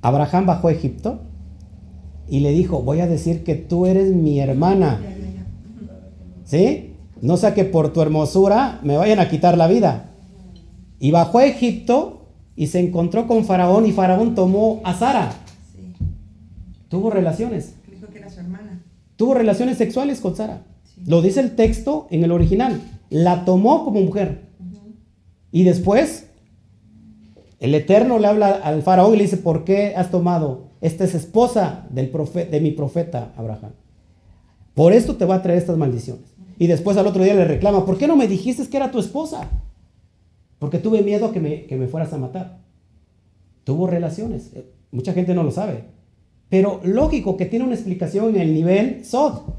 Abraham 0.00 0.46
bajó 0.46 0.68
a 0.68 0.72
Egipto 0.72 1.20
y 2.30 2.40
le 2.40 2.52
dijo, 2.52 2.80
voy 2.80 3.00
a 3.00 3.06
decir 3.06 3.44
que 3.44 3.56
tú 3.56 3.84
eres 3.84 4.14
mi 4.14 4.40
hermana? 4.40 5.02
¿Sí? 6.44 6.94
No 7.20 7.36
sea 7.36 7.52
que 7.52 7.66
por 7.66 7.92
tu 7.92 8.00
hermosura 8.00 8.80
me 8.82 8.96
vayan 8.96 9.18
a 9.18 9.28
quitar 9.28 9.58
la 9.58 9.66
vida. 9.66 10.06
Y 11.00 11.10
bajó 11.10 11.38
a 11.38 11.46
Egipto 11.46 12.28
y 12.54 12.66
se 12.68 12.78
encontró 12.78 13.26
con 13.26 13.44
Faraón 13.44 13.86
y 13.86 13.92
Faraón 13.92 14.34
tomó 14.34 14.80
a 14.84 14.94
Sara. 14.94 15.32
Tuvo 16.88 17.10
relaciones. 17.10 17.74
Dijo 17.90 18.06
que 18.08 18.18
era 18.18 18.28
su 18.28 18.38
hermana. 18.38 18.84
Tuvo 19.16 19.34
relaciones 19.34 19.78
sexuales 19.78 20.20
con 20.20 20.36
Sara. 20.36 20.62
Lo 21.06 21.22
dice 21.22 21.40
el 21.40 21.56
texto 21.56 22.06
en 22.10 22.22
el 22.22 22.32
original. 22.32 22.80
La 23.08 23.44
tomó 23.44 23.84
como 23.84 24.00
mujer. 24.02 24.50
Y 25.50 25.64
después, 25.64 26.26
el 27.58 27.74
Eterno 27.74 28.18
le 28.18 28.26
habla 28.26 28.50
al 28.50 28.82
faraón 28.82 29.14
y 29.14 29.16
le 29.16 29.24
dice, 29.24 29.38
¿por 29.38 29.64
qué 29.64 29.94
has 29.96 30.10
tomado? 30.10 30.68
Esta 30.80 31.04
es 31.04 31.14
esposa 31.14 31.86
del 31.90 32.12
de 32.50 32.60
mi 32.60 32.70
profeta 32.72 33.32
Abraham. 33.36 33.72
Por 34.74 34.92
esto 34.92 35.16
te 35.16 35.24
va 35.24 35.36
a 35.36 35.42
traer 35.42 35.58
estas 35.58 35.76
maldiciones. 35.76 36.24
Y 36.58 36.66
después 36.66 36.96
al 36.96 37.06
otro 37.06 37.24
día 37.24 37.34
le 37.34 37.44
reclama, 37.46 37.86
¿por 37.86 37.98
qué 37.98 38.06
no 38.06 38.16
me 38.16 38.28
dijiste 38.28 38.68
que 38.68 38.76
era 38.76 38.90
tu 38.90 38.98
esposa? 38.98 39.48
Porque 40.60 40.78
tuve 40.78 41.02
miedo 41.02 41.32
que 41.32 41.40
me, 41.40 41.64
que 41.64 41.74
me 41.74 41.88
fueras 41.88 42.12
a 42.12 42.18
matar. 42.18 42.60
Tuvo 43.64 43.88
relaciones. 43.88 44.52
Eh, 44.54 44.70
mucha 44.92 45.12
gente 45.12 45.34
no 45.34 45.42
lo 45.42 45.50
sabe. 45.50 45.84
Pero 46.48 46.80
lógico 46.84 47.36
que 47.36 47.46
tiene 47.46 47.64
una 47.64 47.74
explicación 47.74 48.36
en 48.36 48.40
el 48.40 48.54
nivel 48.54 49.04
Sod. 49.04 49.54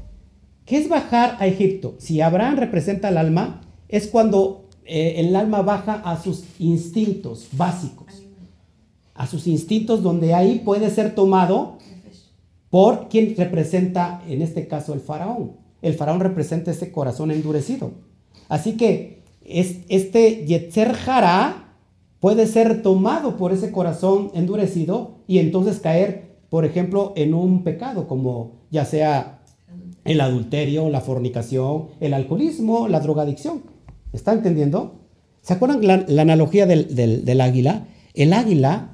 ¿Qué 0.64 0.78
es 0.78 0.88
bajar 0.88 1.36
a 1.40 1.46
Egipto? 1.46 1.96
Si 1.98 2.20
Abraham 2.20 2.56
representa 2.56 3.08
el 3.08 3.18
alma, 3.18 3.62
es 3.88 4.06
cuando 4.06 4.68
eh, 4.84 5.14
el 5.16 5.34
alma 5.34 5.62
baja 5.62 5.94
a 6.04 6.22
sus 6.22 6.44
instintos 6.58 7.48
básicos, 7.52 8.22
a 9.14 9.26
sus 9.26 9.46
instintos 9.48 10.02
donde 10.02 10.34
ahí 10.34 10.60
puede 10.64 10.88
ser 10.90 11.14
tomado 11.14 11.78
por 12.70 13.08
quien 13.08 13.34
representa, 13.36 14.22
en 14.28 14.40
este 14.40 14.68
caso, 14.68 14.94
el 14.94 15.00
faraón. 15.00 15.56
El 15.82 15.94
faraón 15.94 16.20
representa 16.20 16.70
ese 16.70 16.92
corazón 16.92 17.32
endurecido. 17.32 17.90
Así 18.48 18.76
que 18.76 19.21
este 19.44 20.46
Yetzer 20.46 20.92
Jara 20.94 21.76
puede 22.20 22.46
ser 22.46 22.82
tomado 22.82 23.36
por 23.36 23.52
ese 23.52 23.72
corazón 23.72 24.30
endurecido 24.34 25.16
y 25.26 25.38
entonces 25.38 25.80
caer, 25.80 26.36
por 26.48 26.64
ejemplo, 26.64 27.12
en 27.16 27.34
un 27.34 27.64
pecado 27.64 28.06
como 28.06 28.62
ya 28.70 28.84
sea 28.84 29.42
el 30.04 30.20
adulterio, 30.20 30.88
la 30.88 31.00
fornicación, 31.00 31.88
el 32.00 32.14
alcoholismo, 32.14 32.88
la 32.88 33.00
drogadicción. 33.00 33.62
¿Está 34.12 34.32
entendiendo? 34.32 35.00
¿Se 35.42 35.54
acuerdan 35.54 35.84
la, 35.84 36.22
analogía 36.22 36.66
del, 36.66 36.94
del, 36.94 37.40
águila? 37.40 37.88
El 38.14 38.32
águila 38.32 38.90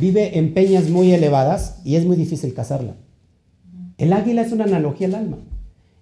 vive 0.00 0.38
en 0.38 0.52
peñas 0.52 0.90
muy 0.90 1.12
elevadas 1.12 1.80
y 1.84 1.96
es 1.96 2.04
muy 2.04 2.16
difícil 2.16 2.52
cazarla. 2.52 2.96
El 3.96 4.12
águila 4.12 4.42
es 4.42 4.52
una 4.52 4.64
analogía 4.64 5.06
al 5.06 5.14
alma. 5.14 5.38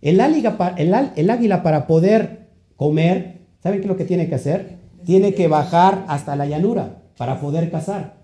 El 0.03 0.21
el 0.21 1.31
águila 1.31 1.63
para 1.63 1.87
poder 1.87 2.49
comer, 2.77 3.44
¿saben 3.65 3.81
qué 3.81 3.87
es 3.87 3.89
lo 3.89 3.97
que 3.97 4.05
tiene 4.05 4.29
que 4.29 4.35
hacer? 4.35 4.77
Tiene 5.05 5.35
que 5.35 5.49
bajar 5.49 6.05
hasta 6.07 6.37
la 6.37 6.47
llanura 6.47 7.03
para 7.17 7.41
poder 7.41 7.71
cazar. 7.71 8.23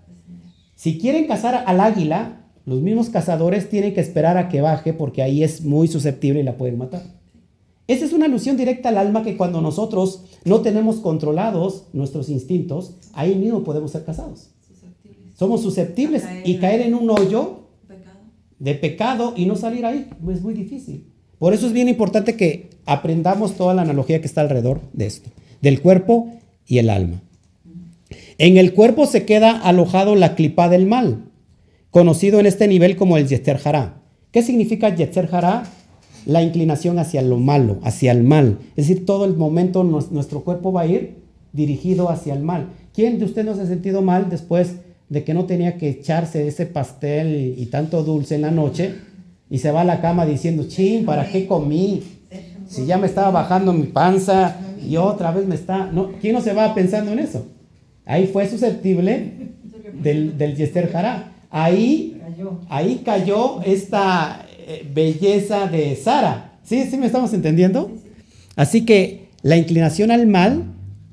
Si 0.75 0.99
quieren 0.99 1.27
cazar 1.27 1.63
al 1.65 1.79
águila, 1.81 2.45
los 2.65 2.79
mismos 2.81 3.09
cazadores 3.09 3.67
tienen 3.69 3.93
que 3.93 4.01
esperar 4.01 4.37
a 4.37 4.49
que 4.49 4.61
baje 4.61 4.93
porque 4.93 5.23
ahí 5.23 5.43
es 5.43 5.61
muy 5.65 5.87
susceptible 5.87 6.39
y 6.39 6.43
la 6.43 6.57
pueden 6.57 6.77
matar. 6.77 7.01
Esa 7.87 8.05
es 8.05 8.13
una 8.13 8.25
alusión 8.25 8.55
directa 8.55 8.89
al 8.89 8.97
alma 8.97 9.23
que 9.23 9.35
cuando 9.35 9.61
nosotros 9.61 10.25
no 10.45 10.61
tenemos 10.61 10.97
controlados 10.97 11.87
nuestros 11.91 12.29
instintos, 12.29 12.95
ahí 13.13 13.35
mismo 13.35 13.63
podemos 13.63 13.91
ser 13.91 14.05
cazados. 14.05 14.51
Somos 15.33 15.63
susceptibles 15.63 16.23
y 16.45 16.57
caer 16.57 16.81
en 16.81 16.93
un 16.93 17.09
hoyo 17.09 17.61
de 18.59 18.75
pecado 18.75 19.33
y 19.35 19.47
no 19.47 19.55
salir 19.55 19.87
ahí. 19.87 20.07
Es 20.31 20.41
muy 20.43 20.53
difícil. 20.53 21.10
Por 21.41 21.55
eso 21.55 21.65
es 21.65 21.73
bien 21.73 21.89
importante 21.89 22.35
que 22.35 22.69
aprendamos 22.85 23.55
toda 23.55 23.73
la 23.73 23.81
analogía 23.81 24.21
que 24.21 24.27
está 24.27 24.41
alrededor 24.41 24.79
de 24.93 25.07
esto, 25.07 25.31
del 25.59 25.81
cuerpo 25.81 26.29
y 26.67 26.77
el 26.77 26.87
alma. 26.87 27.23
En 28.37 28.57
el 28.57 28.75
cuerpo 28.75 29.07
se 29.07 29.25
queda 29.25 29.57
alojado 29.57 30.15
la 30.15 30.35
clipa 30.35 30.69
del 30.69 30.85
mal, 30.85 31.31
conocido 31.89 32.39
en 32.39 32.45
este 32.45 32.67
nivel 32.67 32.95
como 32.95 33.17
el 33.17 33.27
Yetzer. 33.27 33.59
¿Qué 34.29 34.43
significa 34.43 34.93
Yetzer? 34.95 35.31
La 36.27 36.43
inclinación 36.43 36.99
hacia 36.99 37.23
lo 37.23 37.37
malo, 37.39 37.79
hacia 37.81 38.11
el 38.11 38.21
mal. 38.23 38.59
Es 38.75 38.87
decir, 38.87 39.07
todo 39.07 39.25
el 39.25 39.35
momento 39.35 39.83
nuestro 39.83 40.43
cuerpo 40.43 40.71
va 40.71 40.81
a 40.81 40.85
ir 40.85 41.23
dirigido 41.53 42.11
hacia 42.11 42.35
el 42.35 42.43
mal. 42.43 42.67
¿Quién 42.93 43.17
de 43.17 43.25
ustedes 43.25 43.47
no 43.47 43.55
se 43.55 43.63
ha 43.63 43.65
sentido 43.65 44.03
mal 44.03 44.29
después 44.29 44.75
de 45.09 45.23
que 45.23 45.33
no 45.33 45.45
tenía 45.45 45.79
que 45.79 45.89
echarse 45.89 46.47
ese 46.47 46.67
pastel 46.67 47.55
y 47.57 47.65
tanto 47.65 48.03
dulce 48.03 48.35
en 48.35 48.43
la 48.43 48.51
noche 48.51 48.93
y 49.51 49.59
se 49.59 49.69
va 49.69 49.81
a 49.81 49.85
la 49.85 50.01
cama 50.01 50.25
diciendo, 50.25 50.63
ching, 50.67 51.05
¿para 51.05 51.29
qué 51.29 51.45
comí? 51.45 52.01
Si 52.67 52.87
ya 52.87 52.97
me 52.97 53.05
estaba 53.05 53.29
bajando 53.29 53.73
mi 53.73 53.85
panza 53.85 54.55
y 54.83 54.97
otra 54.97 55.31
vez 55.31 55.45
me 55.45 55.53
está... 55.53 55.91
No, 55.91 56.13
¿Quién 56.19 56.33
no 56.33 56.41
se 56.41 56.53
va 56.53 56.73
pensando 56.73 57.11
en 57.11 57.19
eso? 57.19 57.45
Ahí 58.05 58.25
fue 58.25 58.47
susceptible 58.47 59.33
del, 60.01 60.37
del 60.37 60.55
Yester 60.55 60.89
Hará 60.95 61.31
ahí 61.51 62.17
ahí 62.69 63.01
cayó 63.05 63.61
esta 63.61 64.45
eh, 64.65 64.89
belleza 64.91 65.67
de 65.67 65.95
Sara. 65.95 66.59
¿Sí? 66.63 66.85
¿Sí 66.89 66.97
me 66.97 67.05
estamos 67.05 67.33
entendiendo? 67.33 67.91
Así 68.55 68.85
que 68.85 69.27
la 69.43 69.57
inclinación 69.57 70.11
al 70.11 70.27
mal, 70.27 70.63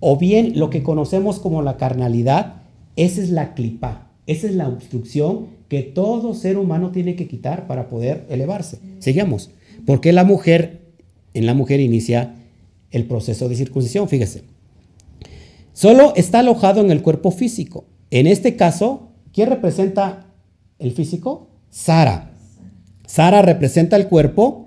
o 0.00 0.16
bien 0.16 0.52
lo 0.56 0.70
que 0.70 0.82
conocemos 0.82 1.40
como 1.40 1.62
la 1.62 1.76
carnalidad, 1.76 2.62
esa 2.96 3.20
es 3.20 3.30
la 3.30 3.54
clipa, 3.54 4.07
esa 4.28 4.46
es 4.46 4.54
la 4.54 4.68
obstrucción 4.68 5.46
que 5.68 5.82
todo 5.82 6.34
ser 6.34 6.58
humano 6.58 6.90
tiene 6.92 7.16
que 7.16 7.26
quitar 7.26 7.66
para 7.66 7.88
poder 7.88 8.26
elevarse. 8.28 8.78
Sigamos. 8.98 9.50
Porque 9.86 10.12
la 10.12 10.22
mujer, 10.24 10.82
en 11.32 11.46
la 11.46 11.54
mujer 11.54 11.80
inicia 11.80 12.34
el 12.90 13.06
proceso 13.06 13.48
de 13.48 13.56
circuncisión, 13.56 14.06
fíjese. 14.06 14.42
Solo 15.72 16.12
está 16.14 16.40
alojado 16.40 16.82
en 16.82 16.90
el 16.90 17.00
cuerpo 17.00 17.30
físico. 17.30 17.86
En 18.10 18.26
este 18.26 18.54
caso, 18.54 19.12
¿quién 19.32 19.48
representa 19.48 20.26
el 20.78 20.92
físico? 20.92 21.48
Sara. 21.70 22.32
Sara 23.06 23.40
representa 23.40 23.96
el 23.96 24.08
cuerpo 24.08 24.66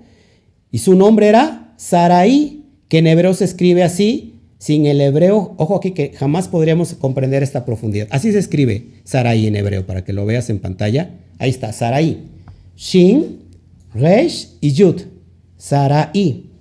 y 0.72 0.78
su 0.78 0.96
nombre 0.96 1.28
era 1.28 1.72
Saraí, 1.76 2.64
que 2.88 2.98
en 2.98 3.06
hebreo 3.06 3.32
se 3.34 3.44
escribe 3.44 3.84
así, 3.84 4.40
sin 4.62 4.86
el 4.86 5.00
hebreo, 5.00 5.54
ojo 5.56 5.74
aquí 5.74 5.90
que 5.90 6.12
jamás 6.12 6.46
podríamos 6.46 6.94
comprender 6.94 7.42
esta 7.42 7.64
profundidad. 7.64 8.06
Así 8.12 8.30
se 8.30 8.38
escribe 8.38 8.90
Saraí 9.02 9.48
en 9.48 9.56
hebreo, 9.56 9.86
para 9.86 10.04
que 10.04 10.12
lo 10.12 10.24
veas 10.24 10.50
en 10.50 10.60
pantalla. 10.60 11.16
Ahí 11.40 11.50
está, 11.50 11.72
Saraí. 11.72 12.28
Shin, 12.76 13.40
Resh 13.92 14.50
y 14.60 14.70
Yud. 14.70 15.02
Saraí. 15.56 16.52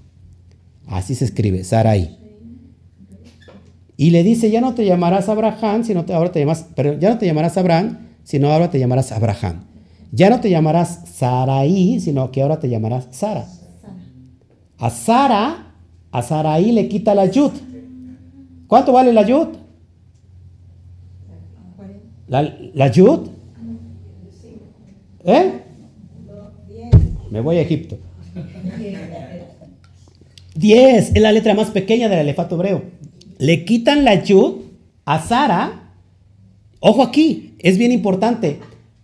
Así 0.88 1.14
se 1.14 1.26
escribe, 1.26 1.64
Saraí. 1.64 2.18
Y 3.98 4.10
le 4.10 4.24
dice, 4.24 4.50
ya 4.50 4.62
no 4.62 4.74
te 4.74 4.84
llamarás 4.84 5.30
Abraham, 5.30 5.84
sino 5.84 6.04
ahora 6.12 6.32
te 6.32 6.40
llamas, 6.40 6.66
pero 6.76 6.98
ya 6.98 7.12
no 7.12 7.20
te 7.20 7.28
llamarás 7.28 7.56
Abraham, 7.58 8.00
sino 8.24 8.52
ahora 8.52 8.72
te 8.72 8.80
llamarás 8.80 9.12
Abraham. 9.12 9.66
Ya 10.12 10.32
no 10.32 10.40
te 10.40 10.50
llamarás 10.50 11.02
Saraí, 11.14 12.00
sino 12.00 12.32
que 12.32 12.42
ahora 12.42 12.60
te 12.60 12.68
llamarás 12.68 13.10
Sara. 13.12 13.46
A 14.80 14.90
Sara, 14.90 15.76
a 16.12 16.24
Saraí 16.24 16.72
le 16.72 16.88
quita 16.88 17.14
la 17.14 17.28
yud. 17.28 17.52
¿Cuánto 18.72 18.94
vale 18.94 19.12
la 19.12 19.24
yud? 19.28 19.48
¿La, 22.30 22.88
yud? 22.90 23.28
¿Eh? 25.26 25.52
Me 27.30 27.42
voy 27.42 27.58
a 27.58 27.64
Egipto. 27.64 27.98
Diez 30.56 31.12
es 31.14 31.22
la 31.22 31.34
letra 31.34 31.54
más 31.54 31.70
pequeña 31.72 32.08
del 32.08 32.20
alefato 32.20 32.56
hebreo. 32.56 32.84
Le 33.40 33.66
quitan 33.66 34.06
la 34.06 34.24
yud 34.24 34.62
a 35.04 35.20
Sara. 35.20 35.92
Ojo 36.80 37.04
aquí, 37.04 37.56
es 37.60 37.78
bien 37.78 37.92
importante. 37.92 38.62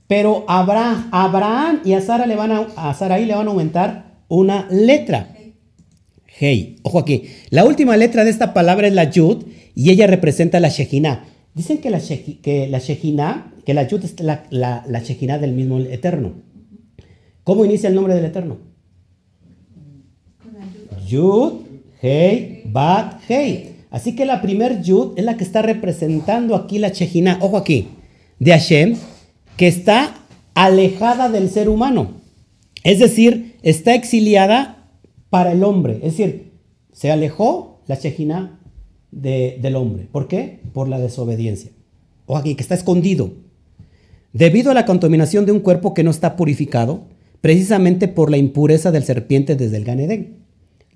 Pero 0.08 0.46
Abraham 0.48 1.82
y 1.84 1.92
a 1.92 2.00
Sara 2.00 2.26
le 2.26 2.38
van 2.38 2.54
a, 2.54 2.68
a 2.78 2.94
Saraí 2.94 3.26
le 3.26 3.36
van 3.36 3.48
a 3.48 3.52
aumentar 3.52 4.22
una 4.30 4.66
letra. 4.72 5.34
Hey, 6.40 6.78
ojo 6.84 7.00
aquí. 7.00 7.24
La 7.50 7.66
última 7.66 7.98
letra 7.98 8.24
de 8.24 8.30
esta 8.30 8.54
palabra 8.54 8.88
es 8.88 8.94
la 8.94 9.10
Yud 9.10 9.57
y 9.78 9.92
ella 9.92 10.08
representa 10.08 10.60
la 10.60 10.70
Shejina. 10.70 11.26
Dicen 11.54 11.78
que 11.78 11.92
la, 11.92 12.00
que 12.00 12.68
la 12.68 12.80
Shejina, 12.80 13.54
que 13.64 13.76
la 13.76 13.88
Yud 13.88 14.04
es 14.04 14.20
la, 14.20 14.48
la, 14.50 14.84
del 15.38 15.54
mismo 15.54 15.78
Eterno. 15.78 16.34
¿Cómo 17.44 17.64
inicia 17.64 17.88
el 17.88 17.94
nombre 17.94 18.16
del 18.16 18.26
Eterno? 18.26 18.58
Yud, 21.08 21.62
Hey, 22.02 22.64
Bat, 22.66 23.22
Hey. 23.28 23.76
Así 23.92 24.16
que 24.16 24.26
la 24.26 24.42
primer 24.42 24.82
Yud 24.82 25.14
es 25.16 25.24
la 25.24 25.38
que 25.38 25.44
está 25.44 25.62
representando 25.62 26.56
aquí 26.56 26.80
la 26.80 26.90
Shejina. 26.90 27.38
Ojo 27.40 27.58
aquí 27.58 27.90
de 28.40 28.54
Hashem 28.54 28.96
que 29.58 29.68
está 29.68 30.16
alejada 30.56 31.30
del 31.30 31.52
ser 31.52 31.70
humano. 31.70 32.14
Es 32.84 32.98
decir, 32.98 33.58
está 33.62 33.94
exiliada 33.94 34.90
para 35.30 35.52
el 35.52 35.64
hombre. 35.64 35.98
Es 35.98 36.18
decir, 36.18 36.54
se 36.94 37.12
alejó 37.12 37.84
la 37.86 37.94
Shejina 37.94 38.57
del 39.22 39.76
hombre. 39.76 40.08
¿Por 40.12 40.28
qué? 40.28 40.60
Por 40.74 40.88
la 40.88 41.00
desobediencia. 41.00 41.72
O 42.26 42.38
aquí, 42.38 42.56
que 42.56 42.62
está 42.62 42.76
escondido. 42.76 43.34
Debido 44.34 44.72
a 44.72 44.74
la 44.74 44.86
contaminación 44.86 45.46
de 45.46 45.52
un 45.52 45.60
cuerpo 45.60 45.94
que 45.94 46.04
no 46.04 46.12
está 46.12 46.36
purificado, 46.36 47.06
precisamente 47.42 48.08
por 48.08 48.30
la 48.30 48.38
impureza 48.38 48.92
del 48.92 49.04
serpiente 49.04 49.56
desde 49.56 49.78
el 49.78 49.86
Ganedén. 49.86 50.38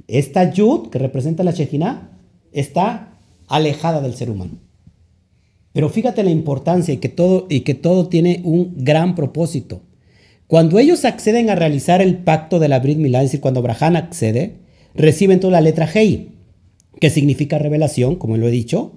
Esta 0.07 0.51
Yud, 0.51 0.89
que 0.89 0.99
representa 0.99 1.43
la 1.43 1.51
Shejina, 1.51 2.19
está 2.51 3.17
alejada 3.47 4.01
del 4.01 4.15
ser 4.15 4.29
humano. 4.29 4.59
Pero 5.73 5.89
fíjate 5.89 6.23
la 6.23 6.31
importancia 6.31 6.93
y 6.93 6.97
que 6.97 7.09
todo, 7.09 7.47
y 7.49 7.61
que 7.61 7.73
todo 7.73 8.09
tiene 8.09 8.41
un 8.43 8.73
gran 8.77 9.15
propósito. 9.15 9.81
Cuando 10.47 10.79
ellos 10.79 11.05
acceden 11.05 11.49
a 11.49 11.55
realizar 11.55 12.01
el 12.01 12.17
pacto 12.17 12.59
de 12.59 12.67
la 12.67 12.79
Brit 12.79 12.97
Milá, 12.97 13.19
es 13.19 13.27
decir, 13.27 13.39
cuando 13.39 13.61
Abraham 13.61 13.95
accede, 13.95 14.57
reciben 14.93 15.39
toda 15.39 15.53
la 15.53 15.61
letra 15.61 15.89
Hei, 15.93 16.30
que 17.01 17.09
significa 17.09 17.57
revelación, 17.57 18.15
como 18.15 18.37
lo 18.37 18.47
he 18.47 18.51
dicho, 18.51 18.93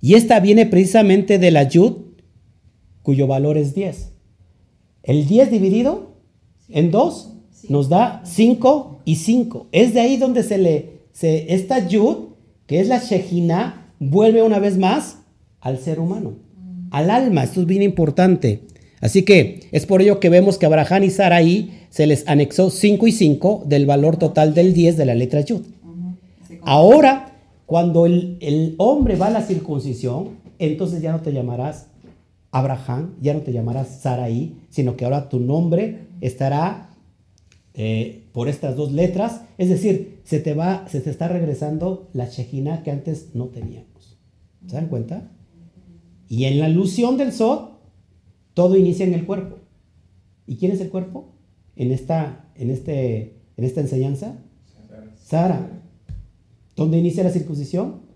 y 0.00 0.14
esta 0.14 0.40
viene 0.40 0.66
precisamente 0.66 1.38
de 1.38 1.50
la 1.50 1.68
Yud, 1.68 1.92
cuyo 3.02 3.26
valor 3.26 3.58
es 3.58 3.74
10. 3.74 4.10
El 5.02 5.26
10 5.26 5.50
dividido 5.50 6.16
en 6.70 6.90
2 6.90 7.34
nos 7.68 7.90
da 7.90 8.22
5 8.24 9.02
y 9.04 9.16
5. 9.16 9.68
Es 9.70 9.92
de 9.92 10.00
ahí 10.00 10.16
donde 10.16 10.42
se 10.42 10.56
le, 10.56 11.02
se, 11.12 11.54
esta 11.54 11.86
Yud, 11.86 12.30
que 12.66 12.80
es 12.80 12.88
la 12.88 12.98
Shejina, 12.98 13.92
vuelve 14.00 14.42
una 14.42 14.58
vez 14.58 14.78
más 14.78 15.18
al 15.60 15.78
ser 15.78 16.00
humano, 16.00 16.36
al 16.90 17.10
alma. 17.10 17.44
Esto 17.44 17.60
es 17.60 17.66
bien 17.66 17.82
importante. 17.82 18.62
Así 19.00 19.24
que 19.24 19.68
es 19.72 19.84
por 19.84 20.00
ello 20.00 20.20
que 20.20 20.30
vemos 20.30 20.56
que 20.56 20.64
a 20.64 20.68
Abraham 20.68 21.04
y 21.04 21.10
Sarai 21.10 21.70
se 21.90 22.06
les 22.06 22.26
anexó 22.26 22.70
5 22.70 23.06
y 23.06 23.12
5 23.12 23.64
del 23.66 23.84
valor 23.84 24.16
total 24.16 24.54
del 24.54 24.72
10 24.72 24.96
de 24.96 25.04
la 25.04 25.14
letra 25.14 25.42
Yud. 25.42 25.62
Ahora, 26.62 27.31
Cuando 27.72 28.04
el, 28.04 28.36
el 28.42 28.74
hombre 28.76 29.16
va 29.16 29.28
a 29.28 29.30
la 29.30 29.40
circuncisión, 29.40 30.36
entonces 30.58 31.00
ya 31.00 31.10
no 31.10 31.22
te 31.22 31.32
llamarás 31.32 31.86
Abraham, 32.50 33.14
ya 33.22 33.32
no 33.32 33.40
te 33.40 33.50
llamarás 33.50 34.02
Saraí, 34.02 34.58
sino 34.68 34.94
que 34.94 35.06
ahora 35.06 35.30
tu 35.30 35.40
nombre 35.40 36.08
estará 36.20 36.90
eh, 37.72 38.28
por 38.32 38.50
estas 38.50 38.76
dos 38.76 38.92
letras. 38.92 39.40
Es 39.56 39.70
decir, 39.70 40.20
se 40.22 40.38
te 40.38 40.52
va, 40.52 40.86
se 40.86 41.00
te 41.00 41.08
está 41.08 41.28
regresando 41.28 42.10
la 42.12 42.26
Shejina 42.26 42.82
que 42.82 42.90
antes 42.90 43.30
no 43.32 43.46
teníamos. 43.46 44.18
¿Se 44.66 44.76
dan 44.76 44.88
cuenta? 44.88 45.30
Y 46.28 46.44
en 46.44 46.58
la 46.58 46.66
alusión 46.66 47.16
del 47.16 47.32
Sod, 47.32 47.70
todo 48.52 48.76
inicia 48.76 49.06
en 49.06 49.14
el 49.14 49.24
cuerpo. 49.24 49.60
¿Y 50.46 50.56
quién 50.56 50.72
es 50.72 50.80
el 50.82 50.90
cuerpo? 50.90 51.36
En 51.76 51.90
esta, 51.90 52.50
en 52.54 52.68
este, 52.68 53.40
en 53.56 53.64
esta 53.64 53.80
enseñanza. 53.80 54.36
Sara. 55.16 55.81
¿Dónde 56.82 56.98
inicia 56.98 57.22
la 57.22 57.30
circuncisión? 57.30 58.12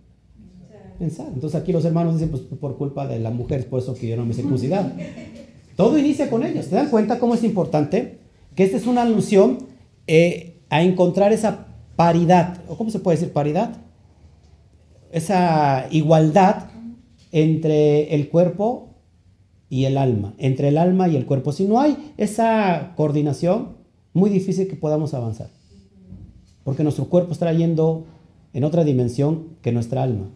pensar. 0.99 1.29
Entonces 1.33 1.61
aquí 1.61 1.73
los 1.73 1.85
hermanos 1.85 2.15
dicen, 2.15 2.31
pues 2.31 2.43
por 2.43 2.77
culpa 2.77 3.07
de 3.07 3.21
la 3.21 3.31
mujer, 3.31 3.69
por 3.69 3.81
eso 3.81 3.95
que 3.95 4.09
yo 4.09 4.17
no 4.17 4.25
me 4.25 4.35
circuncidado. 4.35 4.91
Todo 5.77 5.99
inicia 5.99 6.31
con 6.31 6.45
ellos. 6.45 6.69
¿Te 6.69 6.77
dan 6.77 6.89
cuenta 6.89 7.19
cómo 7.19 7.35
es 7.35 7.45
importante? 7.45 8.19
Que 8.55 8.65
esta 8.65 8.77
es 8.77 8.87
una 8.87 9.03
alusión 9.03 9.59
eh, 10.07 10.63
a 10.71 10.83
encontrar 10.83 11.33
esa 11.33 11.67
paridad, 11.97 12.63
o 12.69 12.77
cómo 12.77 12.91
se 12.91 12.99
puede 12.99 13.19
decir 13.19 13.33
paridad, 13.33 13.77
esa 15.13 15.87
igualdad 15.91 16.71
entre 17.33 18.15
el 18.15 18.29
cuerpo 18.29 18.95
y 19.69 19.85
el 19.85 19.99
alma, 19.99 20.35
entre 20.39 20.69
el 20.69 20.79
alma 20.79 21.09
y 21.09 21.17
el 21.17 21.27
cuerpo. 21.27 21.53
Si 21.53 21.67
no 21.67 21.81
hay 21.81 22.13
esa 22.17 22.95
coordinación, 22.97 23.77
muy 24.15 24.31
difícil 24.31 24.69
que 24.69 24.77
podamos 24.77 25.15
avanzar. 25.15 25.51
Porque 26.65 26.83
nuestro 26.83 27.07
cuerpo 27.07 27.33
estará 27.33 27.53
yendo 27.53 28.07
en 28.57 28.65
otra 28.65 28.85
dimensión 28.85 29.49
que 29.61 29.71
nuestra 29.71 30.03
alma. 30.03 30.31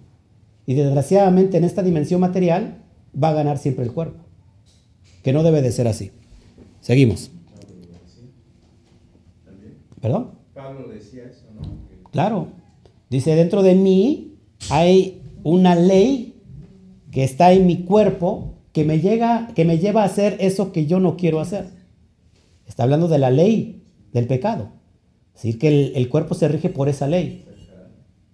Y 0.67 0.75
desgraciadamente 0.75 1.57
en 1.57 1.65
esta 1.65 1.83
dimensión 1.83 2.21
material 2.21 2.83
va 3.17 3.31
a 3.31 3.33
ganar 3.33 3.57
siempre 3.57 3.83
el 3.83 3.95
cuerpo, 3.95 4.23
que 5.23 5.33
no 5.33 5.43
debe 5.43 5.63
de 5.63 5.73
ser 5.73 5.89
así. 5.89 6.11
Seguimos. 6.83 7.31
¿Perdón? 10.03 10.33
Pablo 10.53 10.87
decía 10.89 11.25
eso, 11.25 11.47
¿no? 11.55 11.63
Claro. 12.11 12.49
Dice, 13.09 13.35
dentro 13.37 13.63
de 13.63 13.75
mí 13.75 14.35
hay 14.69 15.23
una 15.43 15.75
ley 15.75 16.43
que 17.13 17.25
está 17.25 17.55
en 17.55 17.65
mi 17.65 17.85
cuerpo 17.85 18.53
que 18.75 18.85
me, 18.85 19.01
llega, 19.01 19.49
que 19.55 19.65
me 19.65 19.79
lleva 19.79 20.03
a 20.03 20.07
hacer 20.07 20.37
eso 20.41 20.73
que 20.73 20.85
yo 20.85 21.01
no 21.01 21.17
quiero 21.17 21.41
hacer. 21.41 21.69
Está 22.67 22.83
hablando 22.83 23.09
de 23.09 23.19
la 23.19 23.31
ley 23.31 23.83
del 24.13 24.27
pecado. 24.27 24.73
Es 25.35 25.45
decir, 25.45 25.59
que 25.59 25.69
el, 25.69 25.93
el 25.97 26.11
cuerpo 26.11 26.35
se 26.35 26.49
rige 26.49 26.69
por 26.69 26.91
esa 26.91 27.07
ley. 27.07 27.47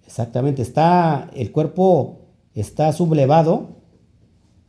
Exactamente. 0.06 0.62
Está 0.62 1.30
el 1.34 1.52
cuerpo 1.52 2.20
está 2.54 2.92
sublevado 2.92 3.76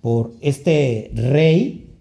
por 0.01 0.33
este 0.41 1.09
rey 1.13 1.95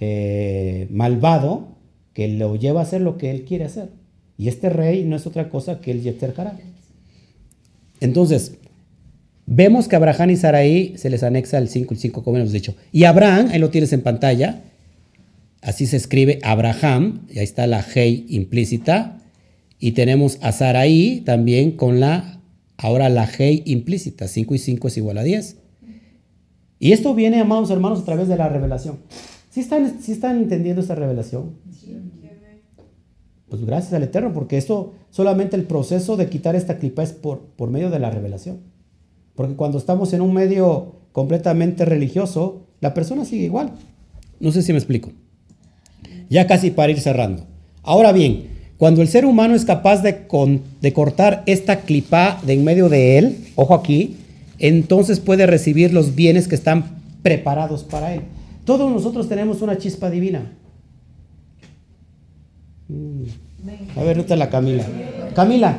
eh, 0.00 0.86
malvado 0.90 1.76
que 2.12 2.28
lo 2.28 2.56
lleva 2.56 2.80
a 2.80 2.82
hacer 2.82 3.00
lo 3.00 3.16
que 3.16 3.30
él 3.30 3.44
quiere 3.44 3.64
hacer. 3.64 3.90
Y 4.36 4.48
este 4.48 4.68
rey 4.70 5.04
no 5.04 5.16
es 5.16 5.26
otra 5.26 5.48
cosa 5.48 5.80
que 5.80 5.92
el 5.92 6.02
Yeter 6.02 6.34
Entonces, 8.00 8.56
vemos 9.46 9.86
que 9.86 9.96
Abraham 9.96 10.30
y 10.30 10.36
Saraí 10.36 10.94
se 10.96 11.10
les 11.10 11.22
anexa 11.22 11.58
el 11.58 11.68
5, 11.68 11.94
el 11.94 12.00
5 12.00 12.22
como 12.22 12.38
hemos 12.38 12.52
dicho. 12.52 12.74
Y 12.90 13.04
Abraham, 13.04 13.48
ahí 13.52 13.58
lo 13.58 13.70
tienes 13.70 13.92
en 13.92 14.02
pantalla, 14.02 14.62
así 15.60 15.86
se 15.86 15.96
escribe 15.96 16.38
Abraham, 16.42 17.26
y 17.28 17.38
ahí 17.38 17.44
está 17.44 17.66
la 17.66 17.84
Hei 17.94 18.26
implícita. 18.30 19.18
Y 19.78 19.92
tenemos 19.92 20.38
a 20.40 20.52
Saraí 20.52 21.20
también 21.20 21.72
con 21.72 22.00
la 22.00 22.39
Ahora 22.82 23.10
la 23.10 23.28
G 23.28 23.62
implícita, 23.66 24.26
5 24.26 24.54
y 24.54 24.58
5 24.58 24.88
es 24.88 24.96
igual 24.96 25.18
a 25.18 25.22
10. 25.22 25.56
Y 26.78 26.92
esto 26.92 27.14
viene, 27.14 27.38
amados 27.38 27.70
hermanos, 27.70 28.00
a 28.00 28.04
través 28.06 28.26
de 28.26 28.38
la 28.38 28.48
revelación. 28.48 29.00
¿Sí 29.50 29.60
están, 29.60 29.84
están 29.84 30.38
entendiendo 30.38 30.80
esta 30.80 30.94
revelación? 30.94 31.56
Pues 33.50 33.64
gracias 33.66 33.92
al 33.92 34.02
Eterno, 34.04 34.32
porque 34.32 34.56
esto 34.56 34.94
solamente 35.10 35.56
el 35.56 35.64
proceso 35.64 36.16
de 36.16 36.30
quitar 36.30 36.56
esta 36.56 36.78
clipa 36.78 37.02
es 37.02 37.12
por, 37.12 37.40
por 37.40 37.68
medio 37.68 37.90
de 37.90 37.98
la 37.98 38.10
revelación. 38.10 38.60
Porque 39.34 39.56
cuando 39.56 39.76
estamos 39.76 40.14
en 40.14 40.22
un 40.22 40.32
medio 40.32 41.00
completamente 41.12 41.84
religioso, 41.84 42.66
la 42.80 42.94
persona 42.94 43.26
sigue 43.26 43.44
igual. 43.44 43.72
No 44.38 44.52
sé 44.52 44.62
si 44.62 44.72
me 44.72 44.78
explico. 44.78 45.10
Ya 46.30 46.46
casi 46.46 46.70
para 46.70 46.92
ir 46.92 47.00
cerrando. 47.00 47.44
Ahora 47.82 48.12
bien, 48.12 48.49
cuando 48.80 49.02
el 49.02 49.08
ser 49.08 49.26
humano 49.26 49.54
es 49.54 49.66
capaz 49.66 50.00
de, 50.00 50.26
cortar 50.94 51.42
esta 51.44 51.80
clipa 51.82 52.40
de 52.46 52.54
en 52.54 52.64
medio 52.64 52.88
de 52.88 53.18
él, 53.18 53.36
ojo 53.54 53.74
aquí, 53.74 54.16
entonces 54.58 55.20
puede 55.20 55.44
recibir 55.46 55.92
los 55.92 56.14
bienes 56.14 56.48
que 56.48 56.54
están 56.54 56.98
preparados 57.20 57.84
para 57.84 58.14
él. 58.14 58.22
Todos 58.64 58.90
nosotros 58.90 59.28
tenemos 59.28 59.60
una 59.60 59.76
chispa 59.76 60.08
divina. 60.08 60.50
Mm. 62.88 63.24
A 63.98 64.02
ver, 64.02 64.16
no 64.26 64.36
la 64.36 64.48
Camila. 64.48 64.86
Camila, 65.34 65.78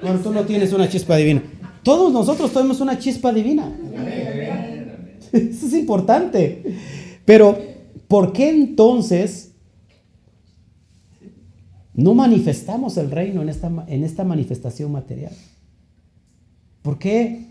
bueno, 0.00 0.20
tú 0.20 0.32
no 0.32 0.40
tienes 0.44 0.72
una 0.72 0.88
chispa 0.88 1.16
divina. 1.16 1.42
Todos 1.82 2.10
nosotros 2.10 2.50
tenemos 2.54 2.80
una 2.80 2.98
chispa 2.98 3.34
divina. 3.34 3.70
Eso 5.30 5.66
es 5.66 5.74
importante. 5.74 6.62
Pero, 7.26 7.58
¿por 8.08 8.32
qué 8.32 8.48
entonces 8.48 9.49
no 11.94 12.14
manifestamos 12.14 12.96
el 12.96 13.10
reino 13.10 13.42
en 13.42 13.48
esta, 13.48 14.24
manifestación 14.24 14.92
material. 14.92 15.32
¿Por 16.82 16.98
qué? 16.98 17.46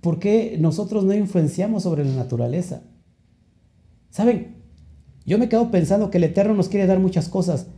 ¿Por 0.00 0.18
qué 0.18 0.56
nosotros 0.60 1.04
no 1.04 1.14
influenciamos 1.14 1.84
sobre 1.84 2.04
la 2.04 2.14
naturaleza? 2.14 2.82
¿Saben? 4.10 4.56
Yo 5.24 5.38
me 5.38 5.48
quedo 5.48 5.70
pensando 5.70 6.10
que 6.10 6.18
el 6.18 6.24
Eterno 6.24 6.54
nos 6.54 6.68
quiere 6.68 6.86
dar 6.86 6.98
muchas 6.98 7.28
cosas. 7.28 7.68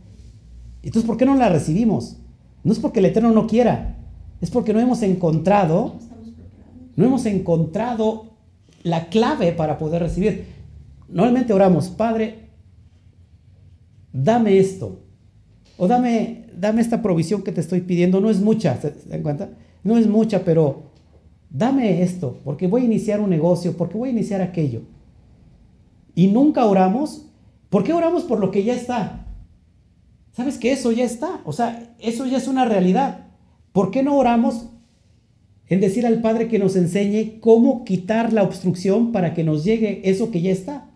Entonces, 0.81 1.07
¿por 1.07 1.17
qué 1.17 1.25
no 1.25 1.35
las 1.35 1.51
recibimos? 1.51 2.17
No 2.63 2.73
es 2.73 2.79
porque 2.79 2.99
el 2.99 3.05
Eterno 3.05 3.31
no 3.31 3.47
quiera, 3.47 3.95
es 4.41 4.49
porque 4.49 4.73
no 4.73 4.79
hemos 4.79 5.01
encontrado, 5.03 5.95
no 6.95 7.05
hemos 7.05 7.25
encontrado 7.25 8.37
la 8.83 9.07
clave 9.07 9.53
para 9.53 9.77
poder 9.77 10.01
recibir. 10.01 10.47
Normalmente 11.07 11.53
oramos, 11.53 11.87
Padre, 11.87 12.49
dame 14.11 14.57
esto, 14.57 15.06
o 15.77 15.87
dame, 15.87 16.45
dame 16.55 16.81
esta 16.81 17.01
provisión 17.01 17.43
que 17.43 17.51
te 17.51 17.61
estoy 17.61 17.81
pidiendo. 17.81 18.19
No 18.19 18.29
es 18.29 18.41
mucha, 18.41 18.79
¿se 18.81 18.91
cuenta? 19.21 19.49
No 19.83 19.97
es 19.97 20.07
mucha, 20.07 20.43
pero 20.43 20.83
dame 21.49 22.01
esto, 22.01 22.39
porque 22.43 22.67
voy 22.67 22.81
a 22.81 22.85
iniciar 22.85 23.19
un 23.19 23.29
negocio, 23.29 23.77
porque 23.77 23.97
voy 23.97 24.09
a 24.09 24.13
iniciar 24.13 24.41
aquello. 24.41 24.81
Y 26.15 26.27
nunca 26.27 26.65
oramos. 26.65 27.23
¿Por 27.69 27.83
qué 27.83 27.93
oramos 27.93 28.23
por 28.23 28.39
lo 28.39 28.49
que 28.49 28.63
ya 28.63 28.73
está? 28.73 29.27
¿Sabes 30.31 30.57
que 30.57 30.71
eso 30.71 30.91
ya 30.91 31.03
está? 31.03 31.41
O 31.45 31.51
sea, 31.51 31.95
eso 31.99 32.25
ya 32.25 32.37
es 32.37 32.47
una 32.47 32.65
realidad. 32.65 33.25
¿Por 33.71 33.91
qué 33.91 34.03
no 34.03 34.17
oramos 34.17 34.67
en 35.67 35.81
decir 35.81 36.05
al 36.05 36.21
Padre 36.21 36.47
que 36.47 36.59
nos 36.59 36.75
enseñe 36.75 37.39
cómo 37.41 37.83
quitar 37.83 38.31
la 38.33 38.43
obstrucción 38.43 39.11
para 39.11 39.33
que 39.33 39.43
nos 39.43 39.63
llegue 39.63 40.01
eso 40.05 40.31
que 40.31 40.41
ya 40.41 40.51
está? 40.51 40.89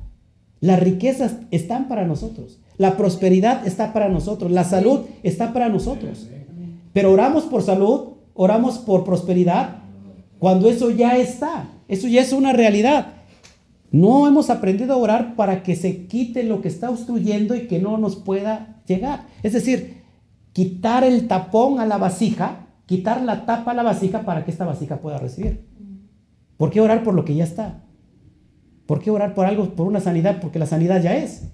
Las 0.60 0.80
riquezas 0.80 1.38
están 1.52 1.88
para 1.88 2.06
nosotros. 2.06 2.61
La 2.82 2.98
prosperidad 2.98 3.68
está 3.68 3.94
para 3.94 4.10
nosotros, 4.10 4.50
la 4.50 4.64
salud 4.64 5.02
está 5.22 5.54
para 5.54 5.70
nosotros. 5.70 6.28
Pero 6.94 7.12
oramos 7.12 7.44
por 7.44 7.62
salud, 7.62 8.14
oramos 8.34 8.80
por 8.80 9.04
prosperidad, 9.04 9.84
cuando 10.40 10.68
eso 10.68 10.90
ya 10.90 11.16
está, 11.16 11.70
eso 11.88 12.08
ya 12.08 12.22
es 12.22 12.34
una 12.34 12.54
realidad. 12.54 13.14
No 13.92 14.26
hemos 14.26 14.50
aprendido 14.50 14.94
a 14.94 14.98
orar 14.98 15.36
para 15.36 15.62
que 15.62 15.76
se 15.76 16.08
quite 16.08 16.42
lo 16.42 16.64
que 16.64 16.70
está 16.70 16.90
obstruyendo 16.90 17.54
y 17.54 17.68
que 17.68 17.78
no 17.78 18.00
nos 18.00 18.16
pueda 18.16 18.82
llegar. 18.88 19.28
Es 19.44 19.54
decir, 19.54 20.02
quitar 20.52 21.04
el 21.04 21.28
tapón 21.28 21.80
a 21.80 21.86
la 21.86 22.00
vasija, 22.00 22.66
quitar 22.88 23.22
la 23.22 23.46
tapa 23.46 23.70
a 23.70 23.76
la 23.76 23.84
vasija 23.84 24.24
para 24.24 24.44
que 24.44 24.50
esta 24.50 24.66
vasija 24.66 25.02
pueda 25.02 25.20
recibir. 25.20 25.68
¿Por 26.58 26.72
qué 26.72 26.82
orar 26.82 27.04
por 27.04 27.14
lo 27.14 27.26
que 27.26 27.36
ya 27.36 27.44
está? 27.44 27.84
¿Por 28.88 29.02
qué 29.02 29.12
orar 29.12 29.36
por 29.36 29.46
algo, 29.46 29.70
por 29.76 29.86
una 29.86 30.00
sanidad? 30.00 30.42
Porque 30.42 30.58
la 30.58 30.66
sanidad 30.66 31.00
ya 31.04 31.16
es. 31.16 31.52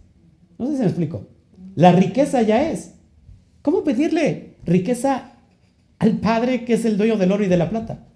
No 0.58 0.66
sé 0.68 0.74
si 0.74 0.80
me 0.80 0.86
explico. 0.86 1.28
La 1.76 1.92
riqueza 1.92 2.42
ya 2.42 2.72
es. 2.72 2.96
¿Cómo 3.62 3.84
pedirle 3.84 4.56
riqueza 4.66 5.34
al 6.00 6.20
Padre 6.20 6.66
que 6.66 6.74
es 6.74 6.86
el 6.86 6.98
dueño 6.98 7.18
del 7.18 7.32
oro 7.32 7.44
y 7.44 7.48
de 7.48 7.58
la 7.58 7.70
plata? 7.70 8.08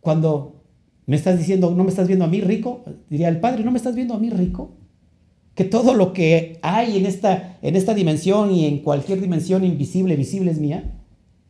Cuando 0.00 0.64
me 1.06 1.16
estás 1.16 1.38
diciendo, 1.38 1.74
no 1.74 1.84
me 1.84 1.90
estás 1.90 2.06
viendo 2.06 2.24
a 2.24 2.28
mí 2.28 2.40
rico, 2.40 2.84
diría 3.08 3.28
el 3.28 3.40
Padre, 3.40 3.64
¿no 3.64 3.70
me 3.70 3.78
estás 3.78 3.94
viendo 3.94 4.14
a 4.14 4.18
mí 4.18 4.30
rico? 4.30 4.76
Que 5.54 5.64
todo 5.64 5.94
lo 5.94 6.12
que 6.12 6.58
hay 6.62 6.96
en 6.96 7.06
esta, 7.06 7.58
en 7.62 7.76
esta 7.76 7.94
dimensión 7.94 8.50
y 8.50 8.66
en 8.66 8.78
cualquier 8.78 9.20
dimensión 9.20 9.64
invisible, 9.64 10.16
visible 10.16 10.50
es 10.50 10.58
mía. 10.58 10.98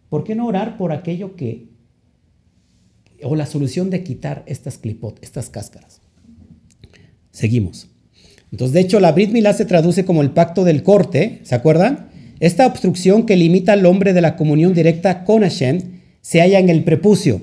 ¿Por 0.09 0.24
qué 0.24 0.35
no 0.35 0.47
orar 0.47 0.76
por 0.76 0.93
aquello 0.93 1.37
que, 1.37 1.70
o 3.22 3.37
la 3.37 3.47
solución 3.47 3.91
de 3.91 4.03
quitar 4.03 4.43
estas 4.47 4.78
clipot, 4.78 5.22
estas 5.22 5.49
cáscaras? 5.49 6.01
Seguimos. 7.30 7.91
Entonces, 8.53 8.74
de 8.74 8.80
hecho, 8.80 9.00
la 9.00 9.12
Brit 9.12 9.32
Milá 9.32 9.55
se 9.55 9.64
traduce 9.64 10.05
como 10.05 10.22
el 10.22 10.30
pacto 10.30 10.62
del 10.62 10.82
corte, 10.82 11.40
¿se 11.42 11.55
acuerdan? 11.55 12.11
Esta 12.38 12.66
obstrucción 12.66 13.24
que 13.24 13.36
limita 13.36 13.72
al 13.72 13.86
hombre 13.86 14.12
de 14.12 14.20
la 14.20 14.36
comunión 14.36 14.74
directa 14.74 15.24
con 15.24 15.42
Hashem 15.42 16.00
se 16.20 16.40
halla 16.40 16.59
en 16.59 16.68
el 16.68 16.84
prepucio. 16.84 17.40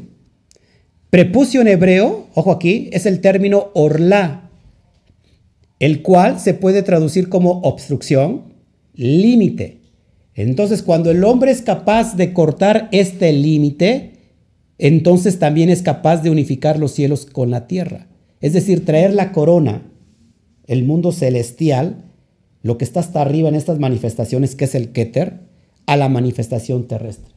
Prepucio 1.09 1.61
en 1.61 1.67
hebreo, 1.67 2.27
ojo 2.35 2.51
aquí, 2.51 2.89
es 2.93 3.07
el 3.07 3.19
término 3.21 3.71
orla, 3.73 4.51
el 5.79 6.03
cual 6.03 6.39
se 6.39 6.53
puede 6.53 6.83
traducir 6.83 7.27
como 7.29 7.61
obstrucción, 7.61 8.53
límite. 8.93 9.79
Entonces, 10.35 10.83
cuando 10.83 11.09
el 11.09 11.23
hombre 11.23 11.49
es 11.49 11.63
capaz 11.63 12.15
de 12.15 12.33
cortar 12.33 12.87
este 12.91 13.33
límite, 13.33 14.11
entonces 14.77 15.39
también 15.39 15.69
es 15.69 15.81
capaz 15.81 16.21
de 16.21 16.29
unificar 16.29 16.77
los 16.77 16.91
cielos 16.91 17.25
con 17.25 17.49
la 17.49 17.65
tierra. 17.65 18.07
Es 18.41 18.53
decir, 18.53 18.85
traer 18.85 19.13
la 19.13 19.31
corona, 19.31 19.88
el 20.69 20.83
mundo 20.83 21.11
celestial, 21.11 22.05
lo 22.61 22.77
que 22.77 22.85
está 22.85 22.99
hasta 22.99 23.21
arriba 23.21 23.49
en 23.49 23.55
estas 23.55 23.79
manifestaciones, 23.79 24.55
que 24.55 24.65
es 24.65 24.75
el 24.75 24.91
Keter, 24.91 25.39
a 25.87 25.97
la 25.97 26.09
manifestación 26.09 26.87
terrestre. 26.87 27.33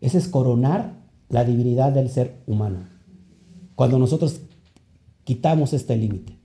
Ese 0.00 0.16
es 0.16 0.28
coronar 0.28 0.94
la 1.28 1.44
divinidad 1.44 1.92
del 1.92 2.08
ser 2.08 2.36
humano. 2.46 2.88
Cuando 3.74 3.98
nosotros 3.98 4.40
quitamos 5.24 5.74
este 5.74 5.96
límite. 5.96 6.38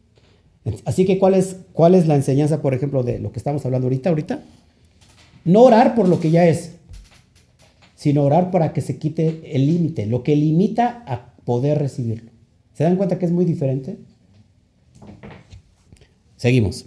Así 0.84 1.06
que, 1.06 1.18
¿cuál 1.18 1.34
es, 1.34 1.56
¿cuál 1.72 1.96
es 1.96 2.08
la 2.08 2.16
enseñanza, 2.16 2.62
por 2.62 2.74
ejemplo, 2.74 3.04
de 3.04 3.20
lo 3.20 3.32
que 3.32 3.40
estamos 3.40 3.66
hablando 3.66 3.88
ahorita? 3.88 4.10
Ahorita, 4.10 4.44
no 5.46 5.62
orar 5.62 5.96
por 5.96 6.10
lo 6.10 6.20
que 6.20 6.30
ya 6.30 6.46
es, 6.46 6.74
sino 7.96 8.24
orar 8.24 8.52
para 8.52 8.74
que 8.74 8.82
se 8.82 8.98
quite 8.98 9.56
el 9.56 9.66
límite, 9.66 10.06
lo 10.08 10.24
que 10.24 10.36
limita 10.36 11.06
a 11.08 11.36
poder 11.46 11.80
recibirlo. 11.80 12.32
¿Se 12.74 12.84
dan 12.84 12.98
cuenta 12.98 13.18
que 13.18 13.26
es 13.26 13.32
muy 13.32 13.46
diferente? 13.46 13.98
Seguimos. 16.40 16.86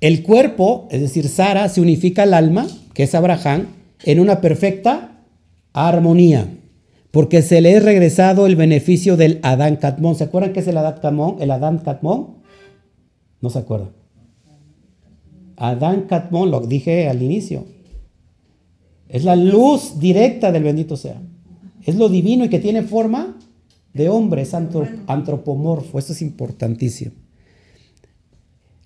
El 0.00 0.24
cuerpo, 0.24 0.88
es 0.90 1.00
decir, 1.00 1.28
Sara, 1.28 1.68
se 1.68 1.80
unifica 1.80 2.24
al 2.24 2.34
alma, 2.34 2.66
que 2.94 3.04
es 3.04 3.14
Abraham, 3.14 3.68
en 4.02 4.18
una 4.18 4.40
perfecta 4.40 5.24
armonía, 5.72 6.48
porque 7.12 7.42
se 7.42 7.60
le 7.60 7.76
es 7.76 7.82
regresado 7.84 8.46
el 8.46 8.56
beneficio 8.56 9.16
del 9.16 9.38
Adán 9.44 9.76
Catmón. 9.76 10.16
¿Se 10.16 10.24
acuerdan 10.24 10.52
qué 10.52 10.60
es 10.60 10.66
el 10.66 10.76
Adán 10.76 10.96
Catmón? 11.00 11.36
El 11.38 11.52
Adán 11.52 11.78
Catmón. 11.78 12.38
No 13.40 13.50
se 13.50 13.60
acuerdan. 13.60 13.90
Adán 15.56 16.06
Catmón, 16.08 16.50
lo 16.50 16.60
dije 16.60 17.08
al 17.08 17.22
inicio. 17.22 17.66
Es 19.08 19.22
la 19.22 19.36
luz 19.36 20.00
directa 20.00 20.50
del 20.50 20.64
bendito 20.64 20.96
sea. 20.96 21.22
Es 21.84 21.94
lo 21.94 22.08
divino 22.08 22.44
y 22.44 22.48
que 22.48 22.58
tiene 22.58 22.82
forma 22.82 23.38
de 23.92 24.08
hombre, 24.08 24.42
es 24.42 24.54
antropomorfo. 24.54 26.00
Esto 26.00 26.14
es 26.14 26.20
importantísimo. 26.20 27.23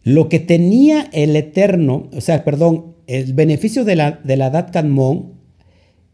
Lo 0.08 0.30
que 0.30 0.38
tenía 0.38 1.10
el 1.12 1.36
Eterno, 1.36 2.08
o 2.16 2.22
sea, 2.22 2.42
perdón, 2.42 2.94
el 3.06 3.34
beneficio 3.34 3.84
de 3.84 3.94
la, 3.94 4.12
de 4.24 4.38
la 4.38 4.48
Dat 4.48 4.74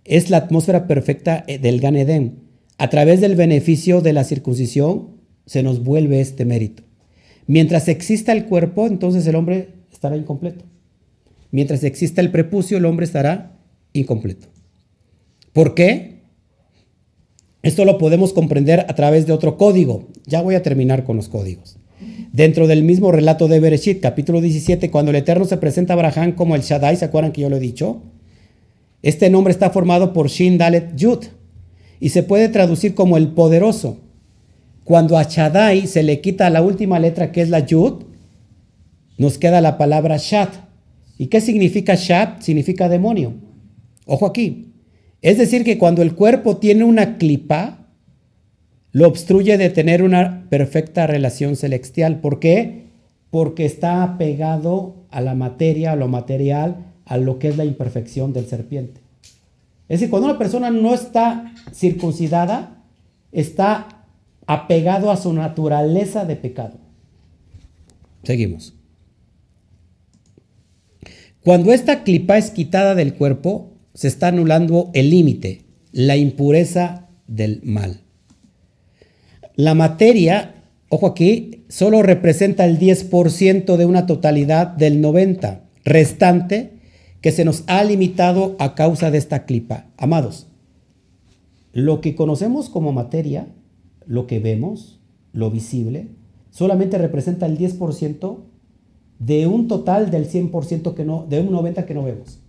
es 0.04 0.30
la 0.30 0.38
atmósfera 0.38 0.88
perfecta 0.88 1.44
eh, 1.46 1.60
del 1.60 1.78
Gan 1.78 1.94
Eden. 1.94 2.40
A 2.76 2.90
través 2.90 3.20
del 3.20 3.36
beneficio 3.36 4.00
de 4.00 4.12
la 4.12 4.24
circuncisión 4.24 5.10
se 5.46 5.62
nos 5.62 5.84
vuelve 5.84 6.20
este 6.20 6.44
mérito. 6.44 6.82
Mientras 7.46 7.86
exista 7.86 8.32
el 8.32 8.46
cuerpo, 8.46 8.88
entonces 8.88 9.24
el 9.28 9.36
hombre 9.36 9.68
estará 9.92 10.16
incompleto. 10.16 10.64
Mientras 11.52 11.84
exista 11.84 12.20
el 12.20 12.32
prepucio, 12.32 12.78
el 12.78 12.86
hombre 12.86 13.06
estará 13.06 13.60
incompleto. 13.92 14.48
¿Por 15.52 15.76
qué? 15.76 16.22
Esto 17.62 17.84
lo 17.84 17.98
podemos 17.98 18.32
comprender 18.32 18.80
a 18.80 18.94
través 18.96 19.28
de 19.28 19.32
otro 19.32 19.56
código. 19.56 20.08
Ya 20.26 20.42
voy 20.42 20.56
a 20.56 20.64
terminar 20.64 21.04
con 21.04 21.14
los 21.14 21.28
códigos. 21.28 21.78
Dentro 22.34 22.66
del 22.66 22.82
mismo 22.82 23.12
relato 23.12 23.46
de 23.46 23.60
Bereshit, 23.60 24.00
capítulo 24.00 24.40
17, 24.40 24.90
cuando 24.90 25.12
el 25.12 25.18
Eterno 25.18 25.44
se 25.44 25.56
presenta 25.56 25.92
a 25.92 25.94
Abraham 25.94 26.32
como 26.32 26.56
el 26.56 26.62
Shaddai, 26.62 26.96
¿se 26.96 27.04
acuerdan 27.04 27.30
que 27.30 27.42
yo 27.42 27.48
lo 27.48 27.58
he 27.58 27.60
dicho? 27.60 28.02
Este 29.02 29.30
nombre 29.30 29.52
está 29.52 29.70
formado 29.70 30.12
por 30.12 30.26
Shin 30.28 30.58
Dalet 30.58 30.96
Yud 30.96 31.26
y 32.00 32.08
se 32.08 32.24
puede 32.24 32.48
traducir 32.48 32.96
como 32.96 33.18
el 33.18 33.28
poderoso. 33.28 34.00
Cuando 34.82 35.16
a 35.16 35.22
Shaddai 35.22 35.86
se 35.86 36.02
le 36.02 36.20
quita 36.20 36.50
la 36.50 36.60
última 36.60 36.98
letra 36.98 37.30
que 37.30 37.40
es 37.40 37.50
la 37.50 37.60
Yud, 37.60 38.02
nos 39.16 39.38
queda 39.38 39.60
la 39.60 39.78
palabra 39.78 40.16
Shad. 40.16 40.48
¿Y 41.16 41.28
qué 41.28 41.40
significa 41.40 41.94
Shad? 41.94 42.40
Significa 42.40 42.88
demonio. 42.88 43.34
Ojo 44.06 44.26
aquí. 44.26 44.72
Es 45.22 45.38
decir, 45.38 45.62
que 45.62 45.78
cuando 45.78 46.02
el 46.02 46.16
cuerpo 46.16 46.56
tiene 46.56 46.82
una 46.82 47.16
clipa, 47.16 47.83
lo 48.94 49.08
obstruye 49.08 49.58
de 49.58 49.70
tener 49.70 50.04
una 50.04 50.46
perfecta 50.48 51.08
relación 51.08 51.56
celestial. 51.56 52.20
¿Por 52.20 52.38
qué? 52.38 52.84
Porque 53.30 53.66
está 53.66 54.04
apegado 54.04 54.94
a 55.10 55.20
la 55.20 55.34
materia, 55.34 55.90
a 55.90 55.96
lo 55.96 56.06
material, 56.06 56.92
a 57.04 57.16
lo 57.16 57.40
que 57.40 57.48
es 57.48 57.56
la 57.56 57.64
imperfección 57.64 58.32
del 58.32 58.46
serpiente. 58.46 59.00
Es 59.88 59.98
decir, 59.98 60.10
cuando 60.10 60.28
una 60.28 60.38
persona 60.38 60.70
no 60.70 60.94
está 60.94 61.52
circuncidada, 61.72 62.84
está 63.32 64.06
apegado 64.46 65.10
a 65.10 65.16
su 65.16 65.32
naturaleza 65.32 66.24
de 66.24 66.36
pecado. 66.36 66.78
Seguimos. 68.22 68.74
Cuando 71.42 71.72
esta 71.72 72.04
clipa 72.04 72.38
es 72.38 72.52
quitada 72.52 72.94
del 72.94 73.14
cuerpo, 73.14 73.72
se 73.92 74.06
está 74.06 74.28
anulando 74.28 74.92
el 74.94 75.10
límite, 75.10 75.62
la 75.90 76.16
impureza 76.16 77.08
del 77.26 77.60
mal. 77.64 78.03
La 79.56 79.74
materia, 79.74 80.64
ojo 80.88 81.06
aquí, 81.06 81.64
solo 81.68 82.02
representa 82.02 82.64
el 82.64 82.78
10% 82.78 83.76
de 83.76 83.86
una 83.86 84.06
totalidad 84.06 84.68
del 84.68 85.02
90% 85.02 85.60
restante 85.84 86.72
que 87.20 87.30
se 87.30 87.44
nos 87.44 87.64
ha 87.66 87.84
limitado 87.84 88.56
a 88.58 88.74
causa 88.74 89.10
de 89.10 89.18
esta 89.18 89.44
clipa. 89.44 89.86
Amados, 89.96 90.46
lo 91.72 92.00
que 92.00 92.14
conocemos 92.14 92.68
como 92.68 92.92
materia, 92.92 93.48
lo 94.06 94.26
que 94.26 94.40
vemos, 94.40 95.00
lo 95.32 95.50
visible, 95.50 96.08
solamente 96.50 96.98
representa 96.98 97.46
el 97.46 97.58
10% 97.58 98.38
de 99.18 99.46
un 99.46 99.68
total 99.68 100.10
del 100.10 100.28
100% 100.28 100.94
que 100.94 101.04
no, 101.04 101.26
de 101.28 101.40
un 101.40 101.50
90% 101.50 101.84
que 101.84 101.94
no 101.94 102.04
vemos. 102.04 102.40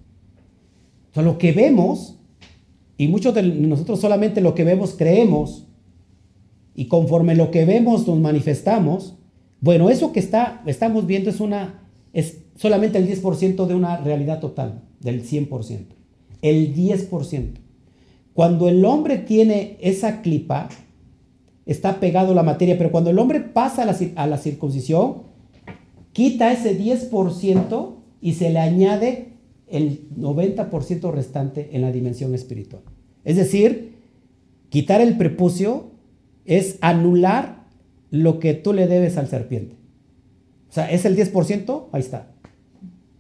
Lo 1.16 1.38
que 1.38 1.54
vemos, 1.54 2.20
y 2.98 3.08
muchos 3.08 3.34
de 3.34 3.44
nosotros 3.44 4.02
solamente 4.02 4.42
lo 4.42 4.54
que 4.56 4.66
vemos 4.66 4.96
creemos, 4.98 5.68
y 6.76 6.88
conforme 6.88 7.36
lo 7.36 7.52
que 7.52 7.66
vemos 7.66 8.06
nos 8.08 8.20
manifestamos, 8.20 9.16
bueno, 9.62 9.90
eso 9.90 10.12
que 10.12 10.20
está, 10.20 10.62
estamos 10.66 11.08
viendo 11.08 11.30
es, 11.30 11.40
una, 11.40 11.88
es 12.14 12.42
solamente 12.56 12.98
el 12.98 13.08
10% 13.08 13.66
de 13.66 13.74
una 13.74 13.98
realidad 13.98 14.40
total, 14.40 14.84
del 15.00 15.24
100%. 15.24 15.86
El 16.42 16.76
10%. 16.76 17.54
Cuando 18.34 18.68
el 18.68 18.84
hombre 18.84 19.18
tiene 19.18 19.78
esa 19.80 20.22
clipa, 20.22 20.68
está 21.66 22.00
pegado 22.00 22.34
a 22.34 22.36
la 22.36 22.44
materia, 22.44 22.78
pero 22.78 22.92
cuando 22.92 23.10
el 23.10 23.18
hombre 23.18 23.40
pasa 23.40 23.84
a 23.84 23.86
la, 23.86 23.98
a 24.18 24.28
la 24.28 24.38
circuncisión, 24.38 25.24
quita 26.12 26.52
ese 26.52 26.78
10% 26.78 27.96
y 28.22 28.34
se 28.34 28.50
le 28.50 28.60
añade 28.60 29.30
el 29.68 30.10
90% 30.18 31.12
restante 31.12 31.70
en 31.72 31.82
la 31.82 31.92
dimensión 31.92 32.36
espiritual. 32.36 32.84
Es 33.24 33.38
decir, 33.38 33.96
quitar 34.70 35.02
el 35.02 35.18
prepucio 35.18 35.95
es 36.46 36.78
anular 36.82 37.66
lo 38.12 38.40
que 38.40 38.54
tú 38.54 38.74
le 38.74 38.88
debes 38.88 39.18
al 39.18 39.28
serpiente. 39.28 39.76
O 40.70 40.74
sea, 40.74 40.90
es 40.92 41.06
el 41.06 41.18
10%, 41.18 41.86
ahí 41.92 42.02
está. 42.02 42.32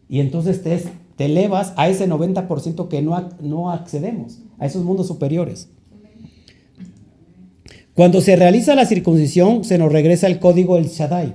Y 0.08 0.20
entonces 0.20 0.62
te, 0.62 0.82
te 1.16 1.26
elevas 1.26 1.74
a 1.78 1.90
ese 1.90 2.08
90% 2.08 2.88
que 2.88 3.02
no, 3.02 3.30
no 3.42 3.72
accedemos, 3.72 4.40
a 4.60 4.66
esos 4.66 4.84
mundos 4.84 5.08
superiores. 5.08 5.70
Cuando 7.94 8.20
se 8.20 8.36
realiza 8.36 8.76
la 8.76 8.86
circuncisión, 8.86 9.64
se 9.64 9.78
nos 9.78 9.92
regresa 9.92 10.28
el 10.28 10.40
código 10.40 10.76
del 10.76 10.88
Shaddai. 10.88 11.34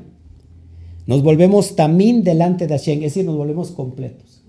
Nos 1.07 1.22
volvemos 1.22 1.74
tamín 1.74 2.22
delante 2.22 2.66
de 2.66 2.78
Hashem, 2.78 2.99
es 2.99 3.14
decir, 3.14 3.24
nos 3.24 3.36
volvemos 3.36 3.70
completos. 3.70 4.45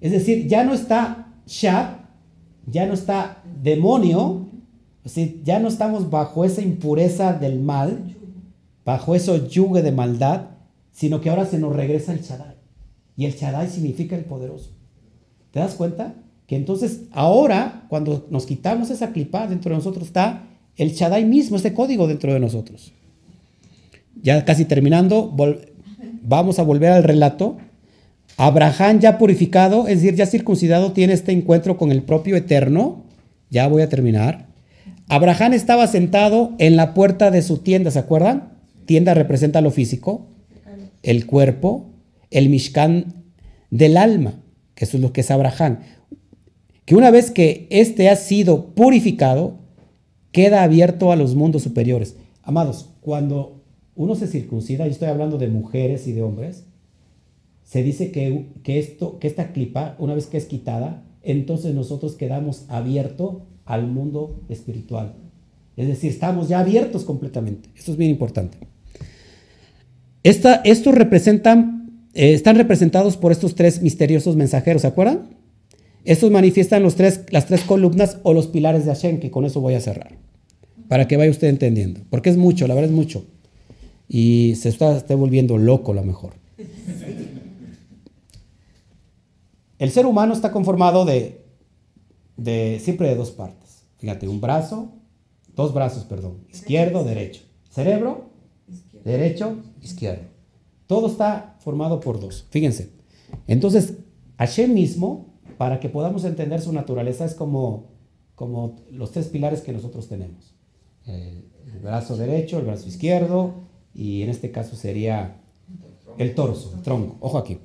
Es 0.00 0.12
decir, 0.12 0.48
ya 0.48 0.64
no 0.64 0.72
está 0.72 1.34
Shad, 1.46 1.98
ya 2.66 2.86
no 2.86 2.94
está 2.94 3.42
demonio, 3.62 4.39
ya 5.44 5.58
no 5.58 5.68
estamos 5.68 6.10
bajo 6.10 6.44
esa 6.44 6.62
impureza 6.62 7.32
del 7.32 7.60
mal, 7.60 8.16
bajo 8.84 9.14
ese 9.14 9.48
yugo 9.48 9.80
de 9.80 9.92
maldad, 9.92 10.42
sino 10.92 11.20
que 11.20 11.30
ahora 11.30 11.46
se 11.46 11.58
nos 11.58 11.74
regresa 11.74 12.12
el 12.12 12.20
Shaddai. 12.20 12.56
Y 13.16 13.24
el 13.24 13.32
Shaddai 13.32 13.68
significa 13.68 14.16
el 14.16 14.24
poderoso. 14.24 14.70
¿Te 15.52 15.60
das 15.60 15.74
cuenta? 15.74 16.14
Que 16.46 16.56
entonces 16.56 17.02
ahora, 17.12 17.86
cuando 17.88 18.26
nos 18.30 18.44
quitamos 18.46 18.90
esa 18.90 19.12
clipa, 19.12 19.46
dentro 19.46 19.70
de 19.70 19.76
nosotros 19.76 20.06
está 20.06 20.44
el 20.76 20.92
Shaddai 20.92 21.24
mismo, 21.24 21.56
ese 21.56 21.72
código 21.72 22.06
dentro 22.06 22.32
de 22.32 22.40
nosotros. 22.40 22.92
Ya 24.22 24.44
casi 24.44 24.64
terminando, 24.64 25.34
vamos 26.22 26.58
a 26.58 26.62
volver 26.62 26.92
al 26.92 27.04
relato. 27.04 27.56
Abraham 28.36 29.00
ya 29.00 29.18
purificado, 29.18 29.86
es 29.86 30.02
decir, 30.02 30.14
ya 30.14 30.26
circuncidado, 30.26 30.92
tiene 30.92 31.12
este 31.12 31.32
encuentro 31.32 31.76
con 31.76 31.90
el 31.90 32.02
propio 32.02 32.36
Eterno. 32.36 33.04
Ya 33.50 33.66
voy 33.66 33.82
a 33.82 33.88
terminar. 33.88 34.49
Abraham 35.10 35.54
estaba 35.54 35.88
sentado 35.88 36.54
en 36.58 36.76
la 36.76 36.94
puerta 36.94 37.32
de 37.32 37.42
su 37.42 37.58
tienda, 37.58 37.90
¿se 37.90 37.98
acuerdan? 37.98 38.52
Tienda 38.86 39.12
representa 39.12 39.60
lo 39.60 39.72
físico, 39.72 40.28
el 41.02 41.26
cuerpo, 41.26 41.90
el 42.30 42.48
Mishkan 42.48 43.24
del 43.70 43.96
alma, 43.96 44.40
que 44.76 44.84
eso 44.84 44.98
es 44.98 45.02
lo 45.02 45.12
que 45.12 45.22
es 45.22 45.32
Abraham. 45.32 45.80
Que 46.84 46.94
una 46.94 47.10
vez 47.10 47.32
que 47.32 47.66
éste 47.70 48.08
ha 48.08 48.14
sido 48.14 48.72
purificado, 48.76 49.58
queda 50.30 50.62
abierto 50.62 51.10
a 51.10 51.16
los 51.16 51.34
mundos 51.34 51.64
superiores. 51.64 52.14
Amados, 52.44 52.90
cuando 53.00 53.64
uno 53.96 54.14
se 54.14 54.28
circuncida, 54.28 54.86
y 54.86 54.90
estoy 54.90 55.08
hablando 55.08 55.38
de 55.38 55.48
mujeres 55.48 56.06
y 56.06 56.12
de 56.12 56.22
hombres, 56.22 56.66
se 57.64 57.82
dice 57.82 58.12
que, 58.12 58.52
que, 58.62 58.78
esto, 58.78 59.18
que 59.18 59.26
esta 59.26 59.50
clipa, 59.50 59.96
una 59.98 60.14
vez 60.14 60.28
que 60.28 60.36
es 60.36 60.44
quitada, 60.44 61.02
entonces 61.24 61.74
nosotros 61.74 62.14
quedamos 62.14 62.64
abiertos 62.68 63.38
al 63.70 63.86
mundo 63.86 64.42
espiritual. 64.48 65.14
Es 65.76 65.86
decir, 65.86 66.10
estamos 66.10 66.48
ya 66.48 66.58
abiertos 66.58 67.04
completamente. 67.04 67.68
Esto 67.76 67.92
es 67.92 67.96
bien 67.96 68.10
importante. 68.10 68.58
Esta, 70.24 70.56
estos 70.64 70.92
representan, 70.92 72.04
eh, 72.12 72.34
están 72.34 72.56
representados 72.56 73.16
por 73.16 73.30
estos 73.30 73.54
tres 73.54 73.80
misteriosos 73.80 74.34
mensajeros, 74.34 74.82
¿se 74.82 74.88
acuerdan? 74.88 75.36
Estos 76.04 76.32
manifiestan 76.32 76.82
los 76.82 76.96
tres, 76.96 77.20
las 77.30 77.46
tres 77.46 77.62
columnas 77.62 78.18
o 78.24 78.34
los 78.34 78.48
pilares 78.48 78.84
de 78.84 78.90
Hashem, 78.92 79.20
que 79.20 79.30
con 79.30 79.44
eso 79.44 79.60
voy 79.60 79.74
a 79.74 79.80
cerrar, 79.80 80.18
para 80.88 81.06
que 81.06 81.16
vaya 81.16 81.30
usted 81.30 81.46
entendiendo, 81.46 82.00
porque 82.10 82.30
es 82.30 82.36
mucho, 82.36 82.66
la 82.66 82.74
verdad 82.74 82.90
es 82.90 82.96
mucho, 82.96 83.24
y 84.08 84.54
se 84.56 84.68
está, 84.68 84.96
está 84.96 85.14
volviendo 85.14 85.58
loco 85.58 85.92
a 85.92 85.94
lo 85.94 86.02
mejor. 86.02 86.32
El 89.78 89.90
ser 89.92 90.06
humano 90.06 90.34
está 90.34 90.50
conformado 90.50 91.04
de, 91.04 91.40
de 92.36 92.80
siempre 92.82 93.08
de 93.08 93.14
dos 93.14 93.30
partes. 93.30 93.59
Fíjate, 94.00 94.26
un 94.26 94.40
brazo, 94.40 94.94
dos 95.54 95.74
brazos, 95.74 96.04
perdón, 96.04 96.44
izquierdo, 96.50 97.04
derecho. 97.04 97.42
Cerebro, 97.70 98.30
derecho, 99.04 99.58
izquierdo. 99.82 100.24
Todo 100.86 101.06
está 101.06 101.56
formado 101.60 102.00
por 102.00 102.18
dos. 102.18 102.46
Fíjense. 102.50 102.90
Entonces, 103.46 103.94
Hashem 104.38 104.72
mismo 104.72 105.30
para 105.58 105.78
que 105.78 105.90
podamos 105.90 106.24
entender 106.24 106.62
su 106.62 106.72
naturaleza 106.72 107.26
es 107.26 107.34
como, 107.34 107.90
como 108.34 108.76
los 108.90 109.12
tres 109.12 109.26
pilares 109.26 109.60
que 109.60 109.72
nosotros 109.72 110.08
tenemos. 110.08 110.54
El, 111.04 111.44
brazo 111.82 112.16
derecho, 112.16 112.58
el 112.58 112.64
brazo 112.64 112.88
izquierdo 112.88 113.54
y 113.94 114.22
en 114.22 114.30
este 114.30 114.50
caso 114.50 114.76
sería 114.76 115.36
el 116.16 116.34
torso, 116.34 116.72
el 116.74 116.82
tronco. 116.82 117.16
Ojo 117.20 117.36
aquí. 117.36 117.58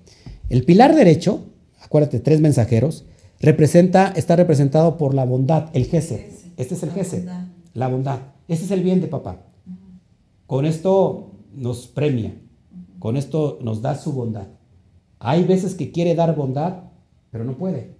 El 0.50 0.66
pilar 0.66 0.94
derecho, 0.94 1.46
acuérdate, 1.80 2.20
tres 2.20 2.42
mensajeros, 2.42 3.06
representa, 3.40 4.14
está 4.16 4.36
representado 4.36 4.98
por 4.98 5.14
la 5.14 5.26
bondad, 5.26 5.70
el 5.74 5.86
Gesed. 5.86 6.22
Este 6.58 6.76
es 6.76 6.84
el 6.84 6.92
Gesed, 6.92 7.28
la 7.74 7.88
bondad. 7.88 8.20
Este 8.48 8.66
es 8.66 8.72
el 8.72 8.84
bien 8.84 9.02
de 9.02 9.08
papá. 9.08 9.42
Con 10.48 10.66
esto 10.66 11.32
nos 11.54 11.88
premia, 11.88 12.34
con 13.00 13.18
esto 13.18 13.60
nos 13.62 13.82
da 13.82 13.96
su 13.96 14.14
bondad. 14.14 14.48
Hay 15.20 15.44
veces 15.44 15.76
que 15.76 15.92
quiere 15.92 16.16
dar 16.16 16.36
bondad 16.36 16.86
pero 17.36 17.44
no 17.44 17.58
puede. 17.58 17.92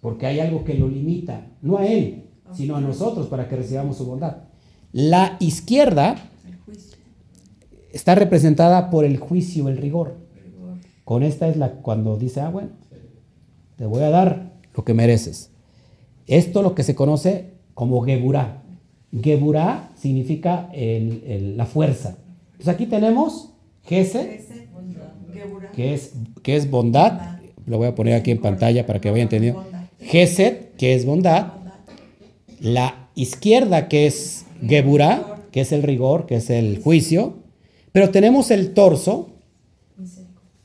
Porque 0.00 0.24
hay 0.24 0.38
algo 0.38 0.62
que 0.62 0.74
lo 0.74 0.86
limita, 0.86 1.48
no 1.60 1.78
a 1.78 1.86
él, 1.88 2.28
sino 2.52 2.76
a 2.76 2.80
nosotros 2.80 3.26
para 3.26 3.48
que 3.48 3.56
recibamos 3.56 3.96
su 3.96 4.06
bondad. 4.06 4.44
La 4.92 5.36
izquierda 5.40 6.14
está 7.92 8.14
representada 8.14 8.90
por 8.90 9.04
el 9.04 9.16
juicio, 9.16 9.68
el 9.68 9.76
rigor. 9.76 10.18
Con 11.02 11.24
esta 11.24 11.48
es 11.48 11.56
la 11.56 11.72
cuando 11.82 12.16
dice, 12.16 12.42
ah, 12.42 12.50
bueno, 12.50 12.68
te 13.80 13.86
voy 13.86 14.02
a 14.02 14.10
dar 14.10 14.52
lo 14.74 14.84
que 14.84 14.92
mereces. 14.92 15.48
Esto 16.26 16.60
lo 16.60 16.74
que 16.74 16.82
se 16.82 16.94
conoce 16.94 17.54
como 17.72 18.02
Geburá. 18.02 18.62
Geburá 19.10 19.90
significa 19.96 20.68
la 20.74 21.64
fuerza. 21.64 22.18
Entonces 22.52 22.68
aquí 22.68 22.84
tenemos 22.84 23.54
Gese, 23.84 24.44
que 25.72 25.94
es, 25.94 26.12
es 26.44 26.70
bondad, 26.70 27.38
lo 27.64 27.78
voy 27.78 27.86
a 27.86 27.94
poner 27.94 28.16
aquí 28.16 28.30
en 28.30 28.42
pantalla 28.42 28.84
para 28.84 29.00
que 29.00 29.10
vayan 29.10 29.28
entendiendo. 29.28 29.64
Geset, 29.98 30.76
que 30.76 30.94
es 30.94 31.06
bondad. 31.06 31.54
La 32.60 33.08
izquierda, 33.14 33.88
que 33.88 34.06
es 34.06 34.44
Geburah, 34.60 35.46
que 35.52 35.62
es 35.62 35.72
el 35.72 35.82
rigor, 35.84 36.26
que 36.26 36.34
es 36.34 36.50
el 36.50 36.82
juicio. 36.82 37.38
Pero 37.92 38.10
tenemos 38.10 38.50
el 38.50 38.74
torso, 38.74 39.30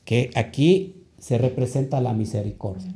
que 0.04 0.30
aquí 0.34 0.95
se 1.26 1.38
representa 1.38 2.00
la 2.00 2.12
misericordia, 2.12 2.94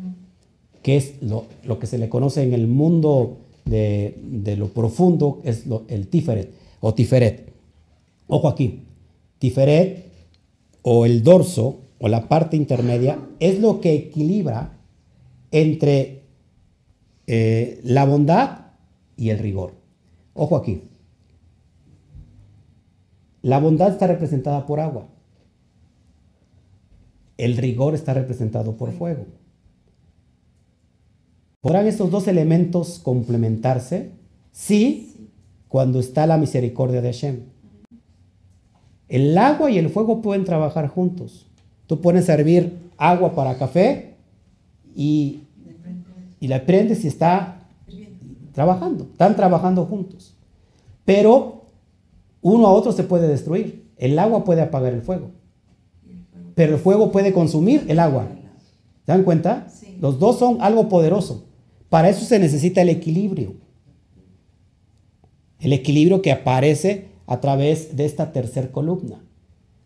que 0.85 0.97
es 0.97 1.21
lo, 1.21 1.49
que 1.81 1.89
se 1.89 1.99
le 1.99 2.09
conoce 2.09 2.45
en 2.45 2.53
el 2.53 2.69
mundo 2.69 3.39
de, 3.65 4.15
lo 4.57 4.69
profundo, 4.69 5.41
es 5.43 5.65
el 5.89 6.07
tiferet 6.07 6.53
o 6.79 6.95
tiferet. 6.95 7.53
Ojo 8.29 8.47
aquí, 8.47 8.85
tiferet 9.41 10.13
o 10.83 11.07
el 11.07 11.25
dorso 11.25 11.81
o 11.99 12.07
la 12.07 12.29
parte 12.29 12.57
intermedia 12.57 13.19
es 13.41 13.59
lo 13.59 13.81
que 13.81 13.95
equilibra 13.95 14.79
entre 15.51 16.23
eh, 17.27 17.81
la 17.83 18.05
bondad 18.05 18.67
y 19.17 19.31
el 19.31 19.41
rigor. 19.41 19.73
Ojo 20.35 20.55
aquí. 20.55 20.85
La 23.43 23.59
bondad 23.59 23.91
está 23.91 24.07
representada 24.07 24.67
por 24.67 24.79
agua. 24.79 25.09
El 27.41 27.57
rigor 27.57 27.95
está 27.95 28.13
representado 28.13 28.77
por 28.77 28.93
fuego. 28.93 29.25
¿Podrán 31.63 31.87
estos 31.87 32.11
dos 32.11 32.29
elementos 32.29 32.99
complementarse? 32.99 34.11
Sí, 34.53 35.31
cuando 35.67 36.01
está 36.01 36.27
la 36.27 36.37
misericordia 36.37 37.01
de 37.01 37.09
Hashem. 37.11 37.41
El 39.09 39.39
agua 39.39 39.71
y 39.71 39.79
el 39.79 39.89
fuego 39.89 40.21
pueden 40.21 40.45
trabajar 40.45 40.89
juntos. 40.89 41.47
Tú 41.87 42.03
pones 42.03 42.29
a 42.29 42.35
hervir 42.35 42.77
agua 42.99 43.35
para 43.35 43.57
café 43.57 44.17
y, 44.95 45.41
y 46.41 46.49
la 46.49 46.67
prendes 46.67 47.07
y 47.07 47.09
está 47.09 47.67
trabajando. 48.53 49.05
Están 49.13 49.35
trabajando 49.35 49.87
juntos. 49.87 50.37
Pero 51.07 51.63
uno 52.43 52.67
a 52.67 52.73
otro 52.75 52.93
se 52.93 53.05
puede 53.05 53.29
destruir. 53.29 53.89
El 53.97 54.19
agua 54.19 54.45
puede 54.45 54.61
apagar 54.61 54.93
el 54.93 55.01
fuego. 55.01 55.40
Pero 56.55 56.75
el 56.75 56.81
fuego 56.81 57.13
puede 57.13 57.33
consumir 57.33 57.85
el 57.89 57.99
agua. 57.99 58.29
¿Se 59.07 59.13
dan 59.13 59.25
cuenta? 59.25 59.67
Los 60.01 60.19
dos 60.19 60.39
son 60.39 60.59
algo 60.61 60.89
poderoso. 60.89 61.45
Para 61.89 62.09
eso 62.09 62.25
se 62.25 62.39
necesita 62.39 62.83
el 62.83 62.89
equilibrio. 62.89 63.55
El 65.59 65.73
equilibrio 65.73 66.23
que 66.23 66.33
aparece 66.33 67.09
a 67.27 67.41
través 67.41 67.97
de 67.97 68.05
esta 68.05 68.33
tercera 68.33 68.71
columna. 68.73 69.17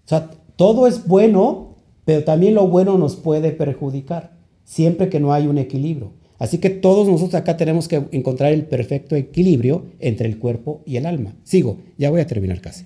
O 0.04 0.08
sea, 0.08 0.30
todo 0.56 0.86
es 0.86 1.06
bueno 1.06 1.74
pero 2.04 2.24
también 2.24 2.54
lo 2.54 2.68
bueno 2.68 2.98
nos 2.98 3.16
puede 3.16 3.50
perjudicar, 3.50 4.32
siempre 4.64 5.08
que 5.08 5.20
no 5.20 5.32
hay 5.32 5.46
un 5.46 5.58
equilibrio. 5.58 6.12
Así 6.38 6.58
que 6.58 6.70
todos 6.70 7.08
nosotros 7.08 7.34
acá 7.34 7.56
tenemos 7.56 7.88
que 7.88 8.02
encontrar 8.12 8.52
el 8.52 8.64
perfecto 8.66 9.16
equilibrio 9.16 9.86
entre 10.00 10.28
el 10.28 10.38
cuerpo 10.38 10.82
y 10.84 10.96
el 10.96 11.06
alma. 11.06 11.34
Sigo, 11.44 11.78
ya 11.96 12.10
voy 12.10 12.20
a 12.20 12.26
terminar 12.26 12.60
casi, 12.60 12.84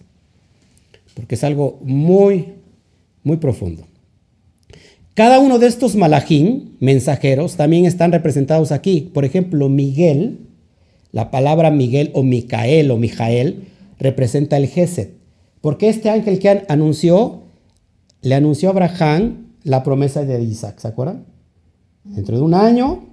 porque 1.14 1.34
es 1.34 1.44
algo 1.44 1.80
muy, 1.82 2.54
muy 3.28 3.36
profundo. 3.36 3.84
Cada 5.14 5.38
uno 5.38 5.58
de 5.58 5.68
estos 5.68 5.94
malajín, 5.94 6.76
mensajeros, 6.80 7.56
también 7.56 7.84
están 7.84 8.10
representados 8.10 8.72
aquí. 8.72 9.10
Por 9.12 9.24
ejemplo, 9.24 9.68
Miguel, 9.68 10.48
la 11.12 11.30
palabra 11.30 11.70
Miguel 11.70 12.10
o 12.14 12.22
Micael 12.22 12.90
o 12.90 12.96
Mijael 12.96 13.68
representa 13.98 14.56
el 14.56 14.66
Geset, 14.66 15.12
porque 15.60 15.88
este 15.88 16.10
ángel 16.10 16.38
que 16.38 16.64
anunció 16.68 17.42
le 18.22 18.34
anunció 18.34 18.68
a 18.68 18.72
Abraham 18.72 19.54
la 19.62 19.82
promesa 19.82 20.24
de 20.24 20.42
Isaac, 20.42 20.78
¿se 20.78 20.88
acuerdan? 20.88 21.26
Dentro 22.04 22.36
de 22.36 22.42
un 22.42 22.54
año 22.54 23.04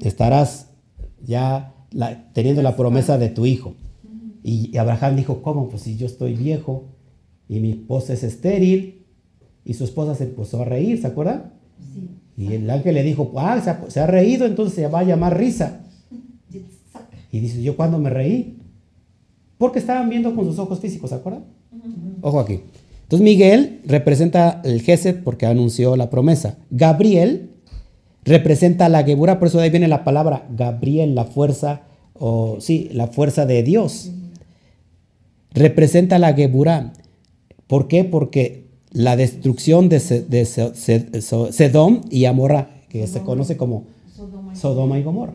estarás 0.00 0.68
ya 1.22 1.74
teniendo 2.32 2.62
la 2.62 2.76
promesa 2.76 3.18
de 3.18 3.28
tu 3.28 3.46
hijo. 3.46 3.74
Y, 4.42 4.76
Abraham 4.76 5.16
dijo, 5.16 5.42
¿cómo? 5.42 5.68
Pues 5.68 5.82
si 5.82 5.96
yo 5.96 6.06
estoy 6.06 6.34
viejo 6.34 6.84
y 7.48 7.60
mi 7.60 7.70
esposa 7.72 8.12
es 8.12 8.22
estéril. 8.22 9.02
Y 9.64 9.74
su 9.74 9.84
esposa 9.84 10.14
se 10.14 10.26
puso 10.26 10.60
a 10.60 10.64
reír, 10.64 11.00
¿se 11.00 11.06
acuerdan? 11.06 11.52
Y 12.36 12.52
el 12.52 12.68
ángel 12.68 12.94
le 12.94 13.02
dijo, 13.02 13.32
ah, 13.36 13.60
se 13.62 13.70
ha, 13.70 13.84
se 13.88 14.00
ha, 14.00 14.06
reído, 14.06 14.44
entonces 14.44 14.74
se 14.74 14.86
va 14.88 15.00
a 15.00 15.04
llamar 15.04 15.38
risa. 15.38 15.80
Y 17.30 17.40
dice, 17.40 17.62
¿yo 17.62 17.76
cuándo 17.76 17.98
me 17.98 18.10
reí? 18.10 18.58
Porque 19.58 19.78
estaban 19.78 20.10
viendo 20.10 20.34
con 20.34 20.44
sus 20.44 20.58
ojos 20.58 20.80
físicos, 20.80 21.10
¿se 21.10 21.16
acuerdan? 21.16 21.44
Ojo 22.20 22.40
aquí. 22.40 22.60
Entonces 23.02 23.24
Miguel 23.24 23.80
representa 23.84 24.60
el 24.64 24.82
Gesed 24.82 25.22
porque 25.22 25.46
anunció 25.46 25.96
la 25.96 26.10
promesa. 26.10 26.56
Gabriel 26.70 27.50
representa 28.24 28.88
la 28.88 29.04
Geburah, 29.04 29.38
por 29.38 29.48
eso 29.48 29.58
de 29.58 29.64
ahí 29.64 29.70
viene 29.70 29.88
la 29.88 30.04
palabra 30.04 30.46
Gabriel, 30.50 31.14
la 31.14 31.24
fuerza, 31.24 31.82
o 32.14 32.58
sí, 32.60 32.88
la 32.92 33.08
fuerza 33.08 33.46
de 33.46 33.62
Dios. 33.62 34.10
Representa 35.52 36.18
la 36.18 36.32
Geburah. 36.32 36.92
¿Por 37.66 37.88
qué? 37.88 38.04
Porque 38.04 38.68
la 38.90 39.16
destrucción 39.16 39.88
de, 39.88 40.00
Sedom 40.00 42.00
y 42.10 42.24
Amorra, 42.26 42.70
que 42.88 43.06
se 43.06 43.22
conoce 43.22 43.56
como 43.56 43.86
Sodoma 44.54 44.98
y 44.98 45.02
Gomorra. 45.02 45.34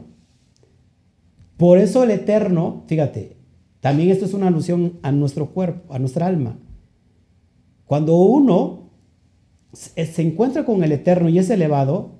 Por 1.57 1.77
eso 1.77 2.03
el 2.03 2.11
Eterno, 2.11 2.83
fíjate, 2.87 3.35
también 3.81 4.09
esto 4.09 4.25
es 4.25 4.33
una 4.33 4.47
alusión 4.47 4.99
a 5.01 5.11
nuestro 5.11 5.49
cuerpo, 5.49 5.93
a 5.93 5.99
nuestra 5.99 6.25
alma. 6.25 6.57
Cuando 7.85 8.15
uno 8.15 8.89
se 9.73 10.21
encuentra 10.21 10.65
con 10.65 10.83
el 10.83 10.93
Eterno 10.93 11.27
y 11.27 11.37
es 11.37 11.49
elevado, 11.49 12.11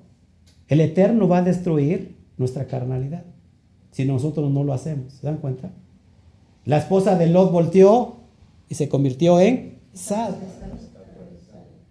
el 0.68 0.80
Eterno 0.80 1.26
va 1.26 1.38
a 1.38 1.42
destruir 1.42 2.16
nuestra 2.36 2.66
carnalidad. 2.66 3.24
si 3.92 4.04
nosotros 4.04 4.50
no 4.50 4.62
lo 4.62 4.72
hacemos. 4.72 5.14
¿Se 5.14 5.26
dan 5.26 5.38
cuenta? 5.38 5.72
La 6.64 6.78
esposa 6.78 7.16
de 7.16 7.26
Lot 7.26 7.50
volteó 7.50 8.20
y 8.68 8.76
se 8.76 8.88
convirtió 8.88 9.40
en 9.40 9.79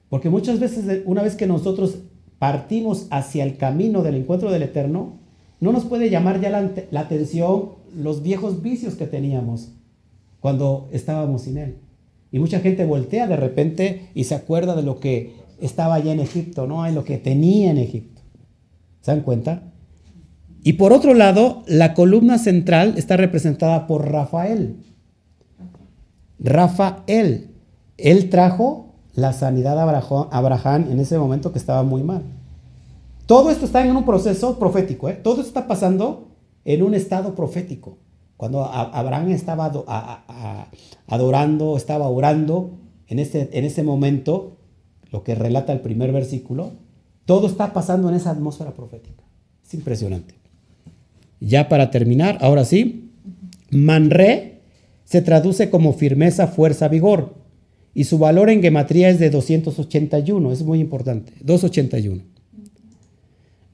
Porque 0.09 0.29
muchas 0.29 0.59
veces, 0.59 1.03
una 1.05 1.21
vez 1.21 1.35
que 1.35 1.47
nosotros 1.47 1.99
partimos 2.39 3.07
hacia 3.11 3.43
el 3.43 3.57
camino 3.57 4.01
del 4.01 4.15
encuentro 4.15 4.51
del 4.51 4.63
Eterno, 4.63 5.19
no 5.59 5.71
nos 5.71 5.85
puede 5.85 6.09
llamar 6.09 6.39
ya 6.39 6.49
la, 6.49 6.71
la 6.91 7.01
atención 7.01 7.71
los 7.95 8.23
viejos 8.23 8.61
vicios 8.61 8.95
que 8.95 9.07
teníamos 9.07 9.73
cuando 10.39 10.87
estábamos 10.91 11.43
sin 11.43 11.57
Él. 11.57 11.77
Y 12.31 12.39
mucha 12.39 12.59
gente 12.59 12.85
voltea 12.85 13.27
de 13.27 13.35
repente 13.35 14.09
y 14.13 14.25
se 14.25 14.35
acuerda 14.35 14.75
de 14.75 14.83
lo 14.83 14.99
que 14.99 15.33
estaba 15.59 15.95
allá 15.95 16.13
en 16.13 16.19
Egipto, 16.19 16.67
¿no? 16.67 16.85
En 16.85 16.95
lo 16.95 17.03
que 17.03 17.17
tenía 17.17 17.71
en 17.71 17.77
Egipto. 17.77 18.21
¿Se 19.01 19.11
dan 19.11 19.21
cuenta? 19.21 19.63
Y 20.63 20.73
por 20.73 20.93
otro 20.93 21.13
lado, 21.13 21.63
la 21.67 21.93
columna 21.93 22.37
central 22.37 22.93
está 22.97 23.17
representada 23.17 23.87
por 23.87 24.11
Rafael. 24.11 24.75
Rafael, 26.39 27.49
él 28.03 28.29
trajo 28.29 28.93
la 29.13 29.33
sanidad 29.33 29.77
a 29.79 30.29
Abraham 30.31 30.87
en 30.91 30.99
ese 30.99 31.17
momento 31.17 31.51
que 31.51 31.59
estaba 31.59 31.83
muy 31.83 32.03
mal. 32.03 32.23
Todo 33.25 33.51
esto 33.51 33.65
está 33.65 33.85
en 33.85 33.95
un 33.95 34.05
proceso 34.05 34.57
profético, 34.57 35.09
¿eh? 35.09 35.13
todo 35.13 35.35
esto 35.35 35.47
está 35.47 35.67
pasando 35.67 36.29
en 36.65 36.83
un 36.83 36.93
estado 36.93 37.35
profético. 37.35 37.97
Cuando 38.37 38.63
Abraham 38.63 39.31
estaba 39.31 39.71
adorando, 41.07 41.75
estaba 41.75 42.07
orando, 42.07 42.71
en 43.07 43.19
ese, 43.19 43.49
en 43.51 43.65
ese 43.65 43.83
momento, 43.83 44.57
lo 45.11 45.23
que 45.23 45.35
relata 45.35 45.73
el 45.73 45.81
primer 45.81 46.11
versículo, 46.11 46.71
todo 47.25 47.47
está 47.47 47.73
pasando 47.73 48.07
en 48.09 48.15
esa 48.15 48.31
atmósfera 48.31 48.73
profética. 48.73 49.23
Es 49.65 49.73
impresionante. 49.73 50.35
Ya 51.39 51.69
para 51.69 51.91
terminar, 51.91 52.37
ahora 52.41 52.65
sí, 52.65 53.11
Manre 53.71 54.61
se 55.05 55.21
traduce 55.21 55.69
como 55.69 55.93
firmeza, 55.93 56.47
fuerza, 56.47 56.87
vigor. 56.87 57.35
Y 57.93 58.03
su 58.03 58.17
valor 58.17 58.49
en 58.49 58.61
gematría 58.61 59.09
es 59.09 59.19
de 59.19 59.29
281, 59.29 60.51
es 60.51 60.63
muy 60.63 60.79
importante, 60.79 61.33
281. 61.41 62.23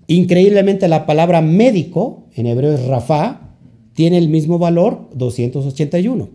Increíblemente 0.07 0.87
la 0.87 1.05
palabra 1.05 1.41
médico, 1.41 2.27
en 2.35 2.45
hebreo 2.45 2.73
es 2.73 2.85
Rafa, 2.85 3.45
tiene 3.93 4.17
el 4.17 4.29
mismo 4.29 4.59
valor, 4.59 5.09
281. 5.13 6.29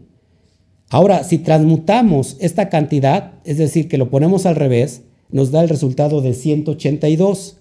Ahora, 0.90 1.22
si 1.22 1.38
transmutamos 1.38 2.36
esta 2.40 2.68
cantidad, 2.68 3.34
es 3.44 3.58
decir, 3.58 3.88
que 3.88 3.98
lo 3.98 4.10
ponemos 4.10 4.44
al 4.44 4.56
revés, 4.56 5.02
nos 5.30 5.52
da 5.52 5.62
el 5.62 5.68
resultado 5.68 6.20
de 6.20 6.34
182. 6.34 7.58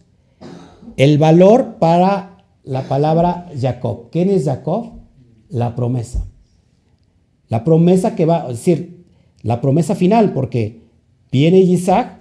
El 0.97 1.17
valor 1.19 1.75
para 1.79 2.43
la 2.63 2.87
palabra 2.87 3.47
Jacob. 3.59 4.09
¿Quién 4.11 4.29
es 4.29 4.45
Jacob? 4.45 4.93
La 5.49 5.75
promesa. 5.75 6.25
La 7.47 7.63
promesa 7.63 8.15
que 8.15 8.25
va, 8.25 8.47
es 8.49 8.57
decir, 8.57 8.98
la 9.43 9.61
promesa 9.61 9.95
final, 9.95 10.33
porque 10.33 10.81
viene 11.31 11.59
Isaac 11.59 12.19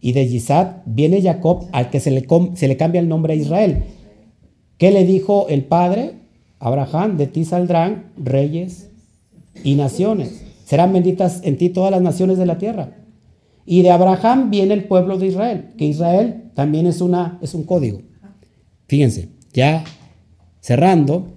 y 0.00 0.12
de 0.12 0.22
Isaac 0.24 0.82
viene 0.84 1.22
Jacob 1.22 1.68
al 1.72 1.88
que 1.90 2.00
se 2.00 2.10
le, 2.10 2.26
cambia 2.76 3.00
el 3.00 3.08
nombre 3.08 3.34
a 3.34 3.36
Israel. 3.36 3.84
¿Qué 4.76 4.90
le 4.90 5.04
dijo 5.04 5.46
el 5.48 5.64
padre? 5.64 6.16
Abraham, 6.58 7.16
de 7.16 7.28
ti 7.28 7.44
saldrán 7.44 8.12
reyes 8.16 8.90
y 9.62 9.76
naciones. 9.76 10.42
Serán 10.64 10.92
benditas 10.92 11.40
en 11.44 11.56
ti 11.56 11.68
todas 11.68 11.90
las 11.90 12.02
naciones 12.02 12.36
de 12.36 12.46
la 12.46 12.58
tierra. 12.58 12.96
Y 13.64 13.82
de 13.82 13.90
Abraham 13.90 14.50
viene 14.50 14.74
el 14.74 14.84
pueblo 14.84 15.18
de 15.18 15.28
Israel, 15.28 15.68
que 15.78 15.84
Israel 15.84 16.50
también 16.54 16.86
es, 16.86 17.00
una, 17.00 17.38
es 17.40 17.54
un 17.54 17.62
código. 17.62 18.02
Fíjense, 18.88 19.28
ya 19.52 19.84
cerrando, 20.60 21.28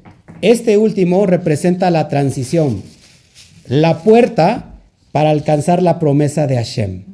este 0.42 0.78
último 0.78 1.28
representa 1.28 1.92
la 1.92 2.08
transición, 2.08 2.82
la 3.68 4.00
puerta 4.00 4.75
para 5.16 5.30
alcanzar 5.30 5.82
la 5.82 5.98
promesa 5.98 6.46
de 6.46 6.58
Hashem. 6.58 7.06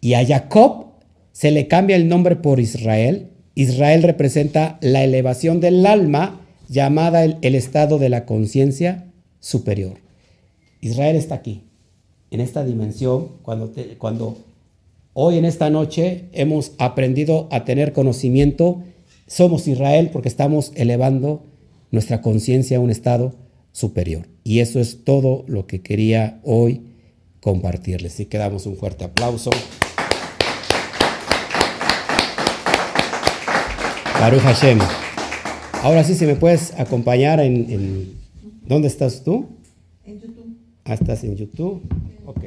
Y 0.00 0.14
a 0.14 0.24
Jacob 0.24 0.86
se 1.30 1.50
le 1.50 1.68
cambia 1.68 1.94
el 1.94 2.08
nombre 2.08 2.36
por 2.36 2.58
Israel. 2.58 3.32
Israel 3.54 4.02
representa 4.02 4.78
la 4.80 5.04
elevación 5.04 5.60
del 5.60 5.84
alma 5.84 6.40
llamada 6.66 7.22
el, 7.22 7.54
estado 7.54 7.98
de 7.98 8.08
la 8.08 8.24
conciencia 8.24 9.12
superior. 9.40 9.98
Israel 10.80 11.16
está 11.16 11.34
aquí, 11.34 11.64
en 12.30 12.40
esta 12.40 12.64
dimensión, 12.64 13.28
cuando, 13.42 13.70
cuando 13.98 14.38
hoy 15.12 15.36
en 15.36 15.44
esta 15.44 15.68
noche 15.68 16.30
hemos 16.32 16.72
aprendido 16.78 17.48
a 17.50 17.66
tener 17.66 17.92
conocimiento, 17.92 18.84
somos 19.26 19.68
Israel 19.68 20.08
porque 20.10 20.30
estamos 20.30 20.72
elevando 20.76 21.42
nuestra 21.90 22.22
conciencia 22.22 22.78
a 22.78 22.80
un 22.80 22.88
estado 22.88 23.34
superior. 23.72 24.28
Y 24.48 24.60
eso 24.60 24.80
es 24.80 25.04
todo 25.04 25.44
lo 25.46 25.66
que 25.66 25.82
quería 25.82 26.40
hoy 26.42 26.80
compartirles. 27.42 28.18
Y 28.18 28.24
quedamos 28.24 28.64
un 28.64 28.78
fuerte 28.78 29.04
aplauso. 29.04 29.50
Baruch 34.18 34.40
Hashem. 34.40 34.78
Ahora 35.82 36.02
sí, 36.02 36.14
si 36.14 36.24
me 36.24 36.34
puedes 36.34 36.72
acompañar 36.80 37.40
en, 37.40 38.14
¿Dónde 38.66 38.88
estás 38.88 39.22
tú? 39.22 39.50
En 40.06 40.18
YouTube. 40.18 40.56
Ah, 40.86 40.94
estás 40.94 41.24
en 41.24 41.36
YouTube. 41.36 41.82
Ok. 42.24 42.44